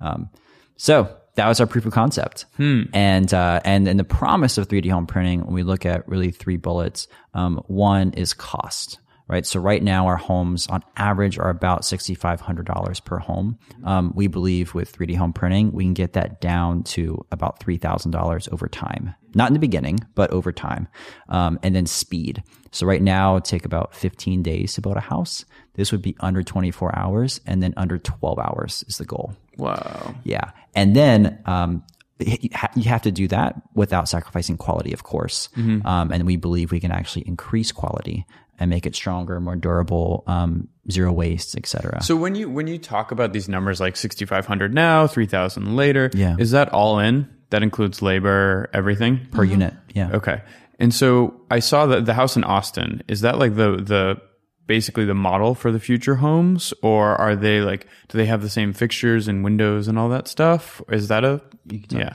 Um, 0.00 0.28
so 0.76 1.16
that 1.36 1.48
was 1.48 1.60
our 1.60 1.66
proof 1.66 1.86
of 1.86 1.92
concept. 1.92 2.46
And, 2.94 3.32
uh, 3.32 3.60
and, 3.64 3.88
and 3.88 3.98
the 3.98 4.04
promise 4.04 4.58
of 4.58 4.68
3D 4.68 4.90
home 4.90 5.06
printing, 5.06 5.44
when 5.44 5.54
we 5.54 5.62
look 5.62 5.86
at 5.86 6.06
really 6.08 6.30
three 6.30 6.56
bullets, 6.56 7.08
um, 7.34 7.62
one 7.66 8.12
is 8.12 8.34
cost. 8.34 8.98
Right. 9.28 9.44
So 9.44 9.58
right 9.58 9.82
now 9.82 10.06
our 10.06 10.16
homes 10.16 10.68
on 10.68 10.84
average 10.96 11.36
are 11.36 11.50
about 11.50 11.82
$6,500 11.82 13.04
per 13.04 13.18
home. 13.18 13.58
Um, 13.82 14.12
we 14.14 14.28
believe 14.28 14.72
with 14.72 14.96
3D 14.96 15.16
home 15.16 15.32
printing, 15.32 15.72
we 15.72 15.82
can 15.82 15.94
get 15.94 16.12
that 16.12 16.40
down 16.40 16.84
to 16.84 17.26
about 17.32 17.58
$3,000 17.58 18.52
over 18.52 18.68
time. 18.68 19.14
Not 19.34 19.48
in 19.48 19.54
the 19.54 19.58
beginning, 19.58 19.98
but 20.14 20.30
over 20.30 20.52
time. 20.52 20.86
Um, 21.28 21.58
and 21.64 21.74
then 21.74 21.86
speed. 21.86 22.44
So 22.70 22.86
right 22.86 23.02
now 23.02 23.40
take 23.40 23.64
about 23.64 23.96
15 23.96 24.44
days 24.44 24.74
to 24.74 24.80
build 24.80 24.96
a 24.96 25.00
house. 25.00 25.44
This 25.74 25.90
would 25.90 26.02
be 26.02 26.16
under 26.20 26.44
24 26.44 26.96
hours 26.96 27.40
and 27.46 27.60
then 27.60 27.74
under 27.76 27.98
12 27.98 28.38
hours 28.38 28.84
is 28.86 28.98
the 28.98 29.04
goal. 29.04 29.34
Wow. 29.56 30.14
Yeah. 30.22 30.52
And 30.76 30.94
then, 30.94 31.42
um, 31.46 31.82
you 32.18 32.84
have 32.84 33.02
to 33.02 33.12
do 33.12 33.28
that 33.28 33.60
without 33.74 34.08
sacrificing 34.08 34.56
quality, 34.56 34.94
of 34.94 35.02
course. 35.02 35.50
Um, 35.84 36.12
and 36.12 36.24
we 36.24 36.36
believe 36.36 36.72
we 36.72 36.80
can 36.80 36.90
actually 36.90 37.28
increase 37.28 37.72
quality 37.72 38.24
and 38.58 38.70
make 38.70 38.86
it 38.86 38.94
stronger, 38.96 39.40
more 39.40 39.56
durable, 39.56 40.24
um, 40.26 40.68
zero 40.90 41.12
waste, 41.12 41.56
et 41.56 41.66
cetera. 41.66 42.02
So 42.02 42.16
when 42.16 42.34
you 42.34 42.48
when 42.50 42.66
you 42.66 42.78
talk 42.78 43.10
about 43.12 43.32
these 43.32 43.48
numbers 43.48 43.80
like 43.80 43.96
6500 43.96 44.72
now, 44.74 45.06
3000 45.06 45.76
later, 45.76 46.10
Yeah. 46.14 46.36
is 46.38 46.50
that 46.52 46.72
all 46.72 46.98
in? 46.98 47.28
That 47.50 47.62
includes 47.62 48.02
labor, 48.02 48.68
everything? 48.72 49.28
per 49.30 49.44
unit. 49.44 49.74
Yeah. 49.94 50.10
Okay. 50.12 50.42
And 50.78 50.92
so 50.92 51.40
I 51.50 51.60
saw 51.60 51.86
that 51.86 52.04
the 52.06 52.14
house 52.14 52.36
in 52.36 52.44
Austin, 52.44 53.02
is 53.08 53.20
that 53.22 53.38
like 53.38 53.54
the 53.56 53.76
the 53.76 54.20
basically 54.66 55.04
the 55.04 55.14
model 55.14 55.54
for 55.54 55.70
the 55.70 55.78
future 55.78 56.16
homes 56.16 56.74
or 56.82 57.14
are 57.20 57.36
they 57.36 57.60
like 57.60 57.86
do 58.08 58.18
they 58.18 58.26
have 58.26 58.42
the 58.42 58.50
same 58.50 58.72
fixtures 58.72 59.28
and 59.28 59.44
windows 59.44 59.86
and 59.86 59.96
all 59.98 60.08
that 60.08 60.26
stuff? 60.28 60.82
Is 60.90 61.06
that 61.08 61.24
a 61.24 61.40
yeah. 61.68 62.10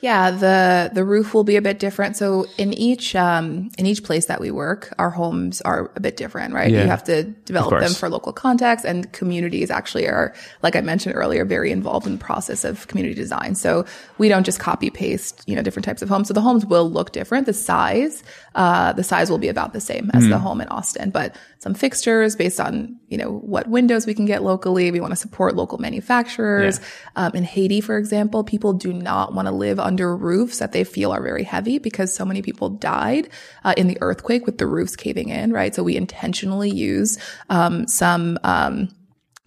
Yeah, 0.00 0.30
the 0.30 0.90
the 0.94 1.04
roof 1.04 1.34
will 1.34 1.42
be 1.42 1.56
a 1.56 1.62
bit 1.62 1.80
different. 1.80 2.16
So 2.16 2.46
in 2.56 2.72
each 2.72 3.16
um, 3.16 3.70
in 3.78 3.86
each 3.86 4.04
place 4.04 4.26
that 4.26 4.40
we 4.40 4.52
work, 4.52 4.94
our 4.98 5.10
homes 5.10 5.60
are 5.62 5.90
a 5.96 6.00
bit 6.00 6.16
different, 6.16 6.54
right? 6.54 6.70
Yeah. 6.70 6.82
You 6.82 6.88
have 6.88 7.02
to 7.04 7.24
develop 7.24 7.80
them 7.80 7.92
for 7.92 8.08
local 8.08 8.32
context, 8.32 8.84
and 8.84 9.12
communities 9.12 9.70
actually 9.70 10.06
are, 10.06 10.34
like 10.62 10.76
I 10.76 10.82
mentioned 10.82 11.16
earlier, 11.16 11.44
very 11.44 11.72
involved 11.72 12.06
in 12.06 12.12
the 12.12 12.24
process 12.24 12.64
of 12.64 12.86
community 12.86 13.14
design. 13.14 13.56
So 13.56 13.86
we 14.18 14.28
don't 14.28 14.44
just 14.44 14.60
copy 14.60 14.90
paste, 14.90 15.42
you 15.48 15.56
know, 15.56 15.62
different 15.62 15.84
types 15.84 16.00
of 16.00 16.08
homes. 16.08 16.28
So 16.28 16.34
the 16.34 16.42
homes 16.42 16.64
will 16.64 16.88
look 16.88 17.10
different. 17.10 17.46
The 17.46 17.52
size, 17.52 18.22
uh, 18.54 18.92
the 18.92 19.02
size 19.04 19.30
will 19.30 19.38
be 19.38 19.48
about 19.48 19.72
the 19.72 19.80
same 19.80 20.12
as 20.14 20.28
the 20.28 20.38
home 20.38 20.60
in 20.60 20.68
Austin, 20.68 21.10
but 21.10 21.34
some 21.58 21.74
fixtures 21.74 22.36
based 22.36 22.60
on 22.60 22.96
you 23.08 23.18
know 23.18 23.38
what 23.38 23.66
windows 23.66 24.06
we 24.06 24.14
can 24.14 24.26
get 24.26 24.44
locally. 24.44 24.92
We 24.92 25.00
want 25.00 25.10
to 25.10 25.16
support 25.16 25.56
local 25.56 25.78
manufacturers. 25.78 26.78
Um, 27.16 27.32
in 27.34 27.42
Haiti, 27.42 27.80
for 27.80 27.98
example, 27.98 28.44
people 28.44 28.72
do 28.74 28.92
not 28.92 29.34
want 29.34 29.48
to 29.48 29.52
live 29.52 29.80
under 29.88 30.14
roofs 30.14 30.58
that 30.58 30.72
they 30.72 30.84
feel 30.84 31.10
are 31.12 31.22
very 31.22 31.42
heavy 31.42 31.78
because 31.78 32.14
so 32.14 32.24
many 32.24 32.42
people 32.42 32.68
died 32.68 33.28
uh, 33.64 33.74
in 33.76 33.88
the 33.88 33.98
earthquake 34.02 34.44
with 34.46 34.58
the 34.58 34.66
roofs 34.66 34.94
caving 34.94 35.30
in, 35.30 35.50
right? 35.50 35.74
So 35.74 35.82
we 35.82 35.96
intentionally 35.96 36.70
use 36.70 37.18
um, 37.48 37.88
some. 37.88 38.38
Um, 38.44 38.88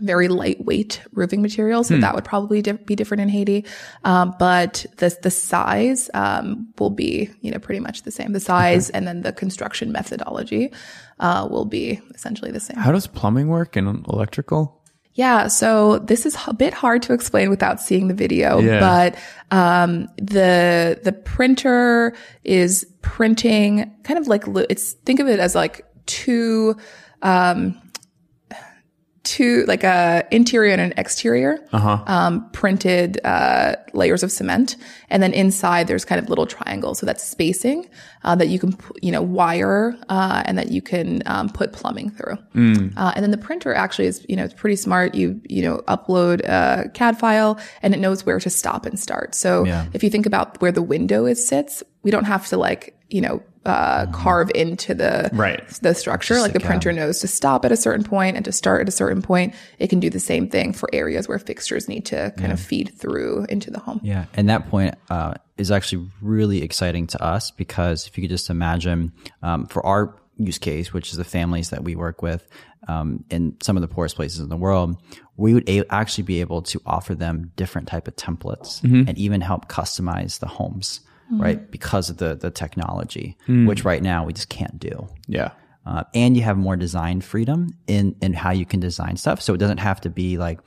very 0.04 0.30
lightweight 0.30 1.00
roofing 1.14 1.44
materials, 1.44 1.88
so 1.88 1.96
that 1.98 2.16
would 2.16 2.26
probably 2.26 2.64
di- 2.64 2.72
be 2.72 2.96
different 2.96 3.22
in 3.22 3.30
Haiti. 3.30 3.66
Um, 4.04 4.34
but 4.40 4.84
the 4.98 5.16
the 5.22 5.30
size 5.30 6.10
um, 6.16 6.74
will 6.80 6.90
be, 6.90 7.30
you 7.42 7.52
know, 7.52 7.60
pretty 7.60 7.80
much 7.80 8.02
the 8.02 8.10
same. 8.10 8.34
The 8.34 8.40
size 8.40 8.90
and 8.90 9.08
then 9.08 9.22
the 9.22 9.32
construction 9.32 9.92
methodology 9.92 10.74
uh, 11.20 11.48
will 11.52 11.66
be 11.66 12.02
essentially 12.16 12.50
the 12.50 12.60
same. 12.60 12.78
How 12.78 12.92
does 12.92 13.06
plumbing 13.06 13.48
work 13.48 13.76
and 13.76 14.04
electrical? 14.08 14.81
Yeah, 15.14 15.48
so 15.48 16.00
this 16.00 16.26
is 16.26 16.38
a 16.48 16.54
bit 16.54 16.74
hard 16.74 17.02
to 17.04 17.14
explain 17.14 17.50
without 17.50 17.82
seeing 17.82 18.08
the 18.08 18.14
video, 18.14 18.60
Yeah. 18.60 18.80
but 18.80 19.16
um, 19.58 20.08
the 20.18 21.00
the 21.04 21.12
printer 21.12 22.14
is 22.46 22.86
printing 23.02 23.94
kind 24.04 24.18
of 24.18 24.28
like 24.28 24.48
li- 24.48 24.66
it's 24.70 24.94
think 24.94 25.20
of 25.20 25.28
it 25.28 25.40
as 25.40 25.54
like 25.54 25.86
two 26.06 26.78
um, 27.24 27.80
two 29.24 29.66
like 29.68 29.84
a 29.84 30.26
interior 30.32 30.72
and 30.72 30.82
an 30.82 30.94
exterior 30.98 31.60
Uh-huh. 31.72 32.04
um, 32.08 32.50
printed 32.54 33.20
uh, 33.24 33.76
layers 33.94 34.24
of 34.24 34.32
cement 34.32 34.76
and 35.12 35.22
then 35.22 35.32
inside 35.32 35.88
there's 35.88 36.04
kind 36.06 36.20
of 36.20 36.28
little 36.28 36.48
triangles 36.48 36.98
so 37.00 37.06
that's 37.06 37.24
spacing 37.24 37.88
uh, 38.24 38.34
that 38.36 38.48
you 38.50 38.58
can 38.58 38.76
you 39.02 39.12
know 39.12 39.22
wire 39.22 39.96
uh, 40.10 40.42
and 40.48 40.58
that 40.58 40.72
you 40.72 40.82
can 40.82 41.22
um, 41.28 41.50
put 41.50 41.72
plumbing 41.74 42.10
through 42.10 42.38
Mm. 42.56 42.94
uh, 42.98 43.12
and 43.16 43.24
then 43.24 43.30
the 43.32 43.38
printer 43.38 43.74
actually 43.76 44.08
is 44.08 44.26
you 44.28 44.36
know 44.36 44.44
it's 44.44 44.56
pretty 44.56 44.76
smart 44.76 45.14
you 45.14 45.40
you 45.48 45.62
know 45.62 45.78
upload 45.88 46.42
a 46.44 46.90
cad 46.90 47.20
file 47.20 47.60
and 47.84 47.94
it 47.94 48.00
knows 48.00 48.26
where 48.26 48.40
to 48.40 48.50
stop 48.50 48.86
and 48.88 49.00
start 49.00 49.36
so 49.36 49.66
Yeah. 49.66 49.86
if 49.94 50.04
you 50.04 50.10
think 50.10 50.26
about 50.26 50.60
where 50.62 50.72
the 50.72 50.82
window 50.82 51.26
is 51.28 51.48
sits 51.48 51.84
we 52.04 52.10
don't 52.10 52.26
have 52.26 52.48
to 52.48 52.58
like 52.58 52.98
you 53.10 53.22
know 53.22 53.44
uh, 53.66 54.08
carve 54.08 54.50
into 54.56 54.94
the 54.96 55.30
Right. 55.34 55.68
the 55.82 55.94
structure. 55.94 56.40
Like 56.40 56.54
the 56.54 56.60
printer 56.60 56.92
knows 56.92 57.20
to 57.20 57.28
stop 57.28 57.64
at 57.66 57.72
a 57.72 57.78
certain 57.78 58.04
point 58.04 58.36
and 58.36 58.44
to 58.46 58.52
start 58.52 58.82
at 58.82 58.88
a 58.88 58.92
certain 58.92 59.22
point. 59.22 59.54
It 59.78 59.90
can 59.90 60.00
do 60.00 60.10
the 60.10 60.20
same 60.20 60.50
thing 60.50 60.74
for 60.74 60.90
areas 60.94 61.28
where 61.28 61.38
fixtures 61.38 61.88
need 61.88 62.06
to 62.08 62.34
kind 62.38 62.52
of 62.52 62.60
feed 62.60 62.92
through 62.98 63.46
into 63.50 63.70
the 63.70 63.80
home. 63.80 64.00
Yeah, 64.04 64.26
and 64.34 64.50
that 64.50 64.70
point 64.70 64.96
uh, 65.10 65.36
is 65.58 65.70
actually 65.72 66.08
really 66.22 66.64
exciting 66.64 67.06
to 67.08 67.24
us 67.24 67.52
because 67.52 68.08
if 68.08 68.18
you 68.18 68.24
could 68.24 68.32
just 68.32 68.50
imagine, 68.50 69.14
um, 69.44 69.68
for 69.68 69.86
our 69.86 70.16
use 70.38 70.58
case, 70.58 70.92
which 70.92 71.12
is 71.12 71.18
the 71.18 71.24
families 71.24 71.70
that 71.70 71.84
we 71.84 71.96
work 71.96 72.24
with 72.24 72.48
um, 72.88 73.24
in 73.30 73.56
some 73.62 73.78
of 73.78 73.82
the 73.82 73.88
poorest 73.88 74.16
places 74.16 74.40
in 74.40 74.50
the 74.50 74.58
world, 74.58 74.98
we 75.38 75.54
would 75.54 75.70
a- 75.70 75.84
actually 75.94 76.24
be 76.24 76.42
able 76.42 76.64
to 76.64 76.82
offer 76.84 77.14
them 77.14 77.52
different 77.56 77.88
type 77.88 78.08
of 78.08 78.16
templates 78.16 78.82
and 78.84 79.16
even 79.20 79.40
help 79.42 79.68
customize 79.70 80.40
the 80.40 80.48
homes, 80.48 81.02
right? 81.40 81.72
Because 81.72 82.10
of 82.10 82.18
the 82.18 82.36
the 82.36 82.52
technology, 82.52 83.38
which 83.68 83.86
right 83.86 84.02
now 84.02 84.26
we 84.26 84.34
just 84.34 84.50
can't 84.50 84.80
do. 84.80 85.08
Yeah. 85.28 85.52
Uh, 85.84 86.04
and 86.14 86.38
you 86.38 86.44
have 86.44 86.58
more 86.58 86.76
design 86.76 87.22
freedom 87.22 87.76
in 87.88 88.16
in 88.22 88.34
how 88.34 88.52
you 88.52 88.66
can 88.66 88.80
design 88.80 89.18
stuff. 89.18 89.42
So 89.42 89.54
it 89.54 89.58
doesn't 89.58 89.80
have 89.80 90.00
to 90.02 90.10
be 90.10 90.38
like 90.38 90.60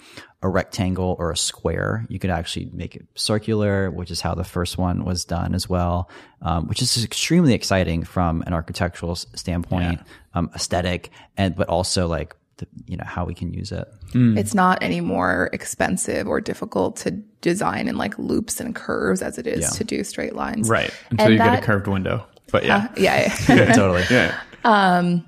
a 0.43 0.49
rectangle 0.49 1.17
or 1.19 1.31
a 1.31 1.37
square. 1.37 2.05
You 2.09 2.19
could 2.19 2.31
actually 2.31 2.69
make 2.73 2.97
it 2.97 3.07
circular, 3.15 3.91
which 3.91 4.11
is 4.11 4.21
how 4.21 4.35
the 4.35 4.45
first 4.45 4.77
one 4.77 5.05
was 5.05 5.25
done 5.25 5.55
as 5.55 5.69
well, 5.69 6.11
um, 6.43 6.67
which 6.67 6.83
is 6.83 7.05
extremely 7.05 7.55
exciting 7.55 8.05
from 8.05 8.43
an 8.47 8.53
architectural 8.53 9.15
standpoint, 9.15 10.01
um, 10.35 10.51
aesthetic, 10.55 11.11
and 11.37 11.55
but 11.55 11.69
also 11.69 12.09
like 12.09 12.35
the, 12.59 12.67
you 12.87 12.97
know 12.97 13.05
how 13.07 13.25
we 13.25 13.35
can 13.35 13.53
use 13.53 13.73
it. 13.73 13.87
Mm. 14.13 14.39
It's 14.39 14.55
not 14.55 14.79
any 14.83 15.01
more 15.01 15.51
expensive 15.53 16.29
or 16.29 16.41
difficult 16.41 16.97
to 16.99 17.11
design 17.41 17.89
in 17.89 17.97
like 17.97 18.19
loops 18.19 18.61
and 18.61 18.75
curves 18.75 19.23
as 19.23 19.39
it 19.39 19.47
is 19.47 19.61
Yeah. 19.63 19.69
to 19.71 19.85
do 19.85 20.05
straight 20.05 20.35
lines. 20.37 20.69
Right. 20.69 20.93
Until 21.11 21.27
And 21.27 21.33
you 21.35 21.39
get 21.39 21.59
a 21.59 21.63
curved 21.63 21.87
window. 21.87 22.25
But 22.53 22.65
yeah. 22.65 22.77
Uh, 22.77 22.89
yeah. 22.97 23.37
yeah. 23.49 23.73
totally. 23.73 24.05
yeah. 24.11 24.39
Um, 24.65 25.27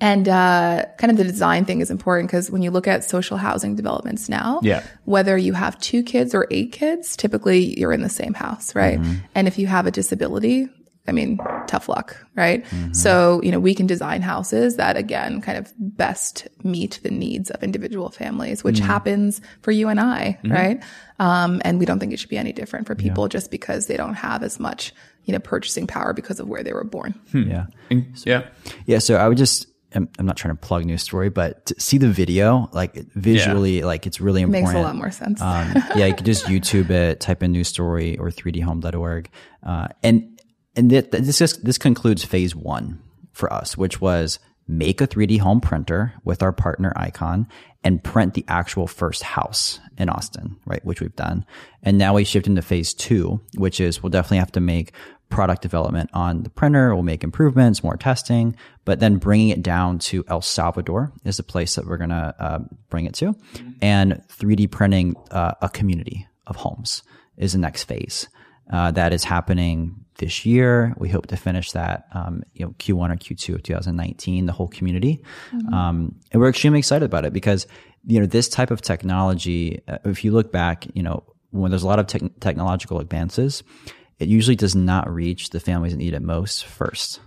and 0.00 0.28
uh, 0.28 0.84
kind 0.96 1.10
of 1.10 1.16
the 1.16 1.24
design 1.24 1.64
thing 1.64 1.80
is 1.80 1.90
important 1.90 2.28
because 2.28 2.50
when 2.50 2.62
you 2.62 2.70
look 2.70 2.86
at 2.86 3.02
social 3.04 3.36
housing 3.36 3.74
developments 3.74 4.28
now, 4.28 4.60
Yeah. 4.62 4.82
whether 5.04 5.36
you 5.36 5.52
have 5.54 5.78
two 5.80 6.02
kids 6.04 6.34
or 6.34 6.46
eight 6.52 6.70
kids, 6.72 7.16
typically 7.16 7.78
you're 7.78 7.92
in 7.92 8.02
the 8.02 8.08
same 8.08 8.32
house, 8.34 8.74
right? 8.76 9.00
Mm-hmm. 9.00 9.14
And 9.34 9.48
if 9.48 9.58
you 9.58 9.66
have 9.66 9.86
a 9.86 9.90
disability, 9.90 10.68
I 11.08 11.12
mean, 11.12 11.38
tough 11.66 11.88
luck, 11.88 12.16
right? 12.36 12.64
So, 12.92 13.40
you 13.42 13.50
know, 13.50 13.58
we 13.58 13.74
can 13.74 13.86
design 13.86 14.22
houses 14.22 14.76
that 14.76 14.96
again 14.96 15.40
kind 15.40 15.56
of 15.58 15.72
best 15.78 16.46
meet 16.62 17.00
the 17.02 17.10
needs 17.10 17.50
of 17.50 17.62
individual 17.62 18.10
families, 18.10 18.62
which 18.62 18.78
happens 18.78 19.40
for 19.62 19.70
you 19.72 19.88
and 19.88 19.98
I, 19.98 20.38
right? 20.44 20.82
Um, 21.18 21.60
and 21.64 21.78
we 21.78 21.86
don't 21.86 21.98
think 21.98 22.12
it 22.12 22.20
should 22.20 22.28
be 22.30 22.38
any 22.38 22.52
different 22.52 22.86
for 22.86 22.94
people 22.94 23.26
just 23.28 23.50
because 23.50 23.86
they 23.86 23.96
don't 23.96 24.14
have 24.14 24.42
as 24.42 24.60
much, 24.60 24.92
you 25.24 25.32
know, 25.32 25.38
purchasing 25.40 25.86
power 25.86 26.12
because 26.12 26.38
of 26.40 26.48
where 26.48 26.62
they 26.62 26.72
were 26.72 26.84
born. 26.84 27.14
Yeah. 27.32 27.66
And- 27.90 28.06
yeah. 28.24 28.44
Yeah, 28.86 28.98
so 28.98 29.16
I 29.16 29.26
would 29.28 29.38
just 29.38 29.66
I'm, 29.94 30.06
I'm 30.18 30.26
not 30.26 30.36
trying 30.36 30.54
to 30.54 30.60
plug 30.60 30.84
new 30.84 30.98
story, 30.98 31.30
but 31.30 31.64
to 31.64 31.80
see 31.80 31.96
the 31.96 32.10
video, 32.10 32.68
like 32.72 32.94
visually, 33.14 33.80
like 33.80 34.06
it's 34.06 34.20
really 34.20 34.42
important. 34.42 34.66
Makes 34.74 34.78
a 34.78 34.82
lot 34.82 34.96
more 34.96 35.10
sense. 35.10 35.40
um, 35.40 35.72
yeah, 35.96 36.04
you 36.04 36.14
could 36.14 36.26
just 36.26 36.44
YouTube 36.54 36.90
it, 36.90 37.20
type 37.20 37.42
in 37.42 37.52
new 37.52 37.64
story 37.64 38.18
or 38.18 38.28
3dhome.org. 38.30 39.30
Uh, 39.62 39.88
and, 40.02 40.37
and 40.78 40.90
th- 40.90 41.10
this 41.10 41.40
is, 41.40 41.56
this 41.58 41.76
concludes 41.76 42.24
phase 42.24 42.54
one 42.54 43.02
for 43.32 43.52
us, 43.52 43.76
which 43.76 44.00
was 44.00 44.38
make 44.68 45.00
a 45.00 45.08
3D 45.08 45.40
home 45.40 45.60
printer 45.60 46.14
with 46.24 46.42
our 46.42 46.52
partner 46.52 46.92
Icon 46.94 47.48
and 47.82 48.02
print 48.04 48.34
the 48.34 48.44
actual 48.48 48.86
first 48.86 49.22
house 49.22 49.80
in 49.96 50.08
Austin, 50.08 50.56
right? 50.66 50.84
Which 50.84 51.00
we've 51.00 51.16
done. 51.16 51.44
And 51.82 51.98
now 51.98 52.14
we 52.14 52.24
shift 52.24 52.46
into 52.46 52.62
phase 52.62 52.94
two, 52.94 53.40
which 53.56 53.80
is 53.80 54.02
we'll 54.02 54.10
definitely 54.10 54.38
have 54.38 54.52
to 54.52 54.60
make 54.60 54.92
product 55.30 55.62
development 55.62 56.10
on 56.14 56.44
the 56.44 56.50
printer. 56.50 56.94
We'll 56.94 57.02
make 57.02 57.24
improvements, 57.24 57.82
more 57.82 57.96
testing, 57.96 58.54
but 58.84 59.00
then 59.00 59.16
bringing 59.16 59.48
it 59.48 59.62
down 59.62 59.98
to 60.00 60.24
El 60.28 60.42
Salvador 60.42 61.12
is 61.24 61.38
the 61.38 61.42
place 61.42 61.74
that 61.74 61.86
we're 61.86 61.98
going 61.98 62.10
to 62.10 62.34
uh, 62.38 62.58
bring 62.88 63.06
it 63.06 63.14
to. 63.14 63.34
And 63.82 64.22
3D 64.28 64.70
printing 64.70 65.16
uh, 65.30 65.54
a 65.60 65.68
community 65.68 66.28
of 66.46 66.56
homes 66.56 67.02
is 67.36 67.52
the 67.52 67.58
next 67.58 67.84
phase. 67.84 68.28
Uh, 68.70 68.90
that 68.92 69.12
is 69.12 69.24
happening 69.24 70.04
this 70.18 70.44
year. 70.44 70.94
We 70.98 71.08
hope 71.08 71.26
to 71.28 71.36
finish 71.36 71.72
that, 71.72 72.06
um, 72.12 72.42
you 72.52 72.66
know, 72.66 72.72
Q1 72.72 73.10
or 73.10 73.16
Q2 73.16 73.54
of 73.54 73.62
2019, 73.62 74.46
the 74.46 74.52
whole 74.52 74.68
community. 74.68 75.22
Um, 75.72 76.16
and 76.30 76.40
we're 76.40 76.50
extremely 76.50 76.80
excited 76.80 77.04
about 77.04 77.24
it 77.24 77.32
because, 77.32 77.66
you 78.04 78.20
know, 78.20 78.26
this 78.26 78.48
type 78.48 78.70
of 78.70 78.82
technology, 78.82 79.82
uh, 79.88 79.98
if 80.04 80.24
you 80.24 80.32
look 80.32 80.52
back, 80.52 80.86
you 80.94 81.02
know, 81.02 81.24
when 81.50 81.70
there's 81.70 81.82
a 81.82 81.86
lot 81.86 81.98
of 81.98 82.06
tech 82.06 82.22
technological 82.40 83.00
advances, 83.00 83.62
it 84.18 84.28
usually 84.28 84.56
does 84.56 84.74
not 84.74 85.10
reach 85.12 85.50
the 85.50 85.60
families 85.60 85.92
that 85.92 85.98
need 85.98 86.14
it 86.14 86.22
most 86.22 86.66
first, 86.66 87.20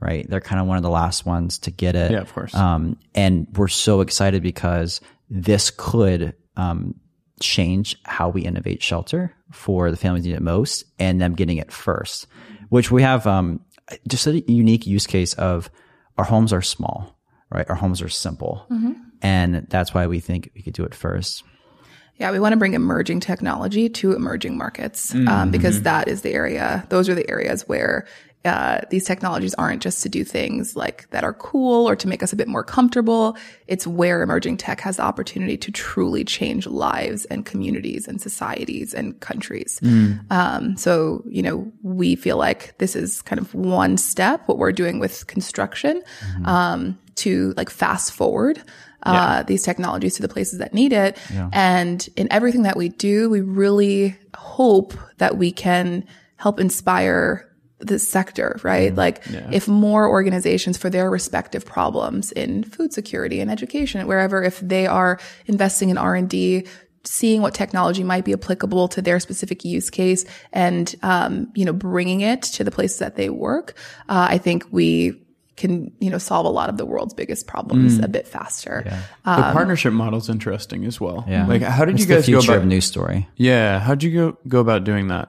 right? 0.00 0.28
They're 0.28 0.40
kind 0.40 0.60
of 0.60 0.66
one 0.66 0.78
of 0.78 0.82
the 0.82 0.90
last 0.90 1.24
ones 1.26 1.58
to 1.60 1.70
get 1.70 1.94
it. 1.94 2.10
Yeah, 2.10 2.20
of 2.20 2.32
course. 2.32 2.54
Um, 2.54 2.98
and 3.14 3.46
we're 3.54 3.68
so 3.68 4.00
excited 4.00 4.42
because 4.42 5.00
this 5.28 5.70
could 5.70 6.34
um, 6.56 6.94
change 7.42 7.96
how 8.04 8.28
we 8.28 8.42
innovate 8.42 8.82
shelter 8.82 9.34
for 9.50 9.90
the 9.90 9.96
families 9.96 10.24
need 10.24 10.34
it 10.34 10.42
most 10.42 10.84
and 10.98 11.20
them 11.20 11.34
getting 11.34 11.58
it 11.58 11.70
first, 11.70 12.26
which 12.70 12.90
we 12.90 13.02
have 13.02 13.26
um, 13.26 13.60
just 14.08 14.26
a 14.26 14.40
unique 14.50 14.86
use 14.86 15.06
case 15.06 15.34
of 15.34 15.70
our 16.16 16.24
homes 16.24 16.52
are 16.52 16.62
small, 16.62 17.18
right? 17.50 17.68
Our 17.68 17.76
homes 17.76 18.00
are 18.00 18.08
simple. 18.08 18.66
And 19.22 19.66
that's 19.68 19.94
why 19.94 20.06
we 20.06 20.20
think 20.20 20.50
we 20.54 20.62
could 20.62 20.74
do 20.74 20.84
it 20.84 20.94
first. 20.94 21.44
Yeah, 22.16 22.30
we 22.30 22.38
want 22.38 22.52
to 22.52 22.56
bring 22.56 22.74
emerging 22.74 23.20
technology 23.20 23.88
to 23.88 24.12
emerging 24.12 24.56
markets 24.56 25.14
um, 25.14 25.50
because 25.50 25.82
that 25.82 26.08
is 26.08 26.22
the 26.22 26.32
area, 26.32 26.86
those 26.88 27.08
are 27.08 27.14
the 27.14 27.28
areas 27.28 27.66
where 27.66 28.06
uh, 28.44 28.80
these 28.90 29.04
technologies 29.04 29.54
aren't 29.54 29.82
just 29.82 30.02
to 30.02 30.08
do 30.08 30.24
things 30.24 30.74
like 30.74 31.08
that 31.10 31.22
are 31.22 31.34
cool 31.34 31.88
or 31.88 31.94
to 31.94 32.08
make 32.08 32.22
us 32.22 32.32
a 32.32 32.36
bit 32.36 32.48
more 32.48 32.64
comfortable. 32.64 33.36
It's 33.68 33.86
where 33.86 34.22
emerging 34.22 34.56
tech 34.56 34.80
has 34.80 34.96
the 34.96 35.04
opportunity 35.04 35.56
to 35.58 35.70
truly 35.70 36.24
change 36.24 36.66
lives 36.66 37.24
and 37.26 37.46
communities 37.46 38.08
and 38.08 38.20
societies 38.20 38.94
and 38.94 39.18
countries. 39.20 39.78
Um, 40.30 40.76
so, 40.76 41.22
you 41.28 41.42
know, 41.42 41.70
we 41.82 42.16
feel 42.16 42.36
like 42.36 42.76
this 42.78 42.96
is 42.96 43.22
kind 43.22 43.40
of 43.40 43.54
one 43.54 43.96
step, 43.96 44.48
what 44.48 44.58
we're 44.58 44.72
doing 44.72 44.98
with 44.98 45.26
construction, 45.28 46.02
um, 46.44 46.98
to 47.16 47.54
like 47.56 47.70
fast 47.70 48.12
forward 48.12 48.62
uh, 49.04 49.42
these 49.44 49.62
technologies 49.62 50.14
to 50.16 50.22
the 50.22 50.28
places 50.28 50.58
that 50.58 50.74
need 50.74 50.92
it. 50.92 51.16
And 51.52 52.08
in 52.16 52.26
everything 52.32 52.62
that 52.62 52.76
we 52.76 52.88
do, 52.88 53.30
we 53.30 53.40
really 53.40 54.16
hope 54.36 54.94
that 55.18 55.36
we 55.36 55.52
can 55.52 56.04
help 56.36 56.58
inspire 56.58 57.48
this 57.82 58.06
sector, 58.06 58.58
right? 58.62 58.94
Like 58.94 59.22
if 59.50 59.68
more 59.68 60.08
organizations 60.08 60.76
for 60.78 60.88
their 60.88 61.10
respective 61.10 61.64
problems 61.66 62.32
in 62.32 62.64
food 62.64 62.92
security 62.92 63.40
and 63.40 63.50
education, 63.50 64.06
wherever, 64.06 64.42
if 64.42 64.60
they 64.60 64.86
are 64.86 65.18
investing 65.46 65.90
in 65.90 65.98
R&D, 65.98 66.66
seeing 67.04 67.42
what 67.42 67.52
technology 67.52 68.04
might 68.04 68.24
be 68.24 68.32
applicable 68.32 68.86
to 68.88 69.02
their 69.02 69.18
specific 69.18 69.64
use 69.64 69.90
case 69.90 70.24
and, 70.52 70.94
um, 71.02 71.50
you 71.54 71.64
know, 71.64 71.72
bringing 71.72 72.20
it 72.20 72.42
to 72.42 72.62
the 72.64 72.70
places 72.70 72.98
that 73.00 73.16
they 73.16 73.28
work, 73.28 73.74
uh, 74.08 74.28
I 74.30 74.38
think 74.38 74.66
we 74.70 75.18
can, 75.56 75.92
you 76.00 76.08
know, 76.10 76.18
solve 76.18 76.46
a 76.46 76.48
lot 76.48 76.68
of 76.70 76.76
the 76.76 76.86
world's 76.86 77.12
biggest 77.12 77.46
problems 77.46 77.98
a 77.98 78.08
bit 78.08 78.26
faster. 78.28 78.82
the 78.86 79.00
partnership 79.52 79.92
model 79.92 80.18
is 80.18 80.28
interesting 80.28 80.84
as 80.84 81.00
well. 81.00 81.24
Yeah. 81.28 81.46
Like, 81.46 81.62
how 81.62 81.84
did 81.84 81.96
It's 81.96 82.06
you 82.08 82.14
guys 82.14 82.26
the 82.26 82.32
go 82.32 82.38
about? 82.38 82.56
of 82.58 82.66
New 82.66 82.80
Story? 82.80 83.28
yeah. 83.36 83.80
How'd 83.80 84.02
you 84.02 84.12
go 84.12 84.38
go 84.48 84.60
about 84.60 84.84
doing 84.84 85.08
that? 85.08 85.28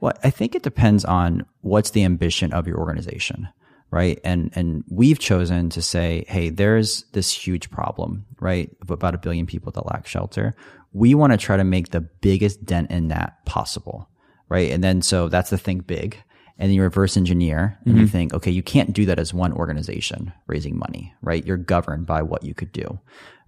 Well, 0.00 0.12
I 0.22 0.30
think 0.30 0.54
it 0.54 0.62
depends 0.62 1.04
on 1.04 1.46
what's 1.62 1.90
the 1.90 2.04
ambition 2.04 2.52
of 2.52 2.66
your 2.66 2.78
organization, 2.78 3.48
right? 3.90 4.20
And 4.24 4.50
and 4.54 4.84
we've 4.88 5.18
chosen 5.18 5.70
to 5.70 5.82
say, 5.82 6.24
hey, 6.28 6.50
there's 6.50 7.04
this 7.12 7.30
huge 7.30 7.70
problem, 7.70 8.26
right, 8.40 8.70
of 8.82 8.90
about 8.90 9.14
a 9.14 9.18
billion 9.18 9.46
people 9.46 9.72
that 9.72 9.86
lack 9.86 10.06
shelter. 10.06 10.54
We 10.92 11.14
want 11.14 11.32
to 11.32 11.36
try 11.36 11.56
to 11.56 11.64
make 11.64 11.90
the 11.90 12.00
biggest 12.00 12.64
dent 12.64 12.90
in 12.90 13.08
that 13.08 13.44
possible, 13.44 14.08
right? 14.48 14.70
And 14.70 14.82
then 14.82 15.02
so 15.02 15.28
that's 15.28 15.50
the 15.50 15.58
think 15.58 15.86
big. 15.86 16.16
And 16.58 16.70
then 16.70 16.74
you 16.76 16.82
reverse 16.82 17.18
engineer 17.18 17.78
and 17.84 17.96
you 17.96 18.04
mm-hmm. 18.04 18.12
think, 18.12 18.32
okay, 18.32 18.50
you 18.50 18.62
can't 18.62 18.94
do 18.94 19.04
that 19.06 19.18
as 19.18 19.34
one 19.34 19.52
organization 19.52 20.32
raising 20.46 20.78
money, 20.78 21.12
right? 21.20 21.44
You're 21.44 21.58
governed 21.58 22.06
by 22.06 22.22
what 22.22 22.44
you 22.44 22.54
could 22.54 22.72
do. 22.72 22.98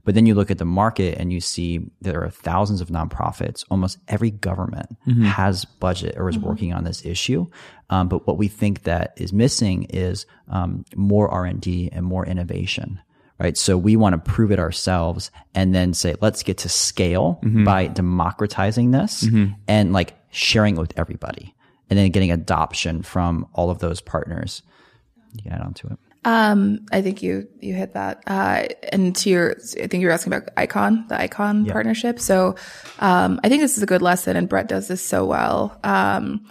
But 0.09 0.14
then 0.14 0.24
you 0.24 0.34
look 0.34 0.50
at 0.50 0.56
the 0.56 0.64
market 0.64 1.18
and 1.18 1.30
you 1.30 1.38
see 1.38 1.80
there 2.00 2.24
are 2.24 2.30
thousands 2.30 2.80
of 2.80 2.88
nonprofits. 2.88 3.62
Almost 3.70 3.98
every 4.09 4.30
government 4.30 4.96
has 5.26 5.66
budget 5.66 6.14
or 6.16 6.30
is 6.30 6.38
working 6.38 6.72
on 6.72 6.84
this 6.84 7.04
issue. 7.04 7.46
Um, 7.90 8.09
but 8.09 8.26
what 8.26 8.38
we 8.38 8.48
think 8.48 8.84
that 8.84 9.12
is 9.18 9.34
missing 9.34 9.82
is 9.90 10.24
um, 10.48 10.86
more 10.96 11.28
R 11.28 11.44
and 11.44 11.61
D 11.61 11.90
and 11.92 12.06
more 12.06 12.24
innovation, 12.24 12.98
right? 13.38 13.54
So 13.59 13.76
we 13.76 13.96
want 13.96 14.14
to 14.14 14.32
prove 14.32 14.50
it 14.50 14.59
ourselves 14.59 15.30
and 15.54 15.74
then 15.74 15.92
say, 15.92 16.14
let's 16.22 16.42
get 16.42 16.56
to 16.59 16.70
scale 16.70 17.38
by 17.64 17.88
democratizing 17.88 18.92
this 18.92 19.26
and 19.68 19.92
like 19.92 20.14
sharing 20.30 20.76
it 20.78 20.80
with 20.80 20.98
everybody 20.98 21.54
and 21.90 21.98
then 21.98 22.11
getting 22.12 22.32
adoption 22.32 23.02
from 23.02 23.46
all 23.52 23.68
of 23.68 23.80
those 23.80 24.00
partners. 24.00 24.62
You 25.34 25.42
can 25.42 25.52
add 25.52 25.61
on 25.61 25.74
to 25.74 25.88
it. 25.88 25.98
Um, 26.24 26.86
I 26.92 27.00
think 27.00 27.22
you 27.22 27.48
you 27.60 27.74
hit 27.74 27.94
that. 27.94 28.22
Uh, 28.26 28.66
and 28.92 29.14
to 29.16 29.30
your, 29.30 29.56
I 29.82 29.86
think 29.86 30.00
you 30.00 30.06
were 30.06 30.12
asking 30.12 30.32
about 30.32 30.48
Icon, 30.56 31.06
the 31.08 31.20
Icon 31.20 31.64
partnership. 31.66 32.20
So, 32.20 32.56
um, 32.98 33.40
I 33.44 33.48
think 33.48 33.62
this 33.62 33.76
is 33.76 33.82
a 33.82 33.86
good 33.86 34.02
lesson, 34.02 34.36
and 34.36 34.48
Brett 34.48 34.68
does 34.68 34.88
this 34.88 35.02
so 35.02 35.24
well. 35.24 35.78
Um, 35.84 36.44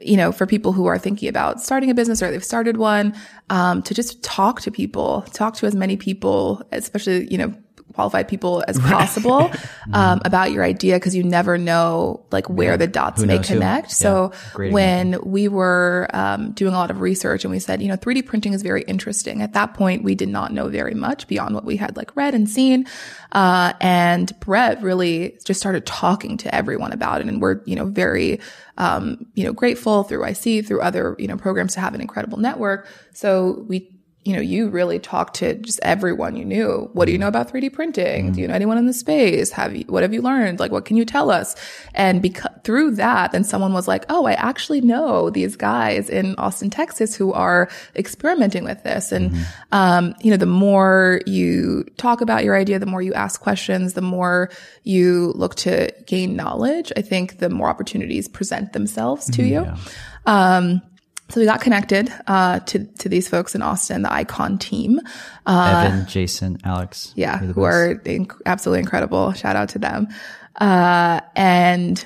you 0.00 0.16
know, 0.16 0.30
for 0.30 0.46
people 0.46 0.72
who 0.72 0.86
are 0.86 0.98
thinking 0.98 1.28
about 1.28 1.60
starting 1.60 1.90
a 1.90 1.94
business 1.94 2.22
or 2.22 2.30
they've 2.30 2.44
started 2.44 2.76
one, 2.76 3.14
um, 3.50 3.82
to 3.82 3.94
just 3.94 4.22
talk 4.22 4.60
to 4.60 4.70
people, 4.70 5.22
talk 5.32 5.54
to 5.54 5.66
as 5.66 5.74
many 5.74 5.96
people, 5.96 6.62
especially 6.70 7.30
you 7.30 7.38
know 7.38 7.54
qualified 7.98 8.28
people 8.28 8.62
as 8.68 8.78
possible 8.78 9.50
um, 9.92 10.20
about 10.24 10.52
your 10.52 10.62
idea 10.62 10.94
because 10.94 11.16
you 11.16 11.24
never 11.24 11.58
know 11.58 12.24
like 12.30 12.48
where 12.48 12.76
the 12.76 12.86
dots 12.86 13.20
Who 13.20 13.26
may 13.26 13.38
knows 13.38 13.48
who? 13.48 13.54
connect. 13.54 13.90
So 13.90 14.30
Yeah. 14.56 14.72
When 14.72 15.18
we 15.24 15.48
were 15.48 16.08
um, 16.14 16.52
doing 16.52 16.74
a 16.74 16.76
lot 16.76 16.92
of 16.92 17.00
research 17.00 17.44
and 17.44 17.50
we 17.50 17.58
said, 17.58 17.82
you 17.82 17.88
know, 17.88 17.96
3D 17.96 18.24
printing 18.24 18.52
is 18.52 18.62
very 18.62 18.82
interesting. 18.82 19.42
At 19.42 19.52
that 19.54 19.74
point, 19.74 20.04
we 20.04 20.14
did 20.14 20.28
not 20.28 20.52
know 20.52 20.68
very 20.68 20.94
much 20.94 21.26
beyond 21.26 21.56
what 21.56 21.64
we 21.64 21.76
had 21.76 21.96
like 21.96 22.14
read 22.14 22.34
and 22.34 22.48
seen. 22.48 22.86
Uh, 23.32 23.72
and 23.80 24.38
Brett 24.38 24.80
really 24.80 25.36
just 25.44 25.58
started 25.58 25.84
talking 25.84 26.36
to 26.38 26.54
everyone 26.54 26.92
about 26.92 27.20
it. 27.20 27.26
And 27.26 27.42
we're, 27.42 27.62
you 27.64 27.74
know, 27.74 27.86
very, 27.86 28.38
um, 28.76 29.26
you 29.34 29.42
know, 29.42 29.52
grateful 29.52 30.04
through 30.04 30.22
YC, 30.22 30.68
through 30.68 30.82
other, 30.82 31.16
you 31.18 31.26
know, 31.26 31.36
programs 31.36 31.74
to 31.74 31.80
have 31.80 31.94
an 31.94 32.00
incredible 32.00 32.38
network. 32.38 32.86
So 33.12 33.64
we, 33.66 33.90
you 34.28 34.34
know, 34.34 34.42
you 34.42 34.68
really 34.68 34.98
talked 34.98 35.36
to 35.36 35.54
just 35.54 35.80
everyone 35.82 36.36
you 36.36 36.44
knew. 36.44 36.90
What 36.92 37.06
do 37.06 37.12
you 37.12 37.18
know 37.18 37.28
about 37.28 37.50
3D 37.50 37.72
printing? 37.72 38.32
Do 38.32 38.40
you 38.42 38.48
know 38.48 38.54
anyone 38.54 38.76
in 38.76 38.86
the 38.86 38.92
space? 38.92 39.50
Have 39.52 39.74
you, 39.74 39.84
what 39.88 40.02
have 40.02 40.12
you 40.12 40.20
learned? 40.20 40.60
Like, 40.60 40.70
what 40.70 40.84
can 40.84 40.98
you 40.98 41.06
tell 41.06 41.30
us? 41.30 41.56
And 41.94 42.20
because 42.20 42.50
through 42.62 42.96
that, 42.96 43.32
then 43.32 43.42
someone 43.42 43.72
was 43.72 43.88
like, 43.88 44.04
Oh, 44.10 44.26
I 44.26 44.32
actually 44.34 44.82
know 44.82 45.30
these 45.30 45.56
guys 45.56 46.10
in 46.10 46.34
Austin, 46.36 46.68
Texas 46.68 47.14
who 47.14 47.32
are 47.32 47.70
experimenting 47.96 48.64
with 48.64 48.82
this. 48.84 49.12
And, 49.12 49.34
um, 49.72 50.14
you 50.20 50.30
know, 50.30 50.36
the 50.36 50.44
more 50.44 51.22
you 51.24 51.84
talk 51.96 52.20
about 52.20 52.44
your 52.44 52.54
idea, 52.54 52.78
the 52.78 52.86
more 52.86 53.00
you 53.00 53.14
ask 53.14 53.40
questions, 53.40 53.94
the 53.94 54.02
more 54.02 54.50
you 54.84 55.32
look 55.36 55.54
to 55.56 55.90
gain 56.06 56.36
knowledge. 56.36 56.92
I 56.98 57.00
think 57.00 57.38
the 57.38 57.48
more 57.48 57.68
opportunities 57.70 58.28
present 58.28 58.74
themselves 58.74 59.30
to 59.30 59.42
you. 59.42 59.60
Um, 60.26 60.82
so 61.28 61.40
we 61.40 61.46
got 61.46 61.60
connected 61.60 62.12
uh, 62.26 62.60
to 62.60 62.84
to 62.84 63.08
these 63.08 63.28
folks 63.28 63.54
in 63.54 63.62
Austin, 63.62 64.02
the 64.02 64.12
Icon 64.12 64.58
team. 64.58 65.00
Uh, 65.46 65.84
Evan, 65.86 66.06
Jason, 66.06 66.58
Alex. 66.64 67.12
yeah, 67.16 67.38
who 67.38 67.48
best. 67.48 67.58
are 67.58 67.94
inc- 68.04 68.40
absolutely 68.46 68.80
incredible. 68.80 69.32
Shout 69.32 69.56
out 69.56 69.68
to 69.70 69.78
them. 69.78 70.08
Uh, 70.56 71.20
and 71.36 72.04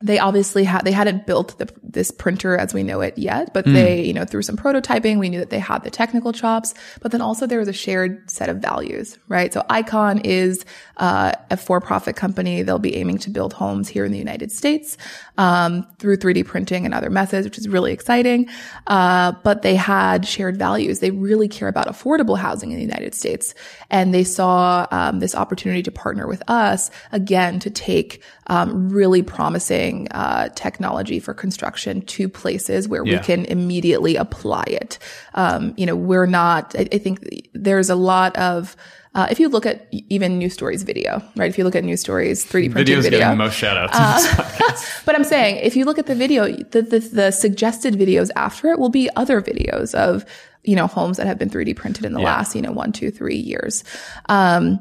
they 0.00 0.18
obviously 0.18 0.64
had 0.64 0.84
they 0.84 0.92
hadn't 0.92 1.26
built 1.26 1.58
the, 1.58 1.72
this 1.82 2.10
printer 2.10 2.56
as 2.58 2.74
we 2.74 2.82
know 2.82 3.00
it 3.00 3.16
yet, 3.16 3.54
but 3.54 3.64
they 3.64 4.04
you 4.04 4.12
know 4.12 4.24
through 4.24 4.42
some 4.42 4.56
prototyping 4.56 5.18
we 5.18 5.28
knew 5.28 5.38
that 5.38 5.50
they 5.50 5.58
had 5.58 5.82
the 5.84 5.90
technical 5.90 6.32
chops. 6.32 6.74
But 7.00 7.12
then 7.12 7.20
also 7.20 7.46
there 7.46 7.58
was 7.58 7.68
a 7.68 7.72
shared 7.72 8.30
set 8.30 8.48
of 8.48 8.58
values, 8.58 9.18
right? 9.28 9.52
So 9.52 9.64
Icon 9.70 10.18
is 10.18 10.64
uh, 10.96 11.32
a 11.50 11.56
for-profit 11.56 12.16
company. 12.16 12.62
They'll 12.62 12.78
be 12.78 12.96
aiming 12.96 13.18
to 13.18 13.30
build 13.30 13.52
homes 13.52 13.88
here 13.88 14.04
in 14.04 14.12
the 14.12 14.18
United 14.18 14.52
States 14.52 14.98
um, 15.38 15.86
through 15.98 16.18
3D 16.18 16.44
printing 16.44 16.84
and 16.84 16.92
other 16.92 17.10
methods, 17.10 17.46
which 17.46 17.58
is 17.58 17.68
really 17.68 17.92
exciting. 17.92 18.48
Uh, 18.86 19.32
but 19.42 19.62
they 19.62 19.74
had 19.74 20.26
shared 20.26 20.58
values. 20.58 21.00
They 21.00 21.12
really 21.12 21.48
care 21.48 21.68
about 21.68 21.86
affordable 21.86 22.36
housing 22.36 22.72
in 22.72 22.76
the 22.76 22.84
United 22.84 23.14
States, 23.14 23.54
and 23.90 24.12
they 24.12 24.24
saw 24.24 24.86
um, 24.90 25.20
this 25.20 25.34
opportunity 25.34 25.82
to 25.84 25.90
partner 25.90 26.26
with 26.26 26.42
us 26.48 26.90
again 27.12 27.58
to 27.60 27.70
take 27.70 28.22
um, 28.48 28.88
really 28.90 29.22
promising 29.22 30.08
uh, 30.10 30.48
technology 30.50 31.18
for 31.20 31.32
construction 31.34 32.02
to 32.02 32.28
places 32.28 32.88
where 32.88 33.04
Yeah. 33.04 33.18
we 33.18 33.24
can 33.24 33.44
immediately 33.46 34.16
apply 34.16 34.64
it. 34.68 34.98
Um, 35.34 35.74
you 35.76 35.86
know, 35.86 35.96
we're 35.96 36.26
not. 36.26 36.74
I, 36.78 36.86
I 36.92 36.98
think 36.98 37.20
there's 37.54 37.90
a 37.90 37.96
lot 37.96 38.36
of. 38.36 38.76
Uh, 39.16 39.28
if 39.30 39.38
you 39.38 39.48
look 39.48 39.64
at 39.64 39.86
even 39.92 40.38
New 40.38 40.50
Story's 40.50 40.82
video, 40.82 41.22
right? 41.36 41.48
If 41.48 41.56
you 41.56 41.62
look 41.62 41.76
at 41.76 41.84
New 41.84 41.96
Story's, 41.96 42.44
3D 42.44 42.50
printed 42.50 42.74
Video's 42.74 43.04
video, 43.04 43.20
getting 43.20 43.38
the 43.38 43.44
most 43.44 43.54
shout 43.56 43.76
outs. 43.76 44.58
this 44.58 45.02
but 45.06 45.14
I'm 45.14 45.22
saying 45.22 45.58
if 45.62 45.76
you 45.76 45.84
look 45.84 46.00
at 46.00 46.06
the 46.06 46.16
video, 46.16 46.48
the, 46.48 46.82
the 46.82 46.98
the 46.98 47.30
suggested 47.30 47.94
videos 47.94 48.30
after 48.34 48.72
it 48.72 48.78
will 48.80 48.88
be 48.88 49.08
other 49.14 49.40
videos 49.40 49.94
of 49.94 50.24
you 50.64 50.74
know 50.74 50.88
homes 50.88 51.18
that 51.18 51.28
have 51.28 51.38
been 51.38 51.48
3D 51.48 51.76
printed 51.76 52.04
in 52.04 52.12
the 52.12 52.20
last 52.20 52.56
you 52.56 52.62
know 52.62 52.72
one, 52.72 52.90
two, 52.90 53.12
three 53.12 53.36
years. 53.36 53.84
Um, 54.28 54.80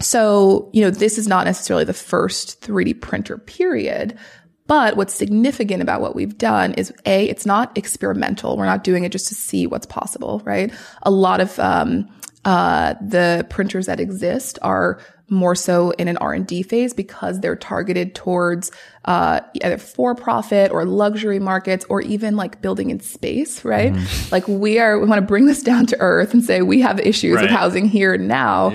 so 0.00 0.70
you 0.72 0.82
know 0.82 0.90
this 0.90 1.18
is 1.18 1.28
not 1.28 1.44
necessarily 1.44 1.84
the 1.84 1.92
first 1.92 2.60
3D 2.62 3.00
printer 3.00 3.38
period. 3.38 4.18
But 4.66 4.96
what's 4.96 5.12
significant 5.12 5.82
about 5.82 6.00
what 6.00 6.14
we've 6.14 6.38
done 6.38 6.74
is 6.74 6.92
a, 7.04 7.28
it's 7.28 7.44
not 7.44 7.76
experimental. 7.76 8.56
We're 8.56 8.66
not 8.66 8.84
doing 8.84 9.02
it 9.02 9.10
just 9.10 9.26
to 9.26 9.34
see 9.34 9.66
what's 9.66 9.84
possible, 9.84 10.42
right? 10.44 10.72
A 11.02 11.10
lot 11.10 11.40
of 11.40 11.58
um, 11.58 12.08
uh, 12.44 12.94
the 13.00 13.44
printers 13.50 13.86
that 13.86 13.98
exist 13.98 14.60
are 14.62 15.00
more 15.28 15.54
so 15.54 15.90
in 15.92 16.06
an 16.06 16.16
R&D 16.18 16.62
phase 16.62 16.94
because 16.94 17.40
they're 17.40 17.56
targeted 17.56 18.14
towards 18.14 18.70
uh, 19.06 19.40
either 19.62 19.76
for-profit 19.78 20.70
or 20.70 20.84
luxury 20.84 21.38
markets 21.38 21.84
or 21.88 22.00
even 22.02 22.36
like 22.36 22.62
building 22.62 22.90
in 22.90 23.00
space, 23.00 23.64
right? 23.64 23.92
Like 24.30 24.46
we 24.46 24.78
are, 24.78 24.98
we 25.00 25.06
want 25.06 25.20
to 25.20 25.26
bring 25.26 25.46
this 25.46 25.62
down 25.62 25.86
to 25.86 25.96
earth 26.00 26.32
and 26.32 26.44
say 26.44 26.62
we 26.62 26.80
have 26.80 27.00
issues 27.00 27.40
with 27.40 27.50
housing 27.50 27.88
here 27.88 28.14
and 28.14 28.28
now. 28.28 28.70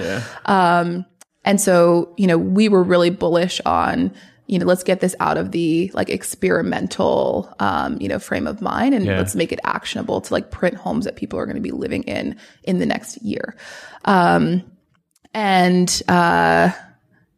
Um, 0.46 1.06
and 1.46 1.62
so, 1.62 2.14
you 2.18 2.28
know, 2.28 2.38
we 2.38 2.68
were 2.68 2.84
really 2.84 3.10
bullish 3.10 3.62
on, 3.66 4.14
you 4.48 4.60
know, 4.60 4.66
let's 4.66 4.84
get 4.84 5.00
this 5.00 5.16
out 5.20 5.38
of 5.38 5.52
the 5.52 5.90
like 5.94 6.10
experimental, 6.10 7.54
um, 7.60 7.98
you 8.02 8.08
know, 8.10 8.20
frame 8.20 8.48
of 8.48 8.62
mind 8.62 8.94
and 8.94 9.06
Yeah. 9.06 9.18
let's 9.18 9.36
make 9.36 9.52
it 9.52 9.60
actionable 9.64 10.22
to 10.22 10.34
like 10.34 10.52
print 10.52 10.76
homes 10.76 11.06
that 11.06 11.16
people 11.16 11.40
are 11.40 11.46
going 11.46 11.56
to 11.56 11.62
be 11.62 11.72
living 11.72 12.04
in 12.04 12.36
in 12.64 12.80
the 12.80 12.86
next 12.86 13.22
year. 13.22 13.56
Um, 14.04 14.64
and, 15.34 16.02
uh, 16.08 16.72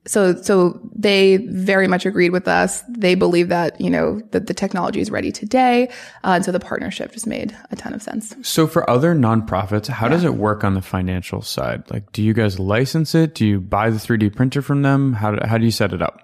so, 0.08 0.42
so 0.42 0.80
they 0.96 1.38
very 1.38 1.88
much 1.88 2.06
agreed 2.06 2.32
with 2.32 2.48
us. 2.48 2.84
They 2.90 3.16
believe 3.16 3.50
that, 3.50 3.80
you 3.80 3.90
know, 3.90 4.22
that 4.32 4.48
the 4.48 4.54
technology 4.54 5.00
is 5.00 5.12
ready 5.12 5.32
today. 5.32 5.90
Uh, 6.24 6.34
and 6.36 6.46
so 6.46 6.52
the 6.52 6.60
partnership 6.60 7.12
just 7.12 7.28
made 7.28 7.56
a 7.72 7.76
ton 7.76 7.94
of 7.94 8.02
sense. 8.02 8.36
So 8.42 8.68
for 8.68 8.90
other 8.90 9.14
nonprofits, 9.14 9.88
how 9.88 10.08
does 10.08 10.24
it 10.24 10.34
work 10.36 10.64
on 10.64 10.74
the 10.74 10.82
financial 10.82 11.42
side? 11.42 11.84
Like, 11.92 12.12
do 12.12 12.24
you 12.24 12.34
guys 12.34 12.60
license 12.60 13.14
it? 13.14 13.36
Do 13.36 13.46
you 13.46 13.60
buy 13.60 13.90
the 13.90 13.98
3D 13.98 14.36
printer 14.36 14.62
from 14.62 14.82
them? 14.82 15.14
How 15.14 15.32
do, 15.32 15.48
how 15.48 15.58
do 15.58 15.66
you 15.66 15.72
set 15.72 15.94
it 15.94 16.02
up? 16.02 16.24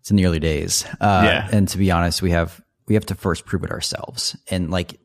it's 0.00 0.10
in 0.10 0.16
the 0.16 0.26
early 0.26 0.40
days. 0.40 0.84
Uh, 1.00 1.22
Yeah. 1.24 1.48
And 1.52 1.68
to 1.68 1.78
be 1.78 1.90
honest, 1.90 2.22
we 2.22 2.30
have 2.30 2.60
we 2.88 2.94
have 2.94 3.06
to 3.06 3.14
first 3.14 3.46
prove 3.46 3.62
it 3.64 3.70
ourselves. 3.70 4.36
And 4.50 4.70
like 4.70 4.98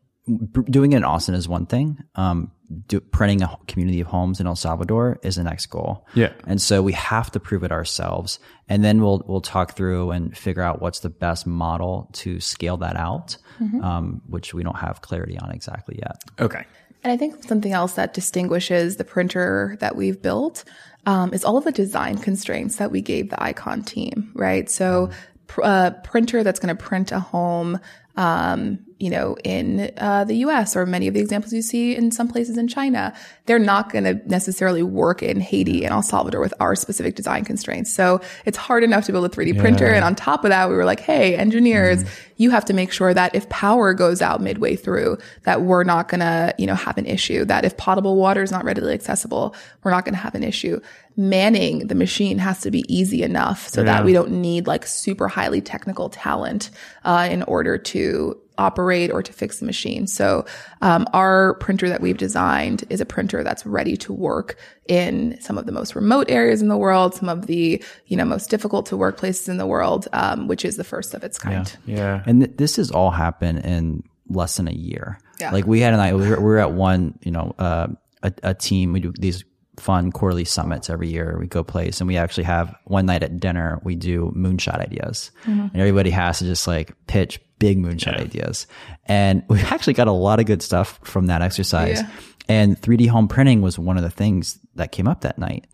doing 0.69 0.93
it 0.93 0.97
in 0.97 1.03
Austin 1.03 1.35
is 1.35 1.47
one 1.47 1.65
thing. 1.67 1.99
Um, 2.15 2.51
do, 2.87 2.99
printing 2.99 3.41
a 3.41 3.57
community 3.67 4.01
of 4.01 4.07
homes 4.07 4.39
in 4.39 4.47
El 4.47 4.55
Salvador 4.55 5.19
is 5.23 5.35
the 5.35 5.43
next 5.43 5.67
goal. 5.67 6.05
Yeah. 6.13 6.33
And 6.47 6.61
so 6.61 6.81
we 6.81 6.93
have 6.93 7.31
to 7.31 7.39
prove 7.39 7.63
it 7.63 7.71
ourselves, 7.71 8.39
and 8.67 8.83
then 8.83 9.01
we'll 9.01 9.23
we'll 9.27 9.41
talk 9.41 9.75
through 9.75 10.11
and 10.11 10.35
figure 10.37 10.63
out 10.63 10.81
what's 10.81 10.99
the 10.99 11.09
best 11.09 11.45
model 11.45 12.09
to 12.13 12.39
scale 12.39 12.77
that 12.77 12.95
out, 12.95 13.37
um, 13.81 14.21
which 14.27 14.53
we 14.53 14.63
don't 14.63 14.77
have 14.77 15.01
clarity 15.01 15.37
on 15.37 15.51
exactly 15.51 15.99
yet. 16.01 16.23
Okay. 16.39 16.65
And 17.03 17.11
I 17.11 17.17
think 17.17 17.43
something 17.43 17.71
else 17.71 17.93
that 17.93 18.15
distinguishes 18.15 18.95
the 18.95 19.03
printer 19.03 19.77
that 19.79 19.95
we've 19.95 20.19
built 20.19 20.63
um, 21.05 21.33
is 21.35 21.45
all 21.45 21.55
of 21.55 21.63
the 21.63 21.71
design 21.71 22.17
constraints 22.17 22.77
that 22.77 22.91
we 22.91 23.01
gave 23.01 23.29
the 23.29 23.41
Icon 23.41 23.83
team, 23.83 24.31
right? 24.33 24.69
So, 24.69 25.11
pr- 25.45 25.61
a 25.61 26.01
printer 26.03 26.43
that's 26.43 26.59
going 26.59 26.75
to 26.75 26.83
print 26.83 27.11
a 27.11 27.19
home, 27.19 27.79
um, 28.15 28.79
you 28.99 29.09
know, 29.09 29.35
in 29.43 29.91
uh, 29.97 30.23
the 30.23 30.35
U.S. 30.37 30.75
or 30.75 30.85
many 30.85 31.07
of 31.07 31.13
the 31.13 31.19
examples 31.19 31.51
you 31.51 31.61
see 31.61 31.95
in 31.95 32.11
some 32.11 32.29
places 32.29 32.57
in 32.57 32.67
China, 32.67 33.13
they're 33.45 33.59
not 33.59 33.91
going 33.91 34.05
to 34.05 34.13
necessarily 34.27 34.83
work 34.83 35.21
in 35.21 35.41
Haiti 35.41 35.83
and 35.83 35.93
El 35.93 36.01
Salvador 36.01 36.39
with 36.39 36.53
our 36.61 36.75
specific 36.75 37.15
design 37.15 37.43
constraints. 37.43 37.93
So 37.93 38.21
it's 38.45 38.57
hard 38.57 38.83
enough 38.83 39.05
to 39.05 39.11
build 39.11 39.25
a 39.25 39.29
3D 39.29 39.59
printer, 39.59 39.87
and 39.87 40.05
on 40.05 40.15
top 40.15 40.45
of 40.45 40.49
that, 40.49 40.69
we 40.69 40.75
were 40.75 40.85
like, 40.85 41.01
hey, 41.01 41.35
engineers, 41.35 42.05
you 42.37 42.51
have 42.51 42.63
to 42.65 42.73
make 42.73 42.91
sure 42.91 43.13
that 43.13 43.35
if 43.35 43.49
power 43.49 43.93
goes 43.93 44.21
out 44.21 44.41
midway 44.41 44.77
through, 44.77 45.17
that 45.43 45.61
we're 45.61 45.83
not 45.83 46.07
going 46.07 46.21
to, 46.21 46.55
you 46.57 46.65
know, 46.65 46.75
have 46.75 46.97
an 46.97 47.05
issue. 47.05 47.43
That 47.43 47.65
if 47.65 47.75
potable 47.75 48.15
water 48.15 48.43
is 48.43 48.51
not 48.51 48.63
readily 48.63 48.93
accessible, 48.93 49.55
we're 49.83 49.91
not 49.91 50.05
going 50.05 50.15
to 50.15 50.21
have 50.21 50.35
an 50.35 50.43
issue. 50.43 50.79
Manning 51.17 51.87
the 51.87 51.95
machine 51.95 52.39
has 52.39 52.61
to 52.61 52.71
be 52.71 52.83
easy 52.93 53.23
enough 53.23 53.67
so 53.67 53.83
that 53.83 54.03
we 54.03 54.11
don't 54.11 54.31
need 54.31 54.67
like 54.67 54.85
super 54.85 55.29
highly 55.29 55.61
technical 55.61 56.09
talent 56.09 56.71
uh, 57.05 57.27
in 57.31 57.43
order 57.43 57.77
to 57.77 58.37
operate 58.57 59.11
or 59.11 59.21
to 59.21 59.33
fix 59.33 59.59
the 59.59 59.65
machine. 59.65 60.07
So 60.07 60.45
um, 60.81 61.07
our 61.13 61.55
printer 61.55 61.89
that 61.89 62.01
we've 62.01 62.17
designed 62.17 62.83
is 62.89 63.01
a 63.01 63.05
printer 63.05 63.43
that's 63.43 63.65
ready 63.65 63.97
to 63.97 64.13
work 64.13 64.57
in 64.87 65.39
some 65.41 65.57
of 65.57 65.65
the 65.65 65.71
most 65.71 65.95
remote 65.95 66.29
areas 66.29 66.61
in 66.61 66.67
the 66.67 66.77
world, 66.77 67.15
some 67.15 67.29
of 67.29 67.47
the 67.47 67.83
you 68.07 68.17
know 68.17 68.25
most 68.25 68.49
difficult 68.49 68.85
to 68.87 68.97
work 68.97 69.17
places 69.17 69.49
in 69.49 69.57
the 69.57 69.67
world, 69.67 70.07
um, 70.13 70.47
which 70.47 70.65
is 70.65 70.77
the 70.77 70.83
first 70.83 71.13
of 71.13 71.23
its 71.23 71.39
kind. 71.39 71.75
Yeah. 71.85 72.23
And 72.25 72.41
th- 72.41 72.57
this 72.57 72.75
has 72.77 72.91
all 72.91 73.11
happened 73.11 73.65
in 73.65 74.03
less 74.29 74.57
than 74.57 74.67
a 74.67 74.73
year. 74.73 75.19
Yeah. 75.39 75.51
Like 75.51 75.65
we 75.65 75.81
had 75.81 75.93
an, 75.93 76.17
we 76.17 76.29
were, 76.29 76.37
we 76.37 76.43
were 76.43 76.59
at 76.59 76.71
one, 76.71 77.17
you 77.21 77.31
know, 77.31 77.53
uh, 77.59 77.87
a, 78.23 78.33
a 78.43 78.53
team. 78.53 78.93
We 78.93 79.01
do 79.01 79.13
these 79.17 79.43
fun 79.79 80.11
quarterly 80.11 80.45
summits 80.45 80.89
every 80.89 81.09
year. 81.09 81.37
We 81.39 81.47
go 81.47 81.63
place 81.63 81.99
and 81.99 82.07
we 82.07 82.17
actually 82.17 82.45
have 82.45 82.75
one 82.85 83.05
night 83.05 83.23
at 83.23 83.39
dinner, 83.39 83.79
we 83.83 83.95
do 83.95 84.31
moonshot 84.35 84.79
ideas 84.79 85.31
and 85.45 85.71
everybody 85.75 86.11
has 86.11 86.39
to 86.39 86.45
just 86.45 86.67
like 86.67 86.93
pitch 87.07 87.39
big 87.59 87.77
moonshot 87.77 88.19
ideas. 88.19 88.67
And 89.05 89.43
we 89.47 89.59
actually 89.61 89.93
got 89.93 90.07
a 90.07 90.11
lot 90.11 90.39
of 90.39 90.45
good 90.45 90.61
stuff 90.61 90.99
from 91.03 91.27
that 91.27 91.41
exercise. 91.41 92.01
Yeah. 92.01 92.09
And 92.47 92.79
3D 92.79 93.07
home 93.07 93.27
printing 93.27 93.61
was 93.61 93.79
one 93.79 93.97
of 93.97 94.03
the 94.03 94.09
things 94.09 94.59
that 94.75 94.91
came 94.91 95.07
up 95.07 95.21
that 95.21 95.37
night. 95.37 95.67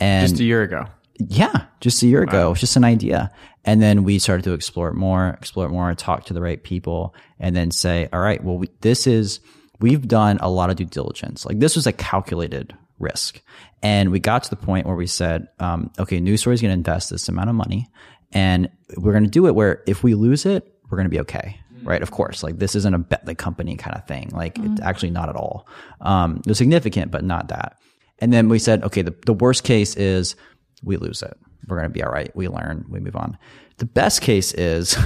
And 0.00 0.28
Just 0.28 0.40
a 0.40 0.44
year 0.44 0.62
ago. 0.62 0.86
yeah, 1.18 1.64
just 1.80 2.02
a 2.02 2.06
year 2.06 2.22
ago. 2.22 2.48
It 2.48 2.50
was 2.50 2.60
just 2.60 2.76
an 2.76 2.84
idea. 2.84 3.30
And 3.64 3.82
then 3.82 4.04
we 4.04 4.18
started 4.18 4.44
to 4.44 4.52
explore 4.52 4.88
it 4.88 4.94
more, 4.94 5.30
explore 5.30 5.66
it 5.66 5.70
more, 5.70 5.92
talk 5.94 6.26
to 6.26 6.34
the 6.34 6.40
right 6.40 6.62
people, 6.62 7.14
and 7.40 7.56
then 7.56 7.70
say, 7.70 8.08
all 8.12 8.20
right, 8.20 8.42
well, 8.42 8.58
we, 8.58 8.68
this 8.80 9.06
is, 9.06 9.40
we've 9.80 10.06
done 10.06 10.38
a 10.40 10.50
lot 10.50 10.70
of 10.70 10.76
due 10.76 10.84
diligence. 10.84 11.44
Like 11.44 11.58
this 11.58 11.76
was 11.76 11.86
a 11.86 11.92
calculated 11.92 12.74
risk. 12.98 13.40
And 13.82 14.10
we 14.10 14.20
got 14.20 14.44
to 14.44 14.50
the 14.50 14.56
point 14.56 14.86
where 14.86 14.96
we 14.96 15.06
said, 15.06 15.48
um, 15.60 15.90
okay, 15.98 16.20
New 16.20 16.36
Story 16.36 16.54
is 16.54 16.60
going 16.62 16.70
to 16.70 16.74
invest 16.74 17.10
this 17.10 17.28
amount 17.28 17.48
of 17.50 17.56
money 17.56 17.88
and 18.32 18.68
we're 18.96 19.12
going 19.12 19.24
to 19.24 19.30
do 19.30 19.46
it 19.46 19.54
where 19.54 19.82
if 19.86 20.02
we 20.02 20.14
lose 20.14 20.44
it, 20.46 20.74
we're 20.88 20.96
going 20.96 21.06
to 21.06 21.10
be 21.10 21.20
okay. 21.20 21.58
Mm. 21.74 21.86
Right. 21.86 22.02
Of 22.02 22.10
course. 22.10 22.42
Like 22.42 22.58
this 22.58 22.74
isn't 22.74 22.94
a 22.94 22.98
bet 22.98 23.24
the 23.26 23.34
company 23.34 23.76
kind 23.76 23.96
of 23.96 24.06
thing. 24.06 24.30
Like 24.32 24.58
it's 24.58 24.66
mm-hmm. 24.66 24.82
actually 24.82 25.10
not 25.10 25.28
at 25.28 25.36
all. 25.36 25.66
Um, 26.00 26.38
it 26.38 26.46
was 26.46 26.58
significant, 26.58 27.10
but 27.10 27.24
not 27.24 27.48
that. 27.48 27.78
And 28.18 28.32
then 28.32 28.48
we 28.48 28.58
said, 28.58 28.82
okay, 28.84 29.02
the, 29.02 29.14
the 29.26 29.32
worst 29.32 29.64
case 29.64 29.96
is 29.96 30.34
we 30.82 30.96
lose 30.96 31.22
it. 31.22 31.36
We're 31.66 31.76
going 31.76 31.88
to 31.88 31.94
be 31.94 32.02
all 32.02 32.10
right. 32.10 32.34
We 32.34 32.48
learn, 32.48 32.84
we 32.88 33.00
move 33.00 33.16
on. 33.16 33.38
The 33.76 33.84
best 33.84 34.22
case 34.22 34.52
is 34.54 34.96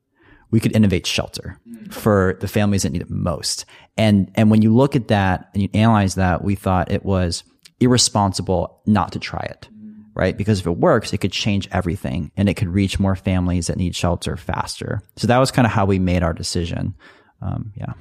we 0.50 0.60
could 0.60 0.74
innovate 0.74 1.06
shelter 1.06 1.58
mm. 1.68 1.92
for 1.92 2.38
the 2.40 2.48
families 2.48 2.82
that 2.82 2.92
need 2.92 3.02
it 3.02 3.10
most. 3.10 3.66
And, 3.96 4.30
and 4.34 4.50
when 4.50 4.62
you 4.62 4.74
look 4.74 4.96
at 4.96 5.08
that 5.08 5.50
and 5.52 5.62
you 5.62 5.68
analyze 5.74 6.14
that, 6.14 6.42
we 6.42 6.54
thought 6.54 6.90
it 6.90 7.04
was 7.04 7.44
irresponsible 7.80 8.80
not 8.86 9.12
to 9.12 9.18
try 9.18 9.46
it. 9.50 9.68
Right. 10.14 10.36
Because 10.36 10.60
if 10.60 10.66
it 10.66 10.76
works, 10.76 11.12
it 11.12 11.18
could 11.18 11.32
change 11.32 11.68
everything 11.72 12.30
and 12.36 12.48
it 12.48 12.54
could 12.54 12.68
reach 12.68 13.00
more 13.00 13.16
families 13.16 13.68
that 13.68 13.78
need 13.78 13.96
shelter 13.96 14.36
faster. 14.36 15.02
So 15.16 15.26
that 15.26 15.38
was 15.38 15.50
kind 15.50 15.64
of 15.64 15.72
how 15.72 15.86
we 15.86 15.98
made 15.98 16.22
our 16.22 16.34
decision. 16.34 16.94
Um, 17.40 17.72
yeah. 17.76 17.94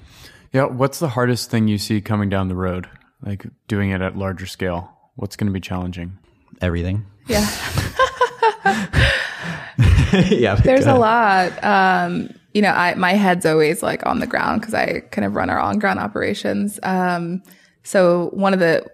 Yeah. 0.51 0.65
What's 0.65 0.99
the 0.99 1.07
hardest 1.07 1.49
thing 1.49 1.67
you 1.67 1.77
see 1.77 2.01
coming 2.01 2.29
down 2.29 2.49
the 2.49 2.55
road? 2.55 2.89
Like 3.25 3.45
doing 3.67 3.91
it 3.91 4.01
at 4.01 4.17
larger 4.17 4.45
scale? 4.45 4.91
What's 5.15 5.35
going 5.35 5.47
to 5.47 5.53
be 5.53 5.61
challenging? 5.61 6.17
Everything. 6.59 7.05
Yeah. 7.27 7.49
yeah. 10.29 10.55
There's 10.55 10.85
a 10.85 10.95
lot. 10.95 11.63
Um, 11.63 12.29
you 12.53 12.61
know, 12.61 12.71
I 12.71 12.95
my 12.95 13.13
head's 13.13 13.45
always 13.45 13.81
like 13.81 14.05
on 14.05 14.19
the 14.19 14.27
ground 14.27 14.61
because 14.61 14.73
I 14.73 15.01
kind 15.11 15.25
of 15.25 15.35
run 15.35 15.49
our 15.49 15.59
on 15.59 15.79
ground 15.79 15.99
operations. 15.99 16.79
Um, 16.83 17.43
so 17.83 18.29
one 18.33 18.53
of 18.53 18.59
the 18.59 18.85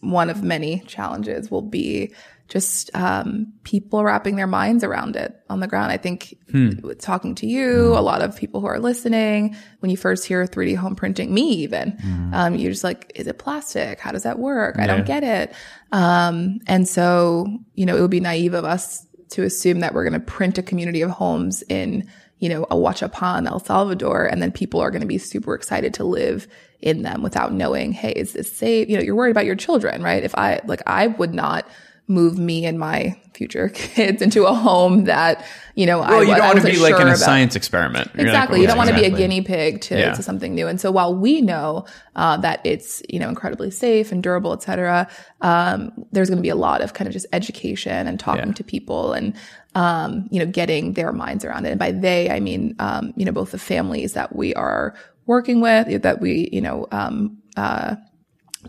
one 0.00 0.30
of 0.30 0.42
many 0.42 0.80
challenges 0.80 1.50
will 1.50 1.62
be 1.62 2.12
just 2.52 2.90
um, 2.94 3.50
people 3.64 4.04
wrapping 4.04 4.36
their 4.36 4.46
minds 4.46 4.84
around 4.84 5.16
it 5.16 5.34
on 5.48 5.60
the 5.60 5.66
ground. 5.66 5.90
I 5.90 5.96
think 5.96 6.36
with 6.82 7.00
talking 7.00 7.34
to 7.36 7.46
you, 7.46 7.96
a 7.96 8.02
lot 8.02 8.20
of 8.20 8.36
people 8.36 8.60
who 8.60 8.66
are 8.66 8.78
listening, 8.78 9.56
when 9.78 9.90
you 9.90 9.96
first 9.96 10.26
hear 10.26 10.44
3D 10.44 10.76
home 10.76 10.94
printing, 10.94 11.32
me 11.32 11.48
even, 11.64 11.96
um, 12.34 12.54
you're 12.54 12.70
just 12.70 12.84
like, 12.84 13.10
is 13.14 13.26
it 13.26 13.38
plastic? 13.38 14.00
How 14.00 14.12
does 14.12 14.24
that 14.24 14.38
work? 14.38 14.78
I 14.78 14.86
don't 14.86 15.06
get 15.06 15.24
it. 15.24 15.54
Um, 15.92 16.58
and 16.66 16.86
so, 16.86 17.46
you 17.74 17.86
know, 17.86 17.96
it 17.96 18.02
would 18.02 18.10
be 18.10 18.20
naive 18.20 18.52
of 18.52 18.66
us 18.66 19.06
to 19.30 19.44
assume 19.44 19.80
that 19.80 19.94
we're 19.94 20.04
going 20.06 20.12
to 20.12 20.20
print 20.20 20.58
a 20.58 20.62
community 20.62 21.00
of 21.00 21.10
homes 21.10 21.62
in, 21.70 22.06
you 22.38 22.50
know, 22.50 22.66
Ahuachapan, 22.66 23.48
El 23.48 23.60
Salvador, 23.60 24.26
and 24.26 24.42
then 24.42 24.52
people 24.52 24.78
are 24.78 24.90
going 24.90 25.00
to 25.00 25.06
be 25.06 25.16
super 25.16 25.54
excited 25.54 25.94
to 25.94 26.04
live 26.04 26.46
in 26.80 27.00
them 27.00 27.22
without 27.22 27.54
knowing, 27.54 27.92
hey, 27.92 28.12
is 28.12 28.34
this 28.34 28.54
safe? 28.54 28.90
You 28.90 28.98
know, 28.98 29.02
you're 29.02 29.14
worried 29.14 29.30
about 29.30 29.46
your 29.46 29.56
children, 29.56 30.02
right? 30.02 30.22
If 30.22 30.34
I, 30.36 30.60
like, 30.66 30.82
I 30.86 31.06
would 31.06 31.32
not 31.32 31.66
move 32.08 32.36
me 32.38 32.66
and 32.66 32.78
my 32.78 33.16
future 33.32 33.68
kids 33.74 34.20
into 34.20 34.44
a 34.44 34.52
home 34.52 35.04
that, 35.04 35.44
you 35.76 35.86
know, 35.86 36.00
I, 36.00 36.10
Well, 36.10 36.24
you 36.24 36.34
don't 36.34 36.46
want 36.46 36.60
to 36.60 36.66
be 36.66 36.76
like 36.78 36.90
sure 36.92 37.00
in 37.00 37.06
a 37.06 37.10
about. 37.10 37.18
science 37.18 37.56
experiment. 37.56 38.08
You're 38.14 38.24
like, 38.24 38.34
Exactly. 38.34 38.54
well, 38.56 38.60
you 38.62 38.66
don't 38.66 38.76
want 38.76 38.90
to 38.90 38.94
be 38.96 39.04
a 39.04 39.10
guinea 39.10 39.40
pig 39.40 39.80
to, 39.82 39.98
Yeah. 39.98 40.12
to 40.12 40.22
something 40.22 40.54
new. 40.54 40.66
And 40.68 40.80
so 40.80 40.90
while 40.90 41.14
we 41.14 41.40
know 41.40 41.86
uh, 42.16 42.36
that 42.38 42.60
it's 42.64 43.02
you 43.08 43.18
know 43.18 43.28
incredibly 43.28 43.70
safe 43.70 44.12
and 44.12 44.22
durable, 44.22 44.52
etc 44.52 45.08
um, 45.40 45.92
there's 46.12 46.28
going 46.28 46.36
to 46.38 46.42
be 46.42 46.48
a 46.50 46.54
lot 46.56 46.82
of 46.82 46.92
kind 46.94 47.08
of 47.08 47.12
just 47.14 47.26
education 47.32 48.06
and 48.06 48.18
talking 48.20 48.48
Yeah. 48.48 48.52
to 48.54 48.64
people 48.64 49.12
and 49.12 49.34
um, 49.74 50.28
you 50.30 50.38
know 50.38 50.46
getting 50.46 50.92
their 50.94 51.12
minds 51.12 51.44
around 51.44 51.66
it. 51.66 51.70
And 51.70 51.78
by 51.78 51.92
they, 51.92 52.30
I 52.30 52.40
mean 52.40 52.74
um, 52.78 53.14
you 53.16 53.24
know 53.24 53.32
both 53.32 53.52
the 53.52 53.58
families 53.58 54.12
that 54.14 54.34
we 54.36 54.54
are 54.54 54.94
working 55.26 55.60
with, 55.60 56.02
that 56.02 56.20
we 56.20 56.48
you 56.52 56.60
know 56.60 56.86
um, 56.90 57.38
uh, 57.56 57.94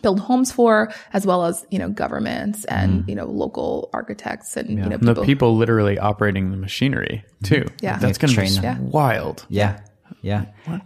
build 0.01 0.19
homes 0.19 0.51
for, 0.51 0.91
as 1.13 1.25
well 1.25 1.45
as 1.45 1.65
you 1.71 1.79
know 1.79 1.89
governments 1.89 2.65
and 2.65 3.01
mm-hmm. 3.01 3.09
you 3.09 3.15
know 3.15 3.25
local 3.25 3.89
architects 3.93 4.57
and 4.57 4.69
you 4.69 4.75
know 4.77 4.83
And 4.83 4.93
the 4.93 5.13
people. 5.13 5.25
people 5.25 5.55
literally 5.57 5.99
operating 5.99 6.51
the 6.51 6.57
machinery 6.57 7.23
mm-hmm. 7.43 7.55
too. 7.55 7.65
Yeah. 7.81 7.97
That's 7.97 8.17
going 8.17 8.33
to 8.33 8.41
be 8.41 8.47
Train 8.47 8.61
them. 8.61 8.63
Yeah. 8.63 8.89
wild. 8.89 9.45
Yeah. 9.49 9.79
Yeah. 10.21 10.45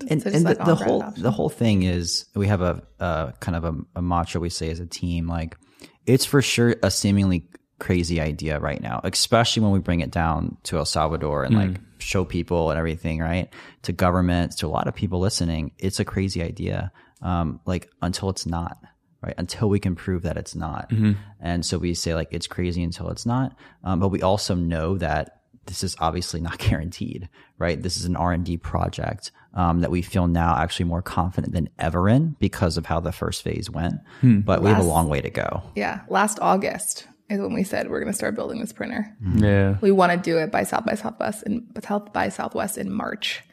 And, 0.09 0.21
So 0.21 0.29
and 0.29 0.43
like 0.43 0.57
the, 0.57 0.65
the 0.65 0.75
whole 0.75 1.03
options. 1.03 1.23
the 1.23 1.31
whole 1.31 1.49
thing 1.49 1.83
is 1.83 2.25
we 2.35 2.47
have 2.47 2.61
a, 2.61 2.83
a 2.99 3.33
kind 3.39 3.55
of 3.55 3.63
a, 3.65 3.75
a 3.95 4.01
mantra 4.01 4.41
we 4.41 4.49
say 4.49 4.69
as 4.71 4.79
a 4.79 4.85
team 4.85 5.27
like 5.27 5.57
it's 6.05 6.25
for 6.25 6.41
sure 6.41 6.75
a 6.81 6.89
seemingly 6.89 7.47
crazy 7.79 8.19
idea 8.19 8.59
right 8.59 8.81
now, 8.81 9.01
especially 9.03 9.63
when 9.63 9.71
we 9.71 9.79
bring 9.79 9.99
it 9.99 10.11
down 10.11 10.57
to 10.63 10.77
El 10.77 10.85
Salvador 10.85 11.43
and 11.43 11.55
like 11.55 11.69
mm. 11.69 11.81
show 11.99 12.25
people 12.25 12.71
and 12.71 12.79
everything, 12.79 13.19
right? 13.19 13.49
To 13.83 13.91
governments, 13.91 14.55
to 14.57 14.67
a 14.67 14.69
lot 14.69 14.87
of 14.87 14.95
people 14.95 15.19
listening, 15.19 15.71
it's 15.77 15.99
a 15.99 16.05
crazy 16.05 16.41
idea. 16.41 16.91
Um, 17.21 17.59
like 17.65 17.89
until 18.01 18.29
it's 18.29 18.45
not, 18.45 18.77
right? 19.21 19.33
Until 19.37 19.69
we 19.69 19.79
can 19.79 19.95
prove 19.95 20.23
that 20.23 20.37
it's 20.37 20.55
not. 20.55 20.91
And 21.39 21.65
so 21.65 21.77
we 21.77 21.93
say 21.93 22.13
like 22.15 22.29
it's 22.31 22.47
crazy 22.47 22.83
until 22.83 23.09
it's 23.09 23.25
not. 23.25 23.55
Um, 23.83 23.99
but 23.99 24.09
we 24.09 24.21
also 24.21 24.55
know 24.55 24.97
that 24.97 25.41
this 25.65 25.83
is 25.83 25.95
obviously 25.99 26.39
not 26.39 26.57
guaranteed, 26.69 27.29
right? 27.57 27.81
This 27.81 27.97
is 27.97 28.05
an 28.05 28.15
R 28.15 28.31
and 28.31 28.45
D 28.45 28.57
project 28.57 29.31
um, 29.53 29.81
that 29.81 29.91
we 29.91 30.01
feel 30.01 30.27
now 30.27 30.55
actually 30.55 30.85
more 30.85 31.01
confident 31.01 31.53
than 31.53 31.69
ever 31.79 32.07
in 32.07 32.35
because 32.39 32.77
of 32.77 32.85
how 32.85 32.99
the 32.99 33.11
first 33.11 33.41
phase 33.43 33.69
went. 33.69 33.95
But 34.21 34.61
we 34.61 34.69
have 34.69 34.79
a 34.79 34.87
long 34.87 35.09
way 35.09 35.21
to 35.21 35.29
go. 35.29 35.63
yeah, 35.75 36.01
last 36.09 36.39
August 36.41 37.07
is 37.29 37.41
when 37.41 37.53
we 37.53 37.63
said 37.63 37.89
we're 37.89 37.99
going 37.99 38.11
to 38.11 38.17
start 38.17 38.35
building 38.35 38.61
this 38.61 38.71
printer. 38.71 39.13
Yeah. 39.35 39.77
We 39.81 39.91
want 39.91 40.13
to 40.13 40.17
do 40.17 40.37
it 40.37 40.51
by 40.51 40.63
South 40.63 40.85
by 40.85 40.95
Southwest 40.95 41.43
and 41.43 41.65
South 41.83 42.13
by 42.13 42.29
Southwest 42.29 42.77
in 42.77 42.89
March. 42.91 43.43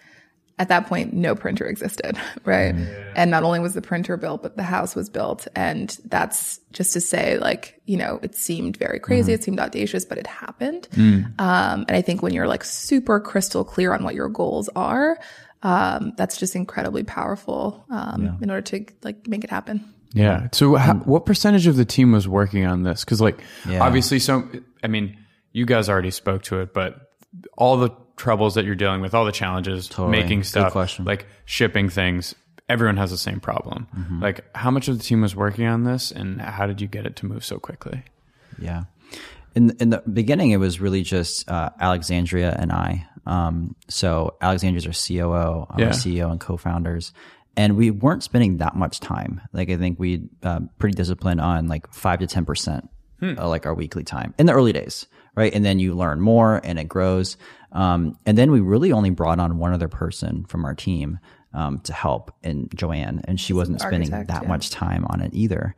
At 0.59 0.69
that 0.69 0.87
point, 0.87 1.13
no 1.13 1.35
printer 1.35 1.67
existed, 1.67 2.17
right? 2.45 2.75
And 3.17 3.31
not 3.31 3.43
only 3.43 3.59
was 3.59 3.75
the 3.75 3.83
printer 3.83 4.17
built, 4.17 4.43
but 4.43 4.57
the 4.57 4.63
house 4.63 4.95
was 4.95 5.09
built. 5.11 5.49
And 5.57 5.97
that's 6.05 6.61
just 6.73 6.93
to 6.93 7.01
say, 7.01 7.39
like, 7.39 7.81
you 7.87 7.97
know, 7.97 8.21
it 8.23 8.37
seemed 8.37 8.77
very 8.77 9.01
crazy. 9.01 9.33
It 9.33 9.43
seemed 9.43 9.59
audacious, 9.59 10.05
but 10.05 10.17
it 10.17 10.27
happened. 10.29 10.87
Um, 10.97 11.35
and 11.39 11.91
I 11.91 12.03
think 12.03 12.23
when 12.23 12.33
you're 12.33 12.47
like 12.47 12.63
super 12.65 13.19
crystal 13.19 13.65
clear 13.65 13.93
on 13.93 14.05
what 14.05 14.15
your 14.15 14.29
goals 14.29 14.69
are, 14.77 15.19
um, 15.65 16.13
that's 16.17 16.37
just 16.37 16.55
incredibly 16.55 17.03
powerful 17.03 17.85
um, 17.91 18.39
in 18.41 18.51
order 18.51 18.63
to 18.63 18.85
like 19.03 19.27
make 19.27 19.43
it 19.45 19.51
happen. 19.51 19.93
Yeah. 20.13 20.49
So, 20.53 20.77
how, 20.77 20.95
what 20.95 21.27
percentage 21.27 21.67
of 21.67 21.75
the 21.75 21.85
team 21.85 22.13
was 22.13 22.29
working 22.29 22.65
on 22.65 22.85
this? 22.85 23.05
Because, 23.05 23.21
like, 23.21 23.41
Yeah. 23.69 23.83
obviously, 23.83 24.21
so 24.21 24.49
I 24.85 24.87
mean, 24.87 25.17
you 25.51 25.67
guys 25.67 25.89
already 25.89 26.13
spoke 26.13 26.45
to 26.45 26.61
it, 26.61 26.73
but 26.73 27.11
all 27.59 27.77
the 27.79 27.91
troubles 28.17 28.55
that 28.55 28.65
you're 28.65 28.75
dealing 28.75 29.01
with, 29.01 29.15
all 29.15 29.25
the 29.25 29.33
challenges, 29.33 29.89
Totally. 29.89 30.11
making 30.21 30.45
stuff, 30.45 30.75
like 31.01 31.27
shipping 31.45 31.89
things, 31.89 32.35
everyone 32.69 32.97
has 32.97 33.11
the 33.11 33.19
same 33.19 33.41
problem. 33.41 33.87
Mm-hmm. 33.97 34.23
Like, 34.23 34.45
how 34.57 34.71
much 34.71 34.89
of 34.89 34.97
the 34.99 35.05
team 35.05 35.21
was 35.23 35.35
working 35.37 35.67
on 35.67 35.85
this, 35.85 36.11
and 36.11 36.41
how 36.41 36.67
did 36.67 36.81
you 36.81 36.87
get 36.87 37.07
it 37.07 37.17
to 37.17 37.27
move 37.27 37.45
so 37.45 37.59
quickly? 37.59 38.03
Yeah. 38.59 38.85
In 39.55 39.71
in 39.81 39.91
the 39.91 40.03
beginning, 40.13 40.51
it 40.51 40.57
was 40.59 40.81
really 40.81 41.03
just 41.03 41.49
uh, 41.51 41.71
Alexandria 41.81 42.57
and 42.59 42.73
I. 42.73 43.07
Um, 43.27 43.75
so 43.89 44.37
Alexandria's 44.41 44.87
our 44.87 44.93
COO, 44.93 45.67
I'm 45.71 45.79
Yeah. 45.81 45.87
our 45.87 45.93
CEO 45.93 46.31
and 46.31 46.41
co-founders, 46.41 47.13
and 47.57 47.77
we 47.77 47.91
weren't 47.91 48.23
spending 48.25 48.59
that 48.59 48.75
much 48.77 49.01
time. 49.01 49.41
Like 49.53 49.71
I 49.71 49.77
think 49.77 49.99
we 49.99 50.29
uh, 50.43 50.61
pretty 50.79 50.95
disciplined 50.97 51.41
on 51.41 51.69
like 51.69 51.93
five 51.93 52.19
to 52.21 52.27
ten 52.27 52.45
percent, 52.45 52.91
uh, 53.23 53.49
like 53.49 53.65
our 53.67 53.75
weekly 53.75 54.03
time 54.05 54.35
in 54.39 54.47
the 54.47 54.53
early 54.53 54.73
days, 54.73 55.07
right? 55.35 55.53
And 55.55 55.65
then 55.65 55.79
you 55.79 55.95
learn 55.95 56.21
more 56.21 56.61
and 56.63 56.79
it 56.79 56.89
grows. 56.89 57.37
Um, 57.73 58.19
and 58.25 58.39
then 58.39 58.51
we 58.53 58.61
really 58.61 58.93
only 58.93 59.11
brought 59.11 59.41
on 59.41 59.59
one 59.59 59.73
other 59.73 59.89
person 59.89 60.45
from 60.45 60.65
our 60.65 60.75
team 60.75 61.19
um, 61.53 61.79
to 61.81 61.93
help, 61.93 62.35
and 62.43 62.69
Joanne, 62.75 63.23
and 63.27 63.39
she 63.41 63.53
wasn't 63.53 63.81
spending 63.81 64.11
that 64.11 64.29
yeah. 64.29 64.49
much 64.49 64.71
time 64.71 65.07
on 65.09 65.21
it 65.21 65.33
either. 65.35 65.77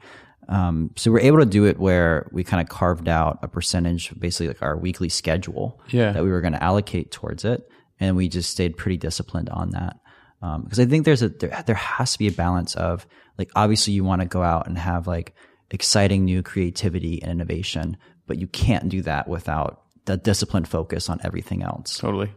Um, 0.48 0.90
so 0.96 1.10
we're 1.10 1.20
able 1.20 1.38
to 1.38 1.46
do 1.46 1.64
it 1.64 1.78
where 1.78 2.28
we 2.32 2.44
kind 2.44 2.62
of 2.62 2.68
carved 2.68 3.08
out 3.08 3.40
a 3.42 3.48
percentage, 3.48 4.18
basically 4.18 4.48
like 4.48 4.62
our 4.62 4.76
weekly 4.76 5.08
schedule 5.08 5.80
Yeah. 5.88 6.12
that 6.12 6.22
we 6.22 6.30
were 6.30 6.40
going 6.40 6.52
to 6.52 6.62
allocate 6.62 7.10
towards 7.10 7.44
it. 7.44 7.68
And 7.98 8.16
we 8.16 8.28
just 8.28 8.50
stayed 8.50 8.76
pretty 8.76 8.96
disciplined 8.96 9.48
on 9.48 9.70
that. 9.70 9.98
Um, 10.42 10.66
cause 10.66 10.78
I 10.78 10.84
think 10.84 11.04
there's 11.04 11.22
a, 11.22 11.30
there, 11.30 11.62
there 11.66 11.74
has 11.74 12.12
to 12.12 12.18
be 12.18 12.28
a 12.28 12.32
balance 12.32 12.74
of 12.76 13.06
like, 13.38 13.50
obviously 13.56 13.94
you 13.94 14.04
want 14.04 14.20
to 14.20 14.28
go 14.28 14.42
out 14.42 14.66
and 14.66 14.78
have 14.78 15.06
like 15.06 15.34
exciting 15.70 16.24
new 16.24 16.42
creativity 16.42 17.22
and 17.22 17.32
innovation, 17.32 17.96
but 18.26 18.38
you 18.38 18.46
can't 18.46 18.88
do 18.88 19.02
that 19.02 19.28
without 19.28 19.82
the 20.04 20.16
disciplined 20.16 20.68
focus 20.68 21.08
on 21.08 21.20
everything 21.22 21.62
else. 21.62 21.98
Totally. 21.98 22.32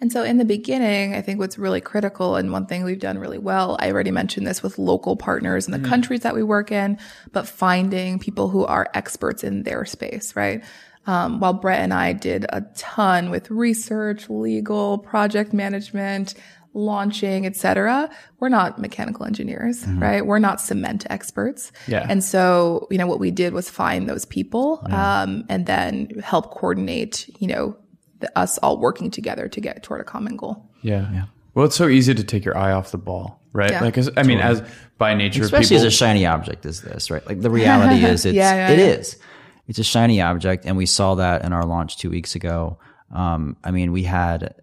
And 0.00 0.10
so 0.10 0.22
in 0.22 0.38
the 0.38 0.46
beginning, 0.46 1.14
I 1.14 1.20
think 1.20 1.38
what's 1.38 1.58
really 1.58 1.80
critical 1.82 2.36
and 2.36 2.52
one 2.52 2.64
thing 2.66 2.84
we've 2.84 2.98
done 2.98 3.18
really 3.18 3.38
well, 3.38 3.76
I 3.80 3.90
already 3.90 4.10
mentioned 4.10 4.46
this 4.46 4.62
with 4.62 4.78
local 4.78 5.14
partners 5.14 5.66
in 5.66 5.72
the 5.72 5.88
countries 5.88 6.20
that 6.20 6.34
we 6.34 6.42
work 6.42 6.72
in, 6.72 6.98
but 7.32 7.46
finding 7.46 8.18
people 8.18 8.48
who 8.48 8.64
are 8.64 8.88
experts 8.94 9.44
in 9.44 9.64
their 9.64 9.84
space, 9.84 10.34
right? 10.34 10.64
Um, 11.06 11.38
while 11.40 11.52
Brett 11.52 11.80
and 11.80 11.92
I 11.92 12.14
did 12.14 12.46
a 12.48 12.62
ton 12.76 13.30
with 13.30 13.50
research, 13.50 14.30
legal, 14.30 14.98
project 14.98 15.52
management, 15.52 16.34
launching, 16.72 17.46
et 17.46 17.56
cetera, 17.56 18.08
we're 18.38 18.48
not 18.48 18.78
mechanical 18.78 19.26
engineers, 19.26 19.84
right? 19.86 20.24
We're 20.24 20.38
not 20.38 20.60
cement 20.60 21.06
experts. 21.10 21.72
Yeah. 21.88 22.06
And 22.08 22.22
so, 22.22 22.86
you 22.90 22.98
know, 22.98 23.06
what 23.06 23.18
we 23.18 23.30
did 23.30 23.52
was 23.52 23.68
find 23.68 24.08
those 24.08 24.24
people, 24.24 24.80
um, 24.90 25.44
and 25.48 25.66
then 25.66 26.10
help 26.22 26.52
coordinate, 26.52 27.28
you 27.40 27.48
know, 27.48 27.76
the, 28.20 28.38
us 28.38 28.58
all 28.58 28.78
working 28.78 29.10
together 29.10 29.48
to 29.48 29.60
get 29.60 29.82
toward 29.82 30.00
a 30.00 30.04
common 30.04 30.36
goal. 30.36 30.70
Yeah. 30.82 31.10
Yeah. 31.12 31.24
Well, 31.54 31.66
it's 31.66 31.76
so 31.76 31.88
easy 31.88 32.14
to 32.14 32.22
take 32.22 32.44
your 32.44 32.56
eye 32.56 32.72
off 32.72 32.92
the 32.92 32.98
ball, 32.98 33.40
right? 33.52 33.72
Yeah. 33.72 33.80
Like, 33.82 33.98
as, 33.98 34.08
I 34.16 34.22
mean, 34.22 34.38
as 34.38 34.62
by 34.98 35.14
nature, 35.14 35.42
especially 35.42 35.76
people, 35.76 35.86
as 35.86 35.94
a 35.94 35.96
shiny 35.96 36.24
object 36.26 36.64
as 36.66 36.82
this, 36.82 37.10
right? 37.10 37.26
Like 37.26 37.40
the 37.40 37.50
reality 37.50 38.04
is, 38.04 38.24
it's 38.24 38.36
Yeah, 38.36 38.54
yeah, 38.54 38.70
it 38.70 38.78
yeah. 38.78 38.84
is. 38.84 39.18
It's 39.66 39.78
a 39.78 39.84
shiny 39.84 40.20
object, 40.20 40.66
and 40.66 40.76
we 40.76 40.86
saw 40.86 41.16
that 41.16 41.44
in 41.44 41.52
our 41.52 41.64
launch 41.64 41.96
two 41.96 42.10
weeks 42.10 42.34
ago. 42.34 42.78
Um, 43.12 43.56
I 43.64 43.70
mean, 43.70 43.92
we 43.92 44.02
had 44.02 44.54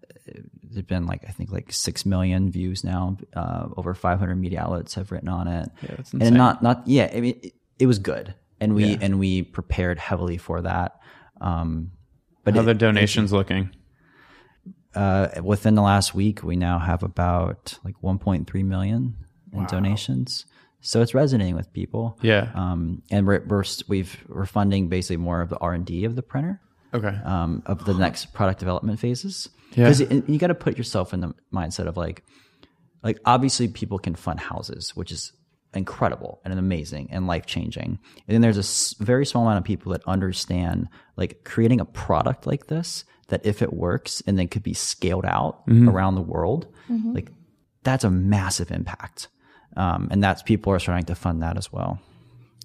there's 0.78 0.86
been 0.86 1.08
like 1.08 1.24
I 1.28 1.32
think 1.32 1.52
like 1.52 1.72
six 1.74 2.06
million 2.06 2.52
views 2.52 2.84
now. 2.84 3.18
Uh, 3.36 3.70
over 3.76 3.94
500 3.96 4.36
media 4.36 4.62
outlets 4.62 4.94
have 4.94 5.12
written 5.12 5.28
on 5.30 5.48
it. 5.48 5.70
Yeah, 5.82 5.96
that's 5.98 6.14
and 6.14 6.36
not 6.36 6.62
not 6.62 6.84
yeah. 6.88 7.10
I 7.14 7.20
mean, 7.22 7.40
it, 7.42 7.54
it 7.80 7.86
was 7.88 7.98
good, 8.00 8.36
and 8.62 8.76
we 8.76 8.86
Yeah. 8.86 8.98
and 9.02 9.18
we 9.20 9.42
prepared 9.42 9.98
heavily 9.98 10.38
for 10.38 10.62
that. 10.62 11.00
Um, 11.42 11.92
but 12.44 12.54
how 12.54 12.62
it- 12.62 12.66
the 12.66 12.74
donations 12.76 13.34
looking? 13.34 13.72
uh, 14.96 15.30
within 15.44 15.76
the 15.76 15.82
last 15.82 16.16
week, 16.16 16.44
we 16.44 16.56
now 16.56 16.80
have 16.80 17.04
about 17.04 17.78
like 17.84 17.96
1.3 18.02 18.64
million 18.66 19.16
in 19.54 19.66
donations. 19.66 20.46
So 20.82 21.02
it's 21.02 21.14
resonating 21.14 21.56
with 21.56 21.72
people. 21.74 22.18
Yeah. 22.22 22.52
Um, 22.56 23.02
and 23.12 23.26
we're, 23.28 23.44
we're 23.48 23.64
we've 23.88 24.24
we're 24.28 24.46
funding 24.46 24.90
basically 24.90 25.18
more 25.18 25.42
of 25.42 25.50
the 25.50 25.58
R 25.58 25.74
and 25.74 25.86
D 25.86 26.06
of 26.06 26.16
the 26.16 26.22
printer, 26.24 26.62
Okay. 26.94 27.16
um, 27.26 27.62
of 27.66 27.86
the 27.86 27.94
next 27.94 28.34
product 28.34 28.60
development 28.60 29.00
phases. 29.00 29.50
Yeah. 29.74 29.86
Because 29.86 30.02
you, 30.02 30.24
you 30.28 30.38
got 30.38 30.48
to 30.48 30.56
put 30.56 30.78
yourself 30.78 31.14
in 31.14 31.22
the 31.22 31.34
mindset 31.54 31.88
of 31.88 31.98
like, 31.98 32.24
like 33.04 33.20
obviously 33.26 33.68
people 33.68 34.00
can 34.00 34.16
fund 34.16 34.40
houses, 34.40 34.96
which 34.96 35.12
is 35.12 35.34
incredible 35.74 36.42
and 36.44 36.58
amazing 36.58 37.10
and 37.12 37.28
life 37.28 37.46
changing. 37.46 38.00
And 38.28 38.34
then 38.34 38.42
there's 38.42 38.58
a 39.00 39.04
very 39.04 39.26
small 39.26 39.44
amount 39.44 39.60
of 39.60 39.64
people 39.64 39.92
that 39.92 40.02
understand 40.08 40.88
like 41.16 41.44
creating 41.44 41.80
a 41.80 41.86
product 41.86 42.48
like 42.48 42.68
this 42.68 43.06
that 43.28 43.46
if 43.46 43.62
it 43.62 43.74
works 43.74 44.24
and 44.26 44.40
then 44.40 44.48
could 44.48 44.64
be 44.64 44.74
scaled 44.74 45.26
out 45.26 45.62
around 45.70 46.16
the 46.16 46.22
world, 46.22 46.68
like 47.14 47.32
that's 47.84 48.04
a 48.04 48.10
massive 48.10 48.72
impact. 48.72 49.28
Um, 49.76 50.08
and 50.10 50.24
that's 50.24 50.42
people 50.42 50.74
are 50.74 50.80
starting 50.80 51.06
to 51.06 51.16
fund 51.16 51.44
that 51.44 51.58
as 51.58 51.72
well. 51.72 52.00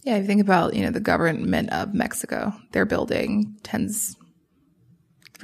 Yeah, 0.04 0.16
if 0.16 0.22
you 0.22 0.26
think 0.26 0.40
about, 0.40 0.74
you 0.74 0.82
know, 0.82 0.90
the 0.90 1.00
government 1.00 1.70
of 1.70 1.94
Mexico, 1.94 2.52
they're 2.72 2.86
building 2.86 3.56
tens, 3.62 4.16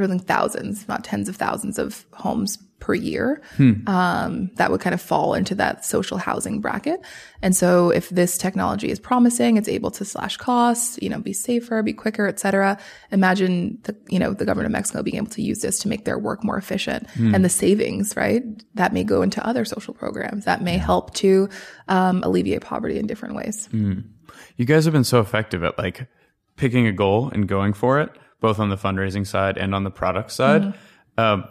building 0.06 0.20
thousands, 0.20 0.86
not 0.88 1.04
tens 1.04 1.28
of 1.28 1.36
thousands 1.36 1.78
of 1.78 2.06
homes 2.12 2.58
per 2.80 2.94
year. 2.94 3.42
Um, 3.88 4.50
that 4.54 4.70
would 4.70 4.80
kind 4.80 4.94
of 4.94 5.02
fall 5.02 5.34
into 5.34 5.56
that 5.56 5.84
social 5.84 6.16
housing 6.16 6.60
bracket. 6.60 7.00
And 7.42 7.56
so 7.56 7.90
if 7.90 8.08
this 8.10 8.38
technology 8.38 8.88
is 8.88 9.00
promising, 9.00 9.56
it's 9.56 9.68
able 9.68 9.90
to 9.90 10.04
slash 10.04 10.36
costs, 10.36 10.96
you 11.02 11.08
know, 11.08 11.18
be 11.18 11.32
safer, 11.32 11.82
be 11.82 11.92
quicker, 11.92 12.28
et 12.28 12.38
cetera. 12.38 12.78
Imagine 13.10 13.78
the, 13.82 13.96
you 14.08 14.20
know, 14.20 14.32
the 14.32 14.44
government 14.44 14.66
of 14.66 14.72
Mexico 14.72 15.02
being 15.02 15.16
able 15.16 15.26
to 15.30 15.42
use 15.42 15.58
this 15.58 15.80
to 15.80 15.88
make 15.88 16.04
their 16.04 16.18
work 16.18 16.44
more 16.44 16.56
efficient 16.56 17.08
and 17.34 17.44
the 17.44 17.48
savings, 17.48 18.16
right? 18.16 18.44
That 18.74 18.92
may 18.92 19.02
go 19.02 19.22
into 19.22 19.44
other 19.44 19.64
social 19.64 19.92
programs 19.92 20.44
that 20.44 20.62
may 20.62 20.78
help 20.78 21.14
to, 21.14 21.48
um, 21.88 22.22
alleviate 22.22 22.62
poverty 22.62 22.96
in 22.98 23.08
different 23.08 23.34
ways. 23.34 23.68
You 23.72 24.64
guys 24.64 24.84
have 24.84 24.92
been 24.92 25.02
so 25.04 25.18
effective 25.20 25.64
at 25.64 25.76
like 25.78 26.06
picking 26.54 26.86
a 26.86 26.92
goal 26.92 27.28
and 27.28 27.48
going 27.48 27.72
for 27.72 28.00
it, 28.00 28.10
both 28.40 28.58
on 28.58 28.68
the 28.68 28.76
fundraising 28.76 29.26
side 29.26 29.58
and 29.58 29.74
on 29.74 29.84
the 29.84 29.90
product 29.90 30.30
side. 30.30 30.62
Mm-hmm. 30.62 31.20
Um, 31.20 31.44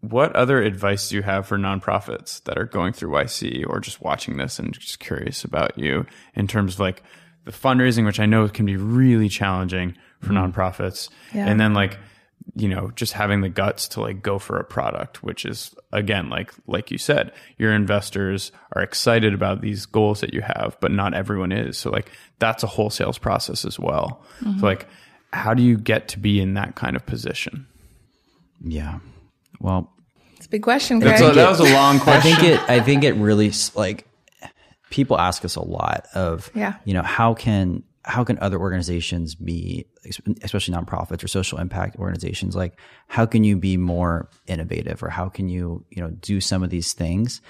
what 0.00 0.34
other 0.34 0.60
advice 0.60 1.08
do 1.08 1.16
you 1.16 1.22
have 1.22 1.46
for 1.46 1.56
nonprofits 1.56 2.42
that 2.44 2.58
are 2.58 2.64
going 2.64 2.92
through 2.92 3.10
YC 3.10 3.64
or 3.68 3.78
just 3.78 4.00
watching 4.00 4.36
this 4.36 4.58
and 4.58 4.72
just 4.74 4.98
curious 4.98 5.44
about 5.44 5.78
you 5.78 6.06
in 6.34 6.48
terms 6.48 6.74
of 6.74 6.80
like 6.80 7.04
the 7.44 7.52
fundraising, 7.52 8.04
which 8.04 8.18
I 8.20 8.26
know 8.26 8.48
can 8.48 8.66
be 8.66 8.76
really 8.76 9.28
challenging 9.28 9.96
for 10.20 10.32
mm-hmm. 10.32 10.50
nonprofits, 10.50 11.08
Yeah. 11.32 11.46
and 11.46 11.60
then 11.60 11.72
like 11.72 11.98
you 12.56 12.68
know 12.68 12.90
just 12.96 13.12
having 13.12 13.40
the 13.40 13.48
guts 13.48 13.86
to 13.86 14.00
like 14.00 14.20
go 14.20 14.36
for 14.36 14.58
a 14.58 14.64
product 14.64 15.22
which 15.22 15.44
is 15.44 15.74
again 15.92 16.28
like 16.28 16.52
like 16.66 16.90
you 16.90 16.98
said 16.98 17.30
your 17.56 17.72
investors 17.72 18.50
are 18.72 18.82
excited 18.82 19.32
about 19.32 19.60
these 19.60 19.86
goals 19.86 20.20
that 20.20 20.34
you 20.34 20.40
have 20.40 20.76
but 20.80 20.90
not 20.90 21.14
everyone 21.14 21.52
is. 21.52 21.78
So 21.78 21.90
like 21.90 22.10
that's 22.40 22.64
a 22.64 22.66
whole 22.66 22.90
sales 22.90 23.18
process 23.18 23.64
as 23.64 23.78
well. 23.78 24.24
So 24.40 24.46
mm-hmm. 24.46 24.64
like 24.64 24.88
how 25.32 25.54
do 25.54 25.62
you 25.62 25.76
get 25.78 26.08
to 26.08 26.18
be 26.18 26.40
in 26.40 26.54
that 26.54 26.74
kind 26.74 26.96
of 26.96 27.04
position 27.06 27.66
Yeah. 28.64 28.98
Well, 29.60 29.92
It's 30.36 30.46
a 30.46 30.50
big 30.50 30.62
question, 30.62 30.98
Greg. 31.00 31.18
That's 31.18 31.32
a, 31.32 31.34
that 31.34 31.48
was 31.48 31.60
a 31.60 31.72
long 31.74 31.98
question. 32.00 32.32
I 32.32 32.36
think 32.36 32.48
it. 32.48 32.60
I 32.70 32.80
think 32.80 33.04
it 33.04 33.12
really 33.14 33.52
like 33.74 34.06
people 34.90 35.18
ask 35.18 35.44
us 35.44 35.56
a 35.56 35.62
lot 35.62 36.06
of 36.14 36.50
Yeah. 36.54 36.74
you 36.84 36.94
know 36.94 37.02
how 37.02 37.34
can 37.34 37.82
how 38.04 38.24
can 38.24 38.38
other 38.40 38.58
organizations 38.58 39.34
be 39.36 39.86
especially 40.42 40.74
nonprofits 40.74 41.22
or 41.22 41.28
social 41.28 41.58
impact 41.58 41.96
organizations 41.96 42.56
like 42.56 42.76
how 43.06 43.24
can 43.24 43.44
you 43.44 43.56
be 43.56 43.76
more 43.76 44.28
innovative 44.48 45.02
or 45.02 45.08
how 45.08 45.28
can 45.28 45.48
you 45.48 45.84
you 45.90 46.02
know 46.02 46.10
do 46.10 46.40
some 46.40 46.62
of 46.64 46.70
these 46.70 46.92
things 46.92 47.40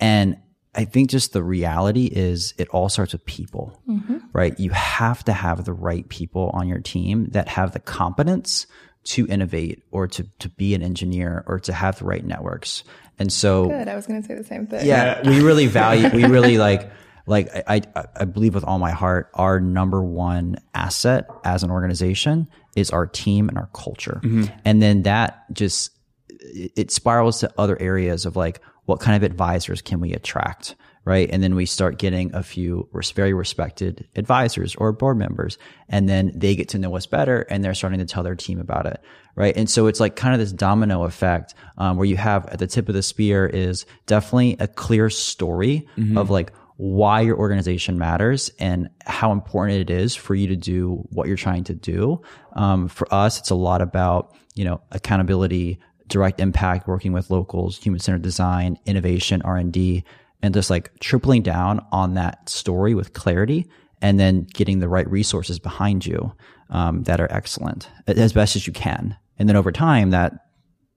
and 0.00 0.36
I 0.78 0.84
think 0.84 1.10
just 1.10 1.32
the 1.32 1.42
reality 1.42 2.04
is 2.04 2.54
it 2.56 2.68
all 2.68 2.88
starts 2.88 3.12
with 3.12 3.26
people, 3.26 3.82
mm-hmm. 3.88 4.18
right? 4.32 4.58
You 4.60 4.70
have 4.70 5.24
to 5.24 5.32
have 5.32 5.64
the 5.64 5.72
right 5.72 6.08
people 6.08 6.52
on 6.54 6.68
your 6.68 6.78
team 6.78 7.26
that 7.30 7.48
have 7.48 7.72
the 7.72 7.80
competence 7.80 8.68
to 9.06 9.26
innovate 9.26 9.82
or 9.90 10.06
to, 10.06 10.28
to 10.38 10.48
be 10.48 10.76
an 10.76 10.82
engineer 10.82 11.42
or 11.48 11.58
to 11.60 11.72
have 11.72 11.98
the 11.98 12.04
right 12.04 12.24
networks. 12.24 12.84
And 13.18 13.32
so 13.32 13.66
Good. 13.66 13.88
I 13.88 13.96
was 13.96 14.06
going 14.06 14.22
to 14.22 14.28
say 14.28 14.36
the 14.36 14.44
same 14.44 14.68
thing. 14.68 14.86
yeah, 14.86 15.28
we 15.28 15.42
really 15.42 15.66
value, 15.82 16.10
we 16.10 16.24
really 16.26 16.58
like, 16.58 16.92
like 17.26 17.48
I, 17.66 17.82
I, 17.96 18.04
I 18.14 18.24
believe 18.24 18.54
with 18.54 18.62
all 18.62 18.78
my 18.78 18.92
heart, 18.92 19.30
our 19.34 19.58
number 19.58 20.00
one 20.00 20.58
asset 20.74 21.28
as 21.42 21.64
an 21.64 21.72
organization 21.72 22.46
is 22.76 22.90
our 22.90 23.06
team 23.06 23.48
and 23.48 23.58
our 23.58 23.68
culture. 23.74 24.20
Mm-hmm. 24.22 24.44
And 24.64 24.80
then 24.80 25.02
that 25.02 25.52
just, 25.52 25.90
it 26.28 26.70
it 26.76 26.90
spirals 26.92 27.40
to 27.40 27.52
other 27.58 27.76
areas 27.80 28.26
of 28.26 28.36
like, 28.36 28.60
what 28.88 29.00
kind 29.00 29.14
of 29.14 29.22
advisors 29.22 29.82
can 29.82 30.00
we 30.00 30.14
attract? 30.14 30.74
Right. 31.04 31.28
And 31.30 31.42
then 31.42 31.54
we 31.54 31.66
start 31.66 31.98
getting 31.98 32.34
a 32.34 32.42
few 32.42 32.88
very 33.14 33.32
respected 33.32 34.08
advisors 34.16 34.74
or 34.76 34.92
board 34.92 35.18
members. 35.18 35.58
And 35.88 36.08
then 36.08 36.32
they 36.34 36.54
get 36.54 36.70
to 36.70 36.78
know 36.78 36.96
us 36.96 37.06
better 37.06 37.42
and 37.50 37.62
they're 37.62 37.74
starting 37.74 37.98
to 37.98 38.06
tell 38.06 38.22
their 38.22 38.34
team 38.34 38.60
about 38.60 38.86
it. 38.86 39.02
Right. 39.34 39.56
And 39.56 39.68
so 39.70 39.86
it's 39.86 40.00
like 40.00 40.16
kind 40.16 40.34
of 40.34 40.40
this 40.40 40.52
domino 40.52 41.04
effect, 41.04 41.54
um, 41.76 41.96
where 41.96 42.06
you 42.06 42.16
have 42.16 42.46
at 42.46 42.58
the 42.58 42.66
tip 42.66 42.88
of 42.88 42.94
the 42.94 43.02
spear 43.02 43.46
is 43.46 43.86
definitely 44.06 44.56
a 44.58 44.66
clear 44.66 45.10
story 45.10 45.86
of 46.16 46.30
like, 46.30 46.52
why 46.80 47.22
your 47.22 47.36
organization 47.36 47.98
matters 47.98 48.52
and 48.60 48.88
how 49.04 49.32
important 49.32 49.80
it 49.80 49.90
is 49.90 50.14
for 50.14 50.36
you 50.36 50.46
to 50.46 50.56
do 50.56 51.04
what 51.10 51.26
you're 51.26 51.36
trying 51.36 51.64
to 51.64 51.74
do. 51.74 52.22
Um, 52.52 52.86
for 52.86 53.12
us, 53.12 53.40
it's 53.40 53.50
a 53.50 53.56
lot 53.56 53.82
about, 53.82 54.32
you 54.54 54.64
know, 54.64 54.80
accountability, 54.92 55.80
direct 56.08 56.40
impact, 56.40 56.88
working 56.88 57.12
with 57.12 57.30
locals, 57.30 57.78
human 57.78 58.00
centered 58.00 58.22
design, 58.22 58.78
innovation, 58.86 59.42
R 59.42 59.56
and 59.56 59.72
D, 59.72 60.04
and 60.42 60.54
just 60.54 60.70
like 60.70 60.98
tripling 61.00 61.42
down 61.42 61.84
on 61.92 62.14
that 62.14 62.48
story 62.48 62.94
with 62.94 63.12
clarity 63.12 63.66
and 64.00 64.18
then 64.18 64.46
getting 64.54 64.78
the 64.78 64.88
right 64.88 65.08
resources 65.10 65.58
behind 65.58 66.06
you, 66.06 66.32
um, 66.70 67.02
that 67.04 67.20
are 67.20 67.30
excellent 67.32 67.88
as 68.06 68.32
best 68.32 68.56
as 68.56 68.66
you 68.66 68.72
can. 68.72 69.16
And 69.38 69.48
then 69.48 69.56
over 69.56 69.72
time 69.72 70.10
that, 70.10 70.46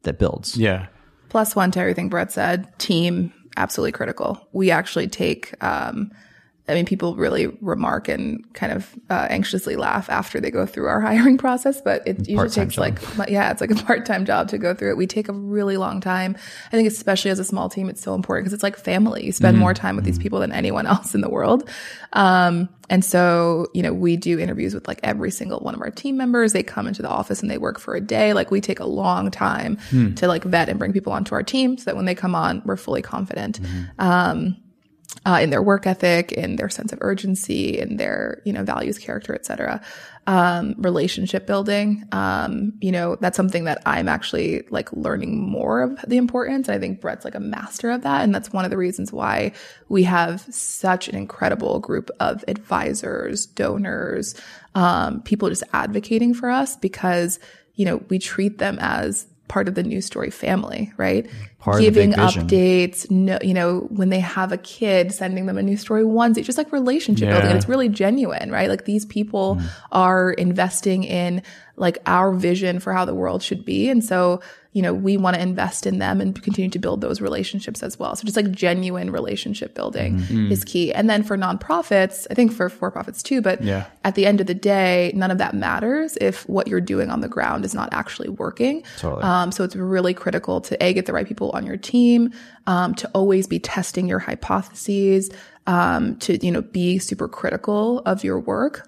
that 0.03 0.19
builds. 0.19 0.57
yeah 0.57 0.87
Plus 1.29 1.55
one 1.55 1.71
to 1.71 1.79
everything 1.79 2.09
Brett 2.09 2.31
said. 2.31 2.67
Team, 2.77 3.33
absolutely 3.55 3.93
critical. 3.93 4.47
We 4.51 4.69
actually 4.69 5.07
take, 5.07 5.55
um, 5.63 6.11
I 6.71 6.73
mean, 6.75 6.85
people 6.85 7.15
really 7.15 7.47
remark 7.61 8.07
and 8.07 8.51
kind 8.53 8.71
of 8.71 8.95
uh, 9.09 9.27
anxiously 9.29 9.75
laugh 9.75 10.09
after 10.09 10.39
they 10.39 10.49
go 10.49 10.65
through 10.65 10.87
our 10.87 11.01
hiring 11.07 11.37
process, 11.37 11.81
but 11.81 12.01
it 12.07 12.19
usually 12.19 12.35
Part-time 12.35 12.69
takes 12.69 12.75
job. 12.75 13.17
like, 13.19 13.29
yeah, 13.29 13.51
it's 13.51 13.61
like 13.61 13.71
a 13.71 13.75
part-time 13.75 14.25
job 14.25 14.47
to 14.49 14.57
go 14.57 14.73
through 14.73 14.91
it. 14.91 14.97
We 14.97 15.07
take 15.07 15.27
a 15.27 15.33
really 15.33 15.77
long 15.77 16.01
time. 16.01 16.35
I 16.67 16.75
think 16.75 16.87
especially 16.87 17.31
as 17.31 17.39
a 17.39 17.43
small 17.43 17.69
team, 17.69 17.89
it's 17.89 18.01
so 18.01 18.15
important 18.15 18.45
because 18.45 18.53
it's 18.53 18.63
like 18.63 18.77
family. 18.77 19.25
You 19.25 19.31
spend 19.31 19.57
more 19.57 19.73
time 19.73 19.95
with 19.95 20.05
these 20.05 20.17
people 20.17 20.39
than 20.39 20.51
anyone 20.51 20.87
else 20.93 21.13
in 21.13 21.21
the 21.21 21.29
world. 21.29 21.69
Um, 22.13 22.69
and 22.89 23.05
so, 23.05 23.67
you 23.73 23.81
know, 23.83 23.93
we 23.93 24.17
do 24.17 24.37
interviews 24.39 24.73
with 24.73 24.87
like 24.87 24.99
every 25.03 25.31
single 25.31 25.59
one 25.59 25.75
of 25.75 25.81
our 25.81 25.91
team 25.91 26.17
members. 26.17 26.51
They 26.53 26.63
come 26.63 26.87
into 26.87 27.01
the 27.01 27.09
office 27.09 27.41
and 27.41 27.49
they 27.49 27.57
work 27.57 27.79
for 27.79 27.95
a 27.95 28.01
day. 28.01 28.33
Like 28.33 28.51
we 28.51 28.59
take 28.59 28.79
a 28.79 28.85
long 28.85 29.31
time 29.31 29.77
to 30.15 30.27
like 30.27 30.43
vet 30.43 30.67
and 30.67 30.77
bring 30.77 30.91
people 30.91 31.13
onto 31.13 31.33
our 31.35 31.43
team 31.43 31.77
so 31.77 31.85
that 31.85 31.95
when 31.95 32.05
they 32.05 32.15
come 32.15 32.35
on, 32.35 32.61
we're 32.65 32.75
fully 32.77 33.01
confident. 33.01 33.59
Um, 33.99 34.57
uh, 35.25 35.39
in 35.41 35.49
their 35.51 35.61
work 35.61 35.85
ethic, 35.85 36.31
in 36.31 36.55
their 36.55 36.69
sense 36.69 36.91
of 36.91 36.99
urgency, 37.01 37.77
in 37.77 37.97
their 37.97 38.41
you 38.45 38.53
know 38.53 38.63
values, 38.63 38.97
character, 38.97 39.35
etc. 39.35 39.81
Um, 40.27 40.75
relationship 40.77 41.47
building, 41.47 42.07
um, 42.11 42.73
you 42.79 42.91
know, 42.91 43.17
that's 43.19 43.35
something 43.35 43.63
that 43.63 43.81
I'm 43.85 44.07
actually 44.07 44.63
like 44.69 44.91
learning 44.93 45.39
more 45.39 45.81
of 45.81 45.99
the 46.07 46.17
importance. 46.17 46.69
I 46.69 46.77
think 46.77 47.01
Brett's 47.01 47.25
like 47.25 47.35
a 47.35 47.39
master 47.39 47.91
of 47.91 48.03
that, 48.03 48.23
and 48.23 48.33
that's 48.33 48.53
one 48.53 48.65
of 48.65 48.71
the 48.71 48.77
reasons 48.77 49.11
why 49.11 49.53
we 49.89 50.03
have 50.03 50.41
such 50.53 51.07
an 51.07 51.15
incredible 51.15 51.79
group 51.79 52.09
of 52.19 52.43
advisors, 52.47 53.45
donors, 53.45 54.35
um, 54.75 55.21
people 55.23 55.49
just 55.49 55.63
advocating 55.73 56.33
for 56.33 56.49
us 56.49 56.75
because 56.77 57.39
you 57.75 57.85
know 57.85 58.03
we 58.09 58.17
treat 58.17 58.57
them 58.57 58.77
as 58.79 59.27
part 59.51 59.67
of 59.67 59.75
the 59.75 59.83
New 59.83 59.99
Story 59.99 60.31
family, 60.31 60.93
right? 60.95 61.29
Part 61.59 61.81
Giving 61.81 62.17
of 62.17 62.33
the 62.33 62.39
big 62.39 62.47
updates, 62.47 63.11
no, 63.11 63.37
you 63.41 63.53
know, 63.53 63.81
when 63.89 64.07
they 64.07 64.21
have 64.21 64.53
a 64.53 64.57
kid, 64.57 65.11
sending 65.11 65.45
them 65.45 65.57
a 65.57 65.61
New 65.61 65.75
Story 65.75 66.03
onesie, 66.03 66.41
just 66.41 66.57
like 66.57 66.71
relationship 66.71 67.25
Yeah. 67.25 67.33
building. 67.33 67.49
And 67.49 67.57
it's 67.57 67.67
really 67.67 67.89
genuine, 67.89 68.49
right? 68.49 68.69
Like 68.69 68.85
these 68.85 69.05
people 69.05 69.57
mm. 69.57 69.69
are 69.91 70.31
investing 70.31 71.03
in 71.03 71.43
like 71.75 71.97
our 72.05 72.31
vision 72.31 72.79
for 72.79 72.93
how 72.93 73.03
the 73.03 73.13
world 73.13 73.43
should 73.43 73.65
be. 73.65 73.89
And 73.89 74.01
so, 74.01 74.39
you 74.73 74.81
know, 74.81 74.93
we 74.93 75.17
want 75.17 75.35
to 75.35 75.41
invest 75.41 75.85
in 75.85 75.99
them 75.99 76.21
and 76.21 76.41
continue 76.41 76.69
to 76.69 76.79
build 76.79 77.01
those 77.01 77.19
relationships 77.19 77.83
as 77.83 77.99
well. 77.99 78.15
So 78.15 78.23
just 78.23 78.37
like 78.37 78.51
genuine 78.51 79.11
relationship 79.11 79.75
building 79.75 80.19
is 80.49 80.63
key. 80.63 80.93
And 80.93 81.09
then 81.09 81.23
for 81.23 81.37
nonprofits, 81.37 82.25
I 82.31 82.35
think 82.35 82.53
for 82.53 82.69
for 82.69 82.89
profits 82.89 83.21
too, 83.21 83.41
but 83.41 83.61
Yeah. 83.61 83.85
at 84.05 84.15
the 84.15 84.25
end 84.25 84.39
of 84.39 84.47
the 84.47 84.53
day, 84.53 85.11
none 85.13 85.29
of 85.29 85.37
that 85.39 85.53
matters 85.55 86.17
if 86.21 86.47
what 86.47 86.69
you're 86.69 86.79
doing 86.79 87.09
on 87.09 87.19
the 87.19 87.27
ground 87.27 87.65
is 87.65 87.73
not 87.73 87.89
actually 87.91 88.29
working. 88.29 88.83
Totally. 88.97 89.23
Um, 89.23 89.51
so 89.51 89.63
it's 89.65 89.75
really 89.75 90.13
critical 90.13 90.61
to 90.61 90.81
a 90.81 90.93
get 90.93 91.05
the 91.05 91.11
right 91.13 91.27
people 91.27 91.49
on 91.53 91.65
your 91.65 91.77
team, 91.77 92.31
um, 92.65 92.95
to 92.95 93.09
always 93.13 93.47
be 93.47 93.59
testing 93.59 94.07
your 94.07 94.19
hypotheses, 94.19 95.29
um, 95.67 96.15
to 96.17 96.43
you 96.45 96.51
know 96.51 96.61
be 96.61 96.97
super 96.97 97.27
critical 97.27 97.99
of 98.05 98.23
your 98.23 98.39
work, 98.39 98.87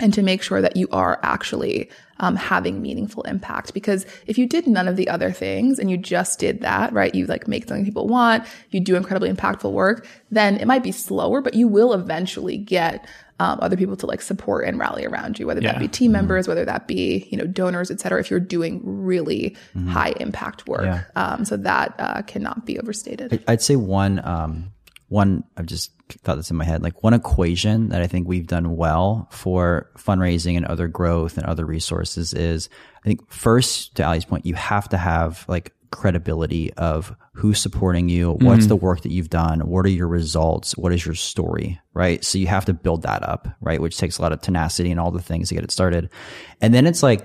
and 0.00 0.12
to 0.14 0.22
make 0.22 0.42
sure 0.42 0.60
that 0.60 0.76
you 0.76 0.88
are 0.90 1.20
actually 1.22 1.88
um, 2.22 2.36
having 2.36 2.80
meaningful 2.80 3.22
impact. 3.24 3.74
Because 3.74 4.06
if 4.26 4.38
you 4.38 4.46
did 4.46 4.66
none 4.66 4.88
of 4.88 4.96
the 4.96 5.08
other 5.08 5.30
things 5.32 5.78
and 5.78 5.90
you 5.90 5.98
just 5.98 6.38
did 6.38 6.62
that, 6.62 6.92
right, 6.92 7.14
you 7.14 7.26
like 7.26 7.46
make 7.46 7.68
something 7.68 7.84
people 7.84 8.06
want, 8.06 8.44
you 8.70 8.80
do 8.80 8.94
incredibly 8.96 9.30
impactful 9.30 9.70
work, 9.70 10.06
then 10.30 10.56
it 10.56 10.66
might 10.66 10.82
be 10.84 10.92
slower, 10.92 11.42
but 11.42 11.54
you 11.54 11.68
will 11.68 11.92
eventually 11.92 12.56
get 12.56 13.06
um, 13.40 13.58
other 13.60 13.76
people 13.76 13.96
to 13.96 14.06
like 14.06 14.22
support 14.22 14.64
and 14.66 14.78
rally 14.78 15.04
around 15.04 15.38
you, 15.38 15.46
whether 15.48 15.60
Yeah. 15.60 15.72
that 15.72 15.80
be 15.80 15.88
team 15.88 16.12
members, 16.12 16.46
whether 16.46 16.64
that 16.64 16.86
be 16.86 17.26
you 17.30 17.36
know 17.36 17.44
donors, 17.46 17.90
et 17.90 17.98
cetera. 18.00 18.20
If 18.20 18.30
you're 18.30 18.38
doing 18.38 18.80
really 18.84 19.56
high 19.88 20.14
impact 20.20 20.68
work, 20.68 20.84
Yeah. 20.84 21.02
um, 21.16 21.44
so 21.44 21.56
that 21.56 21.94
uh, 21.98 22.22
cannot 22.22 22.64
be 22.66 22.78
overstated. 22.78 23.42
I'd 23.48 23.60
say 23.62 23.74
one, 23.74 24.20
um, 24.24 24.72
one, 25.08 25.42
I've 25.56 25.66
just 25.66 25.90
thought 26.22 26.36
this 26.36 26.50
in 26.50 26.56
my 26.56 26.64
head, 26.64 26.82
like 26.82 27.02
one 27.02 27.14
equation 27.14 27.88
that 27.88 28.02
I 28.02 28.06
think 28.06 28.28
we've 28.28 28.46
done 28.46 28.76
well 28.76 29.28
for 29.30 29.90
fundraising 29.96 30.56
and 30.56 30.66
other 30.66 30.88
growth 30.88 31.36
and 31.36 31.46
other 31.46 31.64
resources 31.64 32.32
is 32.34 32.68
I 33.04 33.08
think 33.08 33.30
first 33.30 33.96
to 33.96 34.04
Ali's 34.04 34.24
point, 34.24 34.46
you 34.46 34.54
have 34.54 34.88
to 34.90 34.96
have 34.96 35.44
like 35.48 35.72
credibility 35.90 36.72
of 36.74 37.14
who's 37.34 37.60
supporting 37.60 38.08
you, 38.08 38.32
what's 38.32 38.62
mm-hmm. 38.62 38.68
the 38.68 38.76
work 38.76 39.02
that 39.02 39.12
you've 39.12 39.30
done, 39.30 39.60
what 39.60 39.86
are 39.86 39.90
your 39.90 40.08
results, 40.08 40.76
what 40.76 40.92
is 40.92 41.04
your 41.04 41.14
story, 41.14 41.80
right? 41.94 42.24
So 42.24 42.38
you 42.38 42.46
have 42.48 42.64
to 42.64 42.74
build 42.74 43.02
that 43.02 43.22
up, 43.22 43.46
right? 43.60 43.80
Which 43.80 43.98
takes 43.98 44.18
a 44.18 44.22
lot 44.22 44.32
of 44.32 44.40
tenacity 44.40 44.90
and 44.90 44.98
all 44.98 45.10
the 45.10 45.22
things 45.22 45.48
to 45.48 45.54
get 45.54 45.64
it 45.64 45.70
started. 45.70 46.10
And 46.60 46.74
then 46.74 46.86
it's 46.86 47.02
like, 47.02 47.24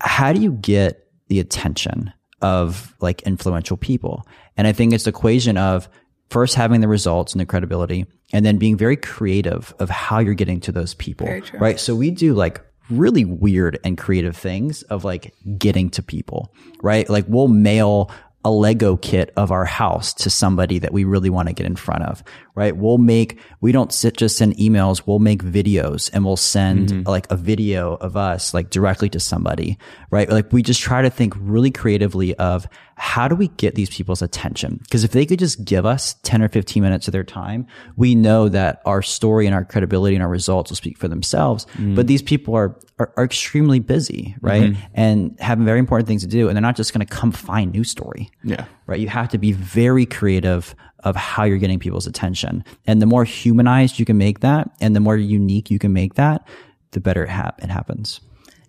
how 0.00 0.32
do 0.32 0.40
you 0.40 0.52
get 0.52 1.08
the 1.28 1.40
attention 1.40 2.12
of 2.42 2.94
like 3.00 3.22
influential 3.22 3.76
people? 3.76 4.26
And 4.56 4.66
I 4.66 4.72
think 4.72 4.92
it's 4.92 5.04
the 5.04 5.10
equation 5.10 5.56
of 5.56 5.88
first 6.30 6.54
having 6.54 6.80
the 6.80 6.88
results 6.88 7.32
and 7.32 7.40
the 7.40 7.46
credibility 7.46 8.06
and 8.32 8.44
then 8.44 8.58
being 8.58 8.76
very 8.76 8.96
creative 8.96 9.74
of 9.78 9.90
how 9.90 10.18
you're 10.18 10.34
getting 10.34 10.60
to 10.60 10.72
those 10.72 10.94
people. 10.94 11.26
Very 11.26 11.42
true. 11.42 11.58
Right. 11.58 11.78
So 11.78 11.94
we 11.94 12.10
do 12.10 12.34
like 12.34 12.60
really 12.90 13.24
weird 13.24 13.78
and 13.84 13.96
creative 13.96 14.36
things 14.36 14.82
of 14.84 15.04
like 15.04 15.34
getting 15.56 15.90
to 15.90 16.02
people, 16.02 16.52
right? 16.82 17.08
Like 17.08 17.24
we'll 17.28 17.48
mail 17.48 18.10
a 18.46 18.50
Lego 18.50 18.96
kit 18.98 19.32
of 19.36 19.50
our 19.50 19.64
house 19.64 20.12
to 20.12 20.28
somebody 20.28 20.78
that 20.78 20.92
we 20.92 21.04
really 21.04 21.30
want 21.30 21.48
to 21.48 21.54
get 21.54 21.64
in 21.64 21.76
front 21.76 22.02
of, 22.02 22.22
right? 22.54 22.76
We'll 22.76 22.98
make, 22.98 23.38
we 23.62 23.72
don't 23.72 23.90
sit, 23.90 24.18
just 24.18 24.36
send 24.36 24.58
emails. 24.58 25.06
We'll 25.06 25.18
make 25.18 25.42
videos 25.42 26.10
and 26.12 26.26
we'll 26.26 26.36
send 26.36 26.90
mm-hmm. 26.90 27.08
like 27.08 27.30
a 27.30 27.36
video 27.36 27.94
of 27.94 28.18
us 28.18 28.52
like 28.52 28.68
directly 28.68 29.08
to 29.10 29.20
somebody, 29.20 29.78
right? 30.10 30.28
Like 30.28 30.52
we 30.52 30.62
just 30.62 30.82
try 30.82 31.00
to 31.00 31.08
think 31.08 31.32
really 31.38 31.70
creatively 31.70 32.34
of 32.34 32.68
how 32.96 33.26
do 33.28 33.34
we 33.34 33.48
get 33.48 33.74
these 33.74 33.90
people's 33.90 34.22
attention? 34.22 34.78
Because 34.82 35.04
if 35.04 35.12
they 35.12 35.26
could 35.26 35.38
just 35.38 35.64
give 35.64 35.84
us 35.84 36.14
10 36.22 36.42
or 36.42 36.48
15 36.48 36.82
minutes 36.82 37.08
of 37.08 37.12
their 37.12 37.24
time, 37.24 37.66
we 37.96 38.14
know 38.14 38.48
that 38.48 38.82
our 38.84 39.02
story 39.02 39.46
and 39.46 39.54
our 39.54 39.64
credibility 39.64 40.14
and 40.14 40.22
our 40.22 40.28
results 40.28 40.70
will 40.70 40.76
speak 40.76 40.98
for 40.98 41.08
themselves. 41.08 41.66
Mm-hmm. 41.72 41.94
But 41.96 42.06
these 42.06 42.22
people 42.22 42.54
are, 42.54 42.78
are, 42.98 43.12
are 43.16 43.24
extremely 43.24 43.80
busy, 43.80 44.36
right? 44.40 44.72
Mm-hmm. 44.72 44.82
And 44.94 45.36
have 45.40 45.58
very 45.58 45.78
important 45.78 46.06
things 46.06 46.22
to 46.22 46.28
do. 46.28 46.48
And 46.48 46.56
they're 46.56 46.62
not 46.62 46.76
just 46.76 46.92
going 46.92 47.04
to 47.04 47.12
come 47.12 47.32
find 47.32 47.72
new 47.72 47.84
story 47.84 48.30
Yeah. 48.42 48.64
right? 48.86 49.00
You 49.00 49.08
have 49.08 49.28
to 49.30 49.38
be 49.38 49.52
very 49.52 50.06
creative 50.06 50.74
of 51.00 51.16
how 51.16 51.44
you're 51.44 51.58
getting 51.58 51.78
people's 51.78 52.06
attention. 52.06 52.64
And 52.86 53.02
the 53.02 53.06
more 53.06 53.24
humanized 53.24 53.98
you 53.98 54.04
can 54.04 54.16
make 54.18 54.40
that 54.40 54.70
and 54.80 54.96
the 54.96 55.00
more 55.00 55.16
unique 55.16 55.70
you 55.70 55.78
can 55.78 55.92
make 55.92 56.14
that, 56.14 56.46
the 56.92 57.00
better 57.00 57.24
it, 57.24 57.28
hap- 57.28 57.62
it 57.62 57.70
happens. 57.70 58.20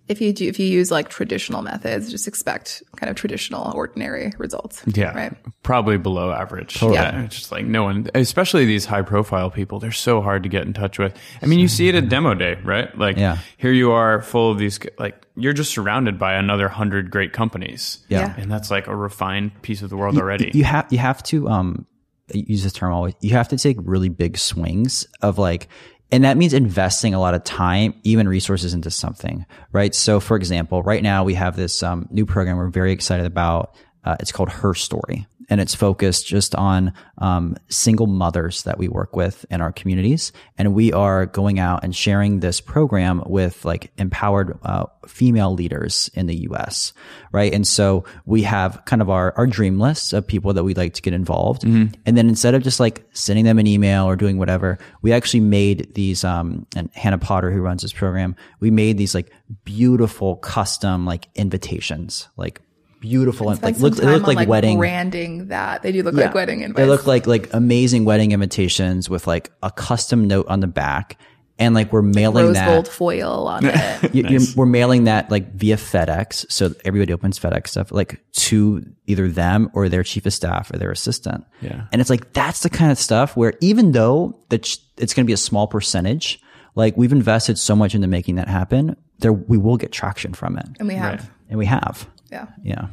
If 0.08 0.22
you 0.22 0.32
do, 0.34 0.47
if 0.47 0.60
you 0.60 0.68
use 0.68 0.91
like 0.91 1.10
traditional 1.10 1.64
methods, 1.64 2.12
just 2.12 2.28
expect 2.28 2.84
kind 2.95 3.10
of 3.10 3.16
traditional, 3.16 3.72
ordinary 3.74 4.34
results. 4.38 4.84
Yeah. 4.86 5.16
Right. 5.16 5.34
Probably 5.64 5.97
below 5.97 6.32
average. 6.32 6.76
Totally. 6.76 6.93
Yeah. 6.95 7.24
It's 7.24 7.36
just 7.38 7.51
like 7.51 7.66
no 7.66 7.84
one, 7.84 8.08
especially 8.14 8.66
these 8.66 8.86
high 8.86 9.01
profile 9.01 9.49
people, 9.49 9.80
they're 9.80 9.91
so 9.91 10.22
hard 10.22 10.43
to 10.43 10.49
get 10.49 10.64
in 10.64 10.74
touch 10.74 10.99
with. 10.99 11.18
I 11.41 11.47
mean, 11.47 11.60
you 11.60 11.68
see 11.68 11.88
it 11.89 11.95
at 11.95 12.08
demo 12.08 12.36
day, 12.36 12.60
right? 12.64 12.95
Like 12.97 13.18
Yeah. 13.18 13.39
here 13.58 13.72
you 13.72 13.93
are 13.93 14.22
full 14.22 14.51
of 14.51 14.60
these, 14.60 14.80
like 14.99 15.26
you're 15.36 15.53
just 15.53 15.72
surrounded 15.72 16.20
by 16.20 16.36
another 16.36 16.70
hundred 16.70 17.10
great 17.10 17.34
companies. 17.34 18.06
Yeah. 18.08 18.20
Yeah. 18.20 18.36
And 18.38 18.51
that's 18.51 18.70
like 18.70 18.86
a 18.88 18.95
refined 18.95 19.60
piece 19.64 19.82
of 19.82 19.89
the 19.89 19.97
world 19.97 20.18
already. 20.20 20.51
You 20.53 20.66
have 20.66 20.86
you 20.91 20.99
have 20.99 21.24
to 21.24 21.49
um 21.49 21.86
use 22.34 22.64
this 22.64 22.74
term 22.74 22.91
always. 22.93 23.14
You 23.22 23.32
have 23.32 23.47
to 23.49 23.58
take 23.58 23.78
really 23.82 24.10
big 24.10 24.38
swings 24.38 25.08
of 25.22 25.38
like 25.38 25.68
and 26.12 26.24
that 26.24 26.38
means 26.38 26.53
investing 26.53 27.14
a 27.14 27.20
lot 27.20 27.34
of 27.34 27.43
time, 27.43 27.93
even 28.03 28.28
resources 28.28 28.74
into 28.74 28.91
something, 28.91 29.45
right? 29.72 29.93
So 29.93 30.20
for 30.20 30.38
example, 30.38 30.84
right 30.84 31.03
now 31.03 31.24
we 31.24 31.34
have 31.34 31.56
this 31.56 31.84
um, 31.84 32.08
new 32.12 32.26
program 32.26 32.58
we're 32.58 32.70
very 32.70 32.91
excited 32.91 33.26
about. 33.26 33.76
Uh, 34.03 34.16
it's 34.20 34.32
called 34.32 34.49
Her 34.49 34.74
Story. 34.74 35.26
And 35.50 35.62
it's 35.62 35.76
focused 35.76 36.28
just 36.28 36.56
on 36.56 36.93
um, 37.20 37.56
single 37.70 38.08
mothers 38.08 38.64
that 38.64 38.78
we 38.78 38.88
work 38.88 39.16
with 39.16 39.46
in 39.50 39.62
our 39.62 39.72
communities. 39.72 40.32
And 40.58 40.74
we 40.74 40.91
are 40.91 41.26
going 41.26 41.60
out 41.60 41.84
and 41.84 41.96
sharing 41.96 42.39
this 42.39 42.62
program 42.62 43.24
with 43.26 43.64
like 43.64 43.91
empowered 43.98 44.58
uh, 44.64 44.86
female 45.08 45.54
leaders 45.54 46.10
in 46.14 46.28
the 46.28 46.36
US, 46.50 46.93
right? 47.32 47.54
And 47.54 47.68
so 47.68 48.06
we 48.26 48.43
have 48.43 48.82
kind 48.86 49.02
of 49.02 49.10
our, 49.10 49.34
our 49.38 49.48
dream 49.48 49.80
list 49.80 50.14
of 50.14 50.26
people 50.26 50.54
that 50.54 50.64
we'd 50.64 50.78
like 50.78 50.93
to 50.96 51.02
get 51.02 51.14
involved. 51.14 51.64
And 52.06 52.18
then 52.18 52.28
instead 52.28 52.56
of 52.56 52.64
just 52.64 52.80
like 52.80 53.06
sending 53.14 53.46
them 53.46 53.60
an 53.60 53.68
email 53.68 54.06
or 54.06 54.16
doing 54.16 54.38
whatever, 54.38 54.78
we 55.02 55.14
actually 55.14 55.41
made 55.41 55.93
these, 55.93 56.24
um, 56.24 56.66
and 56.76 56.89
Hannah 56.93 57.18
Potter, 57.18 57.52
who 57.52 57.62
runs 57.62 57.82
this 57.82 57.93
program, 57.93 58.36
we 58.60 58.72
made 58.72 58.98
these 58.98 59.14
like 59.14 59.32
beautiful 59.64 60.38
custom 60.38 61.06
like 61.06 61.28
invitations, 61.36 62.28
like 62.38 62.62
beautiful, 63.10 63.49
and 63.49 63.62
like 63.62 63.76
Spend 63.76 63.84
look, 63.84 63.93
some 63.95 64.06
they 64.06 64.12
time 64.12 64.20
look 64.22 64.30
on, 64.30 64.36
like 64.36 64.47
wedding. 64.49 64.78
branding 64.78 65.47
that. 65.49 65.84
They 65.84 65.91
do 65.91 66.01
look 66.03 66.16
like 66.16 66.34
wedding 66.34 66.62
invites. 66.62 66.78
They 66.78 66.86
look 66.88 67.06
like 67.08 67.28
like 67.28 67.53
amazing 67.53 68.06
wedding 68.06 68.32
invitations 68.32 69.10
with 69.10 69.28
like 69.28 69.51
a 69.64 69.72
custom 69.72 70.28
note 70.28 70.47
on 70.47 70.60
the 70.60 70.68
back, 70.68 71.18
and 71.60 71.74
like 71.76 71.93
we're 71.93 72.01
mailing 72.01 72.45
rose 72.47 72.56
that. 72.56 72.68
gold 72.68 72.88
foil 72.88 73.47
on 73.47 73.66
it. 73.66 74.14
you- 74.16 74.24
you're- 74.28 74.45
we're 74.56 74.66
mailing 74.66 75.03
that 75.06 75.30
like 75.30 75.53
via 75.53 75.78
FedEx, 75.78 76.51
so 76.51 76.74
everybody 76.84 77.14
opens 77.14 77.38
FedEx 77.39 77.68
stuff 77.70 77.91
like 77.91 78.22
to 78.34 78.84
either 79.08 79.28
them 79.30 79.70
or 79.74 79.88
their 79.88 80.03
chief 80.03 80.26
of 80.26 80.34
staff 80.34 80.72
or 80.74 80.78
their 80.78 80.91
assistant. 80.91 81.45
Yeah. 81.62 81.86
and 81.91 82.01
it's 82.01 82.10
like 82.10 82.34
that's 82.34 82.62
the 82.62 82.70
kind 82.70 82.91
of 82.91 82.97
stuff 82.97 83.38
where 83.38 83.53
even 83.62 83.91
though 83.91 84.38
that 84.49 84.64
ch- 84.64 84.80
it's 84.97 85.14
going 85.14 85.26
to 85.26 85.28
be 85.28 85.34
a 85.34 85.38
small 85.38 85.68
percentage, 85.68 86.41
like 86.76 86.97
we've 86.97 87.12
invested 87.14 87.58
so 87.60 87.76
much 87.76 87.93
into 87.95 88.08
making 88.08 88.36
that 88.36 88.47
happen, 88.49 88.95
there 89.20 89.32
we 89.32 89.58
will 89.58 89.78
get 89.78 89.91
traction 89.93 90.34
from 90.34 90.58
it, 90.58 90.66
and 90.80 90.88
we 90.89 90.95
have, 90.95 91.20
Right. 91.22 91.30
and 91.49 91.58
we 91.60 91.66
have. 91.68 92.06
Yeah. 92.36 92.48
Yeah. 92.64 92.88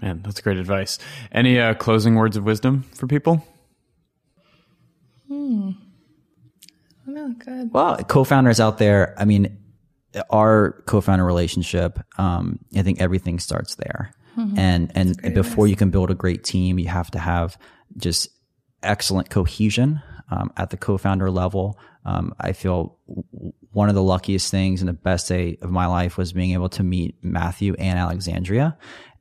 Man, 0.00 0.22
that's 0.22 0.40
great 0.40 0.58
advice. 0.58 0.98
Any 1.32 1.58
uh, 1.58 1.74
closing 1.74 2.14
words 2.14 2.36
of 2.36 2.44
wisdom 2.44 2.82
for 2.94 3.06
people? 3.06 3.46
Hmm. 5.28 5.70
Oh, 7.08 7.34
good. 7.38 7.72
Well, 7.72 7.96
co-founders 7.98 8.60
out 8.60 8.78
there, 8.78 9.14
I 9.18 9.24
mean, 9.24 9.58
our 10.30 10.82
co-founder 10.86 11.24
relationship, 11.24 11.98
um, 12.18 12.58
I 12.76 12.82
think 12.82 13.00
everything 13.00 13.38
starts 13.38 13.76
there. 13.76 14.14
And, 14.56 14.90
and 14.96 15.34
before 15.34 15.68
you 15.68 15.76
can 15.76 15.90
build 15.90 16.10
a 16.10 16.14
great 16.14 16.42
team, 16.42 16.78
you 16.78 16.88
have 16.88 17.10
to 17.12 17.18
have 17.20 17.56
just 17.96 18.28
excellent 18.82 19.30
cohesion, 19.30 20.02
um, 20.30 20.52
at 20.56 20.70
the 20.70 20.76
co-founder 20.76 21.30
level. 21.30 21.78
Um, 22.04 22.34
I 22.40 22.52
feel 22.52 22.96
one 23.72 23.88
of 23.88 23.94
the 23.94 24.02
luckiest 24.02 24.50
things 24.50 24.80
and 24.80 24.88
the 24.88 24.94
best 24.94 25.28
day 25.28 25.58
of 25.62 25.70
my 25.70 25.86
life 25.86 26.16
was 26.16 26.32
being 26.32 26.52
able 26.52 26.68
to 26.70 26.82
meet 26.82 27.16
Matthew 27.22 27.74
and 27.78 27.98
Alexandria 27.98 28.76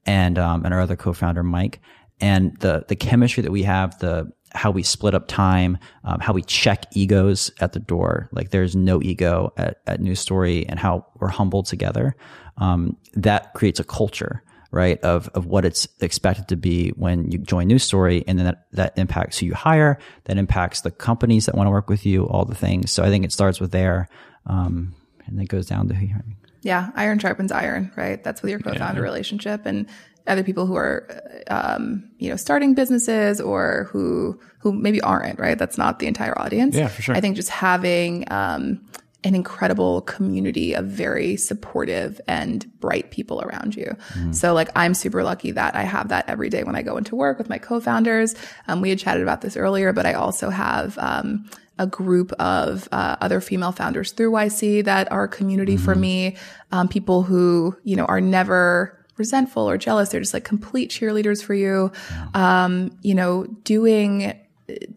and, 0.06 0.38
um, 0.38 0.66
and 0.66 0.74
our 0.74 0.82
other 0.82 0.96
co-founder, 0.96 1.44
Mike. 1.44 1.80
And 2.22 2.58
the, 2.60 2.86
the 2.88 2.96
chemistry 2.96 3.42
that 3.44 3.52
we 3.52 3.64
have, 3.64 3.98
the 4.00 4.32
how 4.54 4.70
we 4.70 4.84
split 4.84 5.16
up 5.16 5.28
time, 5.28 5.78
um, 6.04 6.20
how 6.20 6.32
we 6.32 6.44
check 6.44 6.86
egos 6.94 7.52
at 7.60 7.74
the 7.74 7.80
door. 7.80 8.30
Like 8.32 8.52
there's 8.52 8.76
no 8.76 9.02
ego 9.02 9.52
at, 9.58 9.82
at 9.88 10.00
New 10.00 10.16
Story 10.16 10.68
and 10.68 10.80
how 10.80 11.08
we're 11.20 11.30
humble 11.30 11.64
together. 11.64 12.16
Um, 12.58 12.96
that 13.14 13.54
creates 13.56 13.80
a 13.80 13.84
culture, 13.84 14.44
right? 14.74 15.00
Of, 15.02 15.30
of 15.30 15.46
what 15.46 15.66
it's 15.66 15.88
expected 16.02 16.48
to 16.50 16.56
be 16.56 16.90
when 16.90 17.32
you 17.32 17.38
join 17.38 17.68
New 17.68 17.80
Story. 17.80 18.24
And 18.28 18.40
then 18.40 18.46
that, 18.46 18.66
that 18.72 18.98
impacts 18.98 19.38
who 19.38 19.46
you 19.46 19.54
hire. 19.54 20.00
That 20.26 20.38
impacts 20.38 20.82
the 20.82 20.92
companies 20.92 21.46
that 21.46 21.56
want 21.56 21.68
to 21.68 21.72
work 21.72 21.90
with 21.90 22.06
you, 22.06 22.26
all 22.26 22.44
the 22.44 22.56
things. 22.56 22.92
So 22.92 23.04
I 23.04 23.10
think 23.10 23.24
it 23.24 23.32
starts 23.32 23.60
with 23.62 23.72
there. 23.72 24.10
Um, 24.48 24.96
and 25.26 25.38
then 25.38 25.46
goes 25.46 25.68
down 25.68 25.88
to 25.88 25.94
who 25.94 26.08
you 26.08 26.14
hire. 26.14 26.26
Yeah. 26.64 26.90
Iron 26.96 27.20
sharpens 27.20 27.52
iron, 27.52 27.92
right? 27.96 28.22
That's 28.24 28.42
with 28.42 28.52
your 28.52 28.60
co-founder 28.60 29.02
yeah. 29.02 29.06
relationship. 29.06 29.66
And 29.66 29.88
other 30.26 30.44
people 30.44 30.66
who 30.66 30.76
are, 30.76 31.08
um, 31.48 32.10
you 32.18 32.30
know, 32.30 32.36
starting 32.36 32.74
businesses 32.74 33.40
or 33.40 33.90
who, 33.92 34.40
who 34.60 34.74
maybe 34.74 35.02
aren't, 35.02 35.40
right? 35.40 35.58
That's 35.58 35.78
not 35.78 36.00
the 36.00 36.08
entire 36.08 36.38
audience. 36.40 36.76
Yeah, 36.76 36.88
for 36.88 37.02
sure. 37.02 37.16
I 37.16 37.22
think 37.22 37.36
just 37.36 37.50
having, 37.50 38.26
um, 38.32 38.86
an 39.24 39.36
incredible 39.36 40.02
community 40.02 40.74
of 40.74 40.86
very 40.86 41.38
supportive 41.38 42.20
and 42.28 42.70
bright 42.80 43.12
people 43.12 43.42
around 43.42 43.76
you. 43.76 43.96
Mm. 44.14 44.36
So 44.36 44.54
like 44.54 44.70
I'm 44.76 44.94
super 44.94 45.24
lucky 45.24 45.52
that 45.52 45.76
I 45.76 45.84
have 45.84 46.10
that 46.10 46.28
every 46.28 46.50
day 46.50 46.64
when 46.64 46.76
I 46.76 46.82
go 46.82 46.98
into 46.98 47.16
work 47.16 47.38
with 47.38 47.50
my 47.50 47.58
co-founders. 47.58 48.36
Um, 48.68 48.82
we 48.82 48.90
had 48.90 49.00
chatted 49.00 49.24
about 49.24 49.42
this 49.42 49.56
earlier, 49.56 49.94
but 49.94 50.06
I 50.06 50.14
also 50.14 50.50
have, 50.50 50.98
um, 50.98 51.50
a 51.80 51.88
group 51.88 52.32
of 52.34 52.88
uh, 52.92 53.16
other 53.20 53.42
female 53.42 53.72
founders 53.72 54.12
through 54.12 54.32
YC 54.32 54.86
that 54.86 55.12
are 55.12 55.24
a 55.24 55.28
community 55.28 55.76
mm-hmm. 55.76 55.86
for 55.86 55.96
me. 55.96 56.38
Um, 56.72 56.88
people 56.88 57.24
who, 57.24 57.76
you 57.84 57.96
know, 57.96 58.06
are 58.06 58.22
never 58.22 59.04
resentful 59.18 59.68
or 59.68 59.78
jealous. 59.78 60.10
They're 60.10 60.22
just 60.22 60.34
like 60.34 60.44
complete 60.44 60.92
cheerleaders 60.92 61.44
for 61.44 61.54
you. 61.54 61.92
Um, 62.34 62.98
you 63.02 63.16
know, 63.16 63.46
doing, 63.64 64.40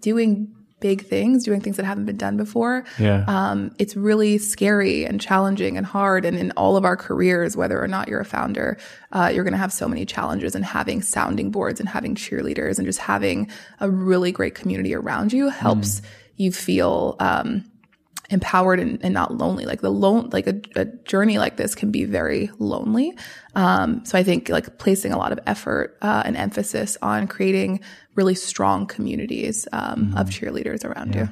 doing 0.00 0.54
big 0.86 1.04
things, 1.04 1.42
doing 1.42 1.60
things 1.60 1.76
that 1.78 1.84
haven't 1.84 2.04
been 2.04 2.16
done 2.16 2.36
before. 2.36 2.84
Yeah. 2.96 3.24
Um, 3.26 3.74
it's 3.76 3.96
really 3.96 4.38
scary 4.38 5.04
and 5.04 5.20
challenging 5.20 5.76
and 5.76 5.84
hard. 5.84 6.24
And 6.24 6.38
in 6.38 6.52
all 6.52 6.76
of 6.76 6.84
our 6.84 6.96
careers, 6.96 7.56
whether 7.56 7.82
or 7.82 7.88
not 7.88 8.06
you're 8.06 8.20
a 8.20 8.24
founder, 8.24 8.78
uh, 9.10 9.28
you're 9.34 9.42
going 9.42 9.58
to 9.58 9.58
have 9.58 9.72
so 9.72 9.88
many 9.88 10.06
challenges 10.06 10.54
and 10.54 10.64
having 10.64 11.02
sounding 11.02 11.50
boards 11.50 11.80
and 11.80 11.88
having 11.88 12.14
cheerleaders 12.14 12.78
and 12.78 12.86
just 12.86 13.00
having 13.00 13.50
a 13.80 13.90
really 13.90 14.30
great 14.30 14.54
community 14.54 14.94
around 14.94 15.32
you 15.32 15.48
helps 15.48 16.00
mm. 16.00 16.06
you 16.36 16.52
feel, 16.52 17.16
um, 17.18 17.64
empowered 18.30 18.80
and, 18.80 18.98
and, 19.02 19.14
not 19.14 19.34
lonely. 19.34 19.64
Like 19.66 19.80
the 19.80 19.90
lone, 19.90 20.30
like 20.30 20.46
a, 20.46 20.60
a, 20.74 20.84
journey 20.84 21.38
like 21.38 21.56
this 21.56 21.74
can 21.74 21.90
be 21.90 22.04
very 22.04 22.50
lonely. 22.58 23.16
Um, 23.54 24.04
so 24.04 24.18
I 24.18 24.22
think 24.22 24.48
like 24.48 24.78
placing 24.78 25.12
a 25.12 25.18
lot 25.18 25.32
of 25.32 25.38
effort 25.46 25.96
uh, 26.02 26.22
and 26.24 26.36
emphasis 26.36 26.96
on 27.02 27.28
creating 27.28 27.80
really 28.14 28.34
strong 28.34 28.86
communities 28.86 29.68
um, 29.72 30.06
mm-hmm. 30.06 30.18
of 30.18 30.28
cheerleaders 30.28 30.84
around 30.84 31.14
yeah. 31.14 31.22
you. 31.22 31.28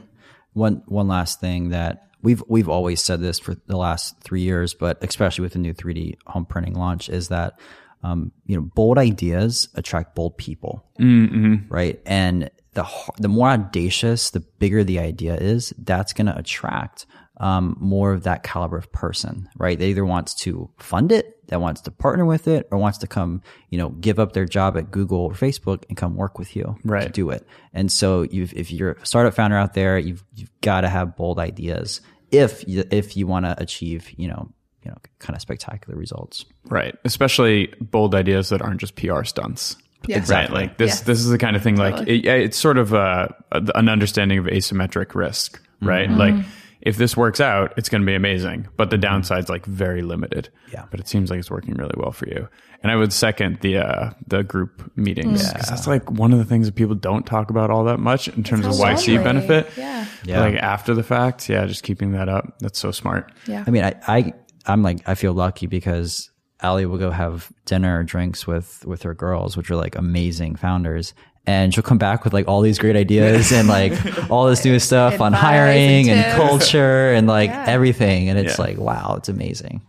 One 0.53 0.83
one 0.87 1.09
last 1.09 1.41
thing 1.41 1.71
that 1.71 2.09
we've 2.23 2.43
we've 2.49 2.69
always 2.69 3.01
said 3.03 3.21
this 3.21 3.39
for 3.39 3.55
the 3.67 3.77
last 3.77 4.21
three 4.21 4.43
years, 4.43 4.75
but 4.75 5.03
especially 5.03 5.43
with 5.43 5.53
the 5.53 5.59
new 5.59 5.75
3D 5.75 6.17
home 6.27 6.47
printing 6.47 6.75
launch, 6.75 7.09
is 7.09 7.29
that 7.29 7.59
um, 8.05 8.31
you 8.47 8.57
know 8.57 8.63
bold 8.63 8.99
ideas 8.99 9.69
attract 9.75 10.15
bold 10.15 10.37
people, 10.39 10.85
mm-hmm. 11.01 11.67
right? 11.69 12.01
And 12.07 12.51
the 12.75 12.87
the 13.19 13.29
more 13.29 13.49
audacious, 13.49 14.31
the 14.31 14.41
bigger 14.41 14.85
the 14.85 14.99
idea 14.99 15.35
is, 15.37 15.73
that's 15.79 16.13
going 16.13 16.27
to 16.27 16.37
attract 16.37 17.07
um, 17.39 17.77
more 17.81 18.13
of 18.13 18.23
that 18.25 18.43
caliber 18.43 18.77
of 18.77 18.93
person, 18.93 19.49
right? 19.57 19.79
They 19.79 19.91
either 19.91 20.05
wants 20.05 20.35
to 20.43 20.71
fund 20.79 21.11
it, 21.11 21.47
that 21.49 21.61
wants 21.61 21.81
to 21.83 21.91
partner 21.91 22.25
with 22.25 22.47
it, 22.47 22.69
or 22.71 22.79
wants 22.79 22.99
to 22.99 23.07
come, 23.07 23.43
you 23.71 23.79
know, 23.79 23.89
give 23.89 24.19
up 24.19 24.33
their 24.33 24.45
job 24.45 24.77
at 24.77 24.91
Google 24.91 25.21
or 25.21 25.33
Facebook 25.33 25.85
and 25.89 25.97
come 25.97 26.15
work 26.15 26.39
with 26.39 26.55
you 26.55 26.77
right. 26.85 27.07
to 27.07 27.09
do 27.09 27.31
it. 27.31 27.47
And 27.73 27.91
so, 27.91 28.27
if 28.31 28.71
you're 28.71 28.93
a 28.93 29.07
startup 29.07 29.35
founder 29.35 29.57
out 29.57 29.75
there, 29.75 29.99
you've 29.99 30.25
you've 30.35 30.61
got 30.61 30.83
to 30.83 30.89
have 30.89 31.17
bold 31.17 31.39
ideas 31.39 32.01
if 32.31 32.67
you, 32.67 32.85
if 32.91 33.17
you 33.17 33.27
want 33.27 33.47
to 33.47 33.55
achieve, 33.61 34.11
you 34.17 34.29
know, 34.29 34.51
you 34.83 34.91
know, 34.91 34.97
kind 35.19 35.35
of 35.35 35.41
spectacular 35.41 35.99
results. 35.99 36.45
Right, 36.67 36.95
especially 37.05 37.73
bold 37.81 38.15
ideas 38.15 38.51
that 38.51 38.61
aren't 38.61 38.81
just 38.81 38.97
PR 38.97 39.25
stunts. 39.25 39.77
Yeah. 40.07 40.19
Exactly. 40.19 40.63
Like 40.63 40.79
this, 40.79 41.01
this 41.01 41.19
is 41.19 41.29
the 41.29 41.39
kind 41.39 41.57
of 41.57 41.63
thing. 41.63 41.77
Like 41.77 42.07
it, 42.09 42.27
it's 42.27 42.59
sort 42.59 42.79
of 42.79 42.93
a, 42.93 43.35
an 43.53 43.89
understanding 43.89 44.39
of 44.39 44.47
asymmetric 44.47 45.15
risk, 45.15 45.61
right? 45.81 46.09
Mm-hmm. 46.09 46.19
Like 46.19 46.47
if 46.85 46.99
this 46.99 47.17
works 47.17 47.41
out, 47.41 47.73
it's 47.79 47.89
going 47.89 48.03
to 48.03 48.07
be 48.07 48.15
amazing, 48.15 48.69
but 48.77 48.91
the 48.91 48.99
downside's 48.99 49.49
like 49.49 49.65
very 49.65 50.03
limited. 50.03 50.51
Yeah. 50.71 50.85
But 50.91 51.01
it 51.01 51.09
seems 51.09 51.31
like 51.31 51.39
it's 51.39 51.51
working 51.51 51.75
really 51.75 51.95
well 51.97 52.13
for 52.13 52.29
you. 52.29 52.47
And 52.83 52.93
I 52.93 52.97
would 52.97 53.13
second 53.13 53.61
the 53.63 53.79
uh, 53.79 54.11
the 54.27 54.43
group 54.43 54.93
meetings 54.95 55.43
because 55.49 55.67
yeah. 55.67 55.71
that's 55.71 55.87
like 55.87 56.11
one 56.11 56.35
of 56.35 56.39
the 56.39 56.45
things 56.45 56.67
that 56.67 56.75
people 56.75 56.95
don't 56.95 57.25
talk 57.25 57.49
about 57.49 57.71
all 57.71 57.85
that 57.85 57.99
much 57.99 58.29
in 58.29 58.45
terms 58.45 58.67
of 58.67 58.73
YC 58.73 59.09
lonely. 59.09 59.25
benefit. 59.25 59.71
Yeah. 59.79 60.07
yeah. 60.25 60.41
Like 60.41 60.57
after 60.57 60.93
the 60.93 61.03
fact, 61.03 61.49
yeah, 61.49 61.65
just 61.65 61.83
keeping 61.83 62.13
that 62.13 62.29
up. 62.29 62.59
That's 62.59 62.79
so 62.79 62.91
smart. 62.91 63.33
Yeah. 63.47 63.65
I 63.67 63.71
mean, 63.71 63.85
I, 63.85 63.95
I 64.07 64.35
I'm 64.67 64.83
like 64.83 65.09
I 65.09 65.15
feel 65.15 65.33
lucky 65.33 65.67
because 65.67 66.31
Ali 66.63 66.87
will 66.87 66.99
go 66.99 67.11
have 67.11 67.53
dinner 67.67 68.01
or 68.01 68.03
drinks 68.03 68.47
with 68.47 68.85
with 68.87 69.03
her 69.03 69.15
girls, 69.15 69.57
which 69.57 69.71
are 69.71 69.77
like 69.77 69.97
amazing 69.97 70.57
founders, 70.57 71.15
and 71.47 71.75
she'll 71.75 71.83
come 71.83 71.99
back 71.99 72.25
with 72.25 72.33
like 72.33 72.49
all 72.49 72.61
these 72.61 72.79
great 72.79 72.97
ideas 72.97 73.53
and 73.53 73.69
like 73.69 73.93
all 74.31 74.47
this 74.47 74.65
new 74.65 74.79
stuff 74.79 75.21
on 75.21 75.33
hiring 75.33 76.09
and, 76.09 76.21
and, 76.21 76.37
culture 76.37 77.13
and 77.13 77.27
like 77.27 77.51
yeah. 77.51 77.67
everything. 77.69 78.29
And 78.29 78.39
it's 78.39 78.59
yeah. 78.59 78.65
like, 78.65 78.79
wow, 78.79 79.15
it's 79.19 79.29
amazing. 79.29 79.83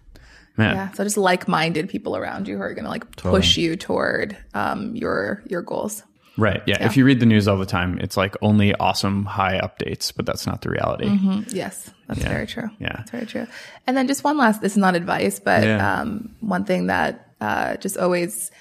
Man. 0.57 0.75
Yeah. 0.75 0.91
So 0.93 1.03
just 1.03 1.17
like-minded 1.17 1.89
people 1.89 2.15
around 2.15 2.47
you 2.47 2.55
who 2.55 2.61
are 2.61 2.73
going 2.73 2.85
to 2.85 2.89
like 2.89 3.09
totally. 3.15 3.41
push 3.41 3.57
you 3.57 3.75
toward 3.75 4.37
um, 4.53 4.95
your 4.95 5.43
your 5.47 5.61
goals. 5.61 6.03
Right. 6.37 6.61
Yeah. 6.65 6.77
yeah. 6.79 6.85
If 6.85 6.97
you 6.97 7.05
read 7.05 7.19
the 7.19 7.25
news 7.25 7.47
all 7.47 7.57
the 7.57 7.65
time, 7.65 7.99
it's 7.99 8.17
like 8.17 8.35
only 8.41 8.73
awesome 8.75 9.25
high 9.25 9.59
updates, 9.59 10.13
but 10.15 10.25
that's 10.25 10.45
not 10.45 10.61
the 10.61 10.69
reality. 10.69 11.07
Mm-hmm. 11.07 11.55
Yes. 11.55 11.89
That's 12.07 12.19
yeah. 12.19 12.29
very 12.29 12.47
true. 12.47 12.69
Yeah. 12.79 12.93
That's 12.97 13.11
very 13.11 13.25
true. 13.25 13.47
And 13.87 13.97
then 13.97 14.07
just 14.07 14.23
one 14.23 14.37
last, 14.37 14.61
this 14.61 14.73
is 14.73 14.77
not 14.77 14.95
advice, 14.95 15.39
but 15.39 15.63
yeah. 15.63 16.01
um, 16.01 16.35
one 16.39 16.65
thing 16.65 16.87
that 16.87 17.33
uh, 17.41 17.77
just 17.77 17.97
always 17.97 18.51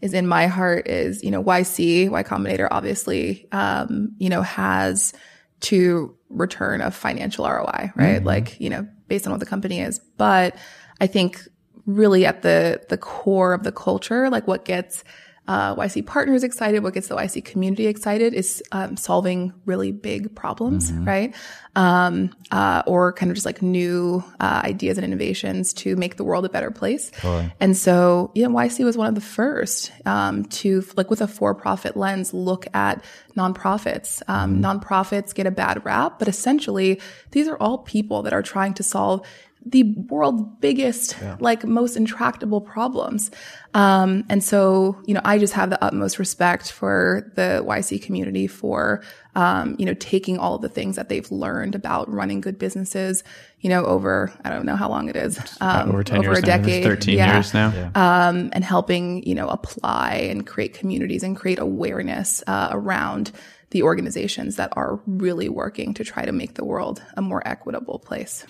is 0.00 0.14
in 0.14 0.26
my 0.26 0.46
heart 0.46 0.88
is, 0.88 1.22
you 1.22 1.30
know, 1.30 1.42
YC, 1.42 2.10
Y 2.10 2.22
Combinator 2.22 2.68
obviously, 2.70 3.48
um, 3.52 4.14
you 4.18 4.28
know, 4.28 4.42
has 4.42 5.12
to 5.60 6.16
return 6.28 6.80
a 6.80 6.90
financial 6.90 7.46
ROI, 7.46 7.92
right? 7.94 7.96
Mm-hmm. 7.96 8.26
Like, 8.26 8.60
you 8.60 8.68
know, 8.68 8.86
based 9.06 9.26
on 9.26 9.32
what 9.32 9.40
the 9.40 9.46
company 9.46 9.80
is. 9.80 10.00
But 10.16 10.56
I 11.00 11.06
think 11.06 11.40
really 11.86 12.26
at 12.26 12.42
the, 12.42 12.82
the 12.88 12.98
core 12.98 13.52
of 13.52 13.62
the 13.62 13.72
culture, 13.72 14.28
like 14.30 14.46
what 14.46 14.64
gets 14.64 15.04
uh, 15.48 15.74
YC 15.74 16.06
partners 16.06 16.44
excited, 16.44 16.84
what 16.84 16.94
gets 16.94 17.08
the 17.08 17.16
YC 17.16 17.44
community 17.44 17.88
excited 17.88 18.32
is 18.32 18.62
um, 18.70 18.96
solving 18.96 19.52
really 19.66 19.90
big 19.90 20.34
problems, 20.36 20.92
mm-hmm. 20.92 21.04
right? 21.04 21.34
Um, 21.74 22.30
uh, 22.52 22.82
or 22.86 23.12
kind 23.12 23.30
of 23.30 23.34
just 23.34 23.46
like 23.46 23.60
new 23.60 24.22
uh, 24.38 24.62
ideas 24.64 24.98
and 24.98 25.04
innovations 25.04 25.72
to 25.74 25.96
make 25.96 26.16
the 26.16 26.22
world 26.22 26.44
a 26.44 26.48
better 26.48 26.70
place. 26.70 27.10
Totally. 27.10 27.52
And 27.58 27.76
so, 27.76 28.30
you 28.34 28.44
know, 28.44 28.50
YC 28.50 28.84
was 28.84 28.96
one 28.96 29.08
of 29.08 29.16
the 29.16 29.20
first 29.20 29.90
um, 30.06 30.44
to, 30.44 30.84
like, 30.96 31.10
with 31.10 31.20
a 31.20 31.26
for-profit 31.26 31.96
lens, 31.96 32.32
look 32.32 32.66
at 32.72 33.02
nonprofits. 33.36 34.22
Um, 34.28 34.62
mm-hmm. 34.62 34.64
Nonprofits 34.64 35.34
get 35.34 35.46
a 35.46 35.50
bad 35.50 35.84
rap, 35.84 36.20
but 36.20 36.28
essentially, 36.28 37.00
these 37.32 37.48
are 37.48 37.56
all 37.56 37.78
people 37.78 38.22
that 38.22 38.32
are 38.32 38.42
trying 38.42 38.74
to 38.74 38.84
solve 38.84 39.26
the 39.64 39.94
world's 40.08 40.42
biggest, 40.60 41.16
yeah. 41.20 41.36
like 41.40 41.64
most 41.64 41.96
intractable 41.96 42.60
problems. 42.60 43.30
Um, 43.74 44.24
and 44.28 44.42
so, 44.42 45.00
you 45.06 45.14
know, 45.14 45.20
I 45.24 45.38
just 45.38 45.52
have 45.54 45.70
the 45.70 45.82
utmost 45.82 46.18
respect 46.18 46.70
for 46.70 47.30
the 47.36 47.64
YC 47.66 48.02
community 48.02 48.46
for, 48.46 49.02
um, 49.34 49.76
you 49.78 49.86
know, 49.86 49.94
taking 49.94 50.38
all 50.38 50.56
of 50.56 50.62
the 50.62 50.68
things 50.68 50.96
that 50.96 51.08
they've 51.08 51.30
learned 51.30 51.74
about 51.74 52.12
running 52.12 52.40
good 52.40 52.58
businesses, 52.58 53.24
you 53.60 53.70
know, 53.70 53.84
over, 53.84 54.32
I 54.44 54.50
don't 54.50 54.66
know 54.66 54.76
how 54.76 54.88
long 54.88 55.08
it 55.08 55.16
is, 55.16 55.38
um, 55.60 55.90
over 55.90 56.04
10 56.04 56.18
over 56.18 56.28
years 56.28 56.38
a 56.38 56.42
decade, 56.42 56.84
13 56.84 57.16
yeah. 57.16 57.34
years 57.34 57.54
now, 57.54 57.72
yeah. 57.72 57.90
um, 58.28 58.50
and 58.52 58.64
helping, 58.64 59.22
you 59.26 59.34
know, 59.34 59.48
apply 59.48 60.14
and 60.30 60.46
create 60.46 60.74
communities 60.74 61.22
and 61.22 61.36
create 61.36 61.58
awareness, 61.58 62.42
uh, 62.46 62.68
around 62.72 63.32
the 63.70 63.82
organizations 63.82 64.56
that 64.56 64.70
are 64.76 65.00
really 65.06 65.48
working 65.48 65.94
to 65.94 66.04
try 66.04 66.24
to 66.24 66.32
make 66.32 66.54
the 66.54 66.64
world 66.64 67.02
a 67.16 67.22
more 67.22 67.42
equitable 67.46 67.98
place. 67.98 68.44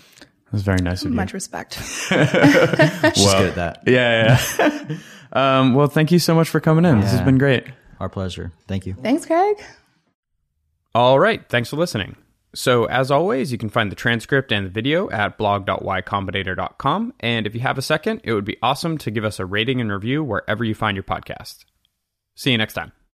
That's 0.53 0.65
very 0.65 0.83
nice 0.83 1.03
of 1.03 1.11
you. 1.11 1.17
Much 1.17 1.33
respect. 1.33 1.79
well, 2.11 3.13
She's 3.15 3.33
good 3.35 3.49
at 3.49 3.55
that. 3.55 3.83
Yeah, 3.87 4.39
yeah. 4.59 4.99
um, 5.33 5.75
well, 5.75 5.87
thank 5.87 6.13
you 6.13 6.19
so 6.19 6.35
much 6.35 6.51
for 6.51 6.61
coming 6.61 6.85
in. 6.85 6.97
Yeah. 6.97 7.03
This 7.03 7.13
has 7.13 7.23
been 7.23 7.39
great. 7.39 7.65
Our 7.99 8.11
pleasure. 8.11 8.53
Thank 8.69 8.85
you. 8.85 8.95
Thanks, 9.03 9.25
Craig. 9.25 9.57
All 10.95 11.19
right. 11.19 11.49
Thanks 11.49 11.71
for 11.71 11.77
listening. 11.77 12.17
So, 12.55 12.85
as 12.85 13.11
always, 13.11 13.51
you 13.51 13.57
can 13.57 13.71
find 13.71 13.91
the 13.91 13.97
transcript 13.97 14.53
and 14.53 14.67
the 14.67 14.71
video 14.71 15.09
at 15.11 15.39
blog.ycombinator.com. 15.39 17.15
And 17.21 17.47
if 17.47 17.55
you 17.55 17.63
have 17.63 17.79
a 17.79 17.83
second, 17.83 18.21
it 18.25 18.35
would 18.35 18.45
be 18.45 18.59
awesome 18.63 18.99
to 18.99 19.11
give 19.11 19.25
us 19.25 19.41
a 19.41 19.47
rating 19.47 19.81
and 19.81 19.91
review 19.91 20.23
wherever 20.23 20.63
you 20.63 20.75
find 20.75 20.95
your 20.95 21.05
podcast. 21.05 21.65
See 22.35 22.53
you 22.53 22.59
next 22.59 22.75
time. 22.75 22.93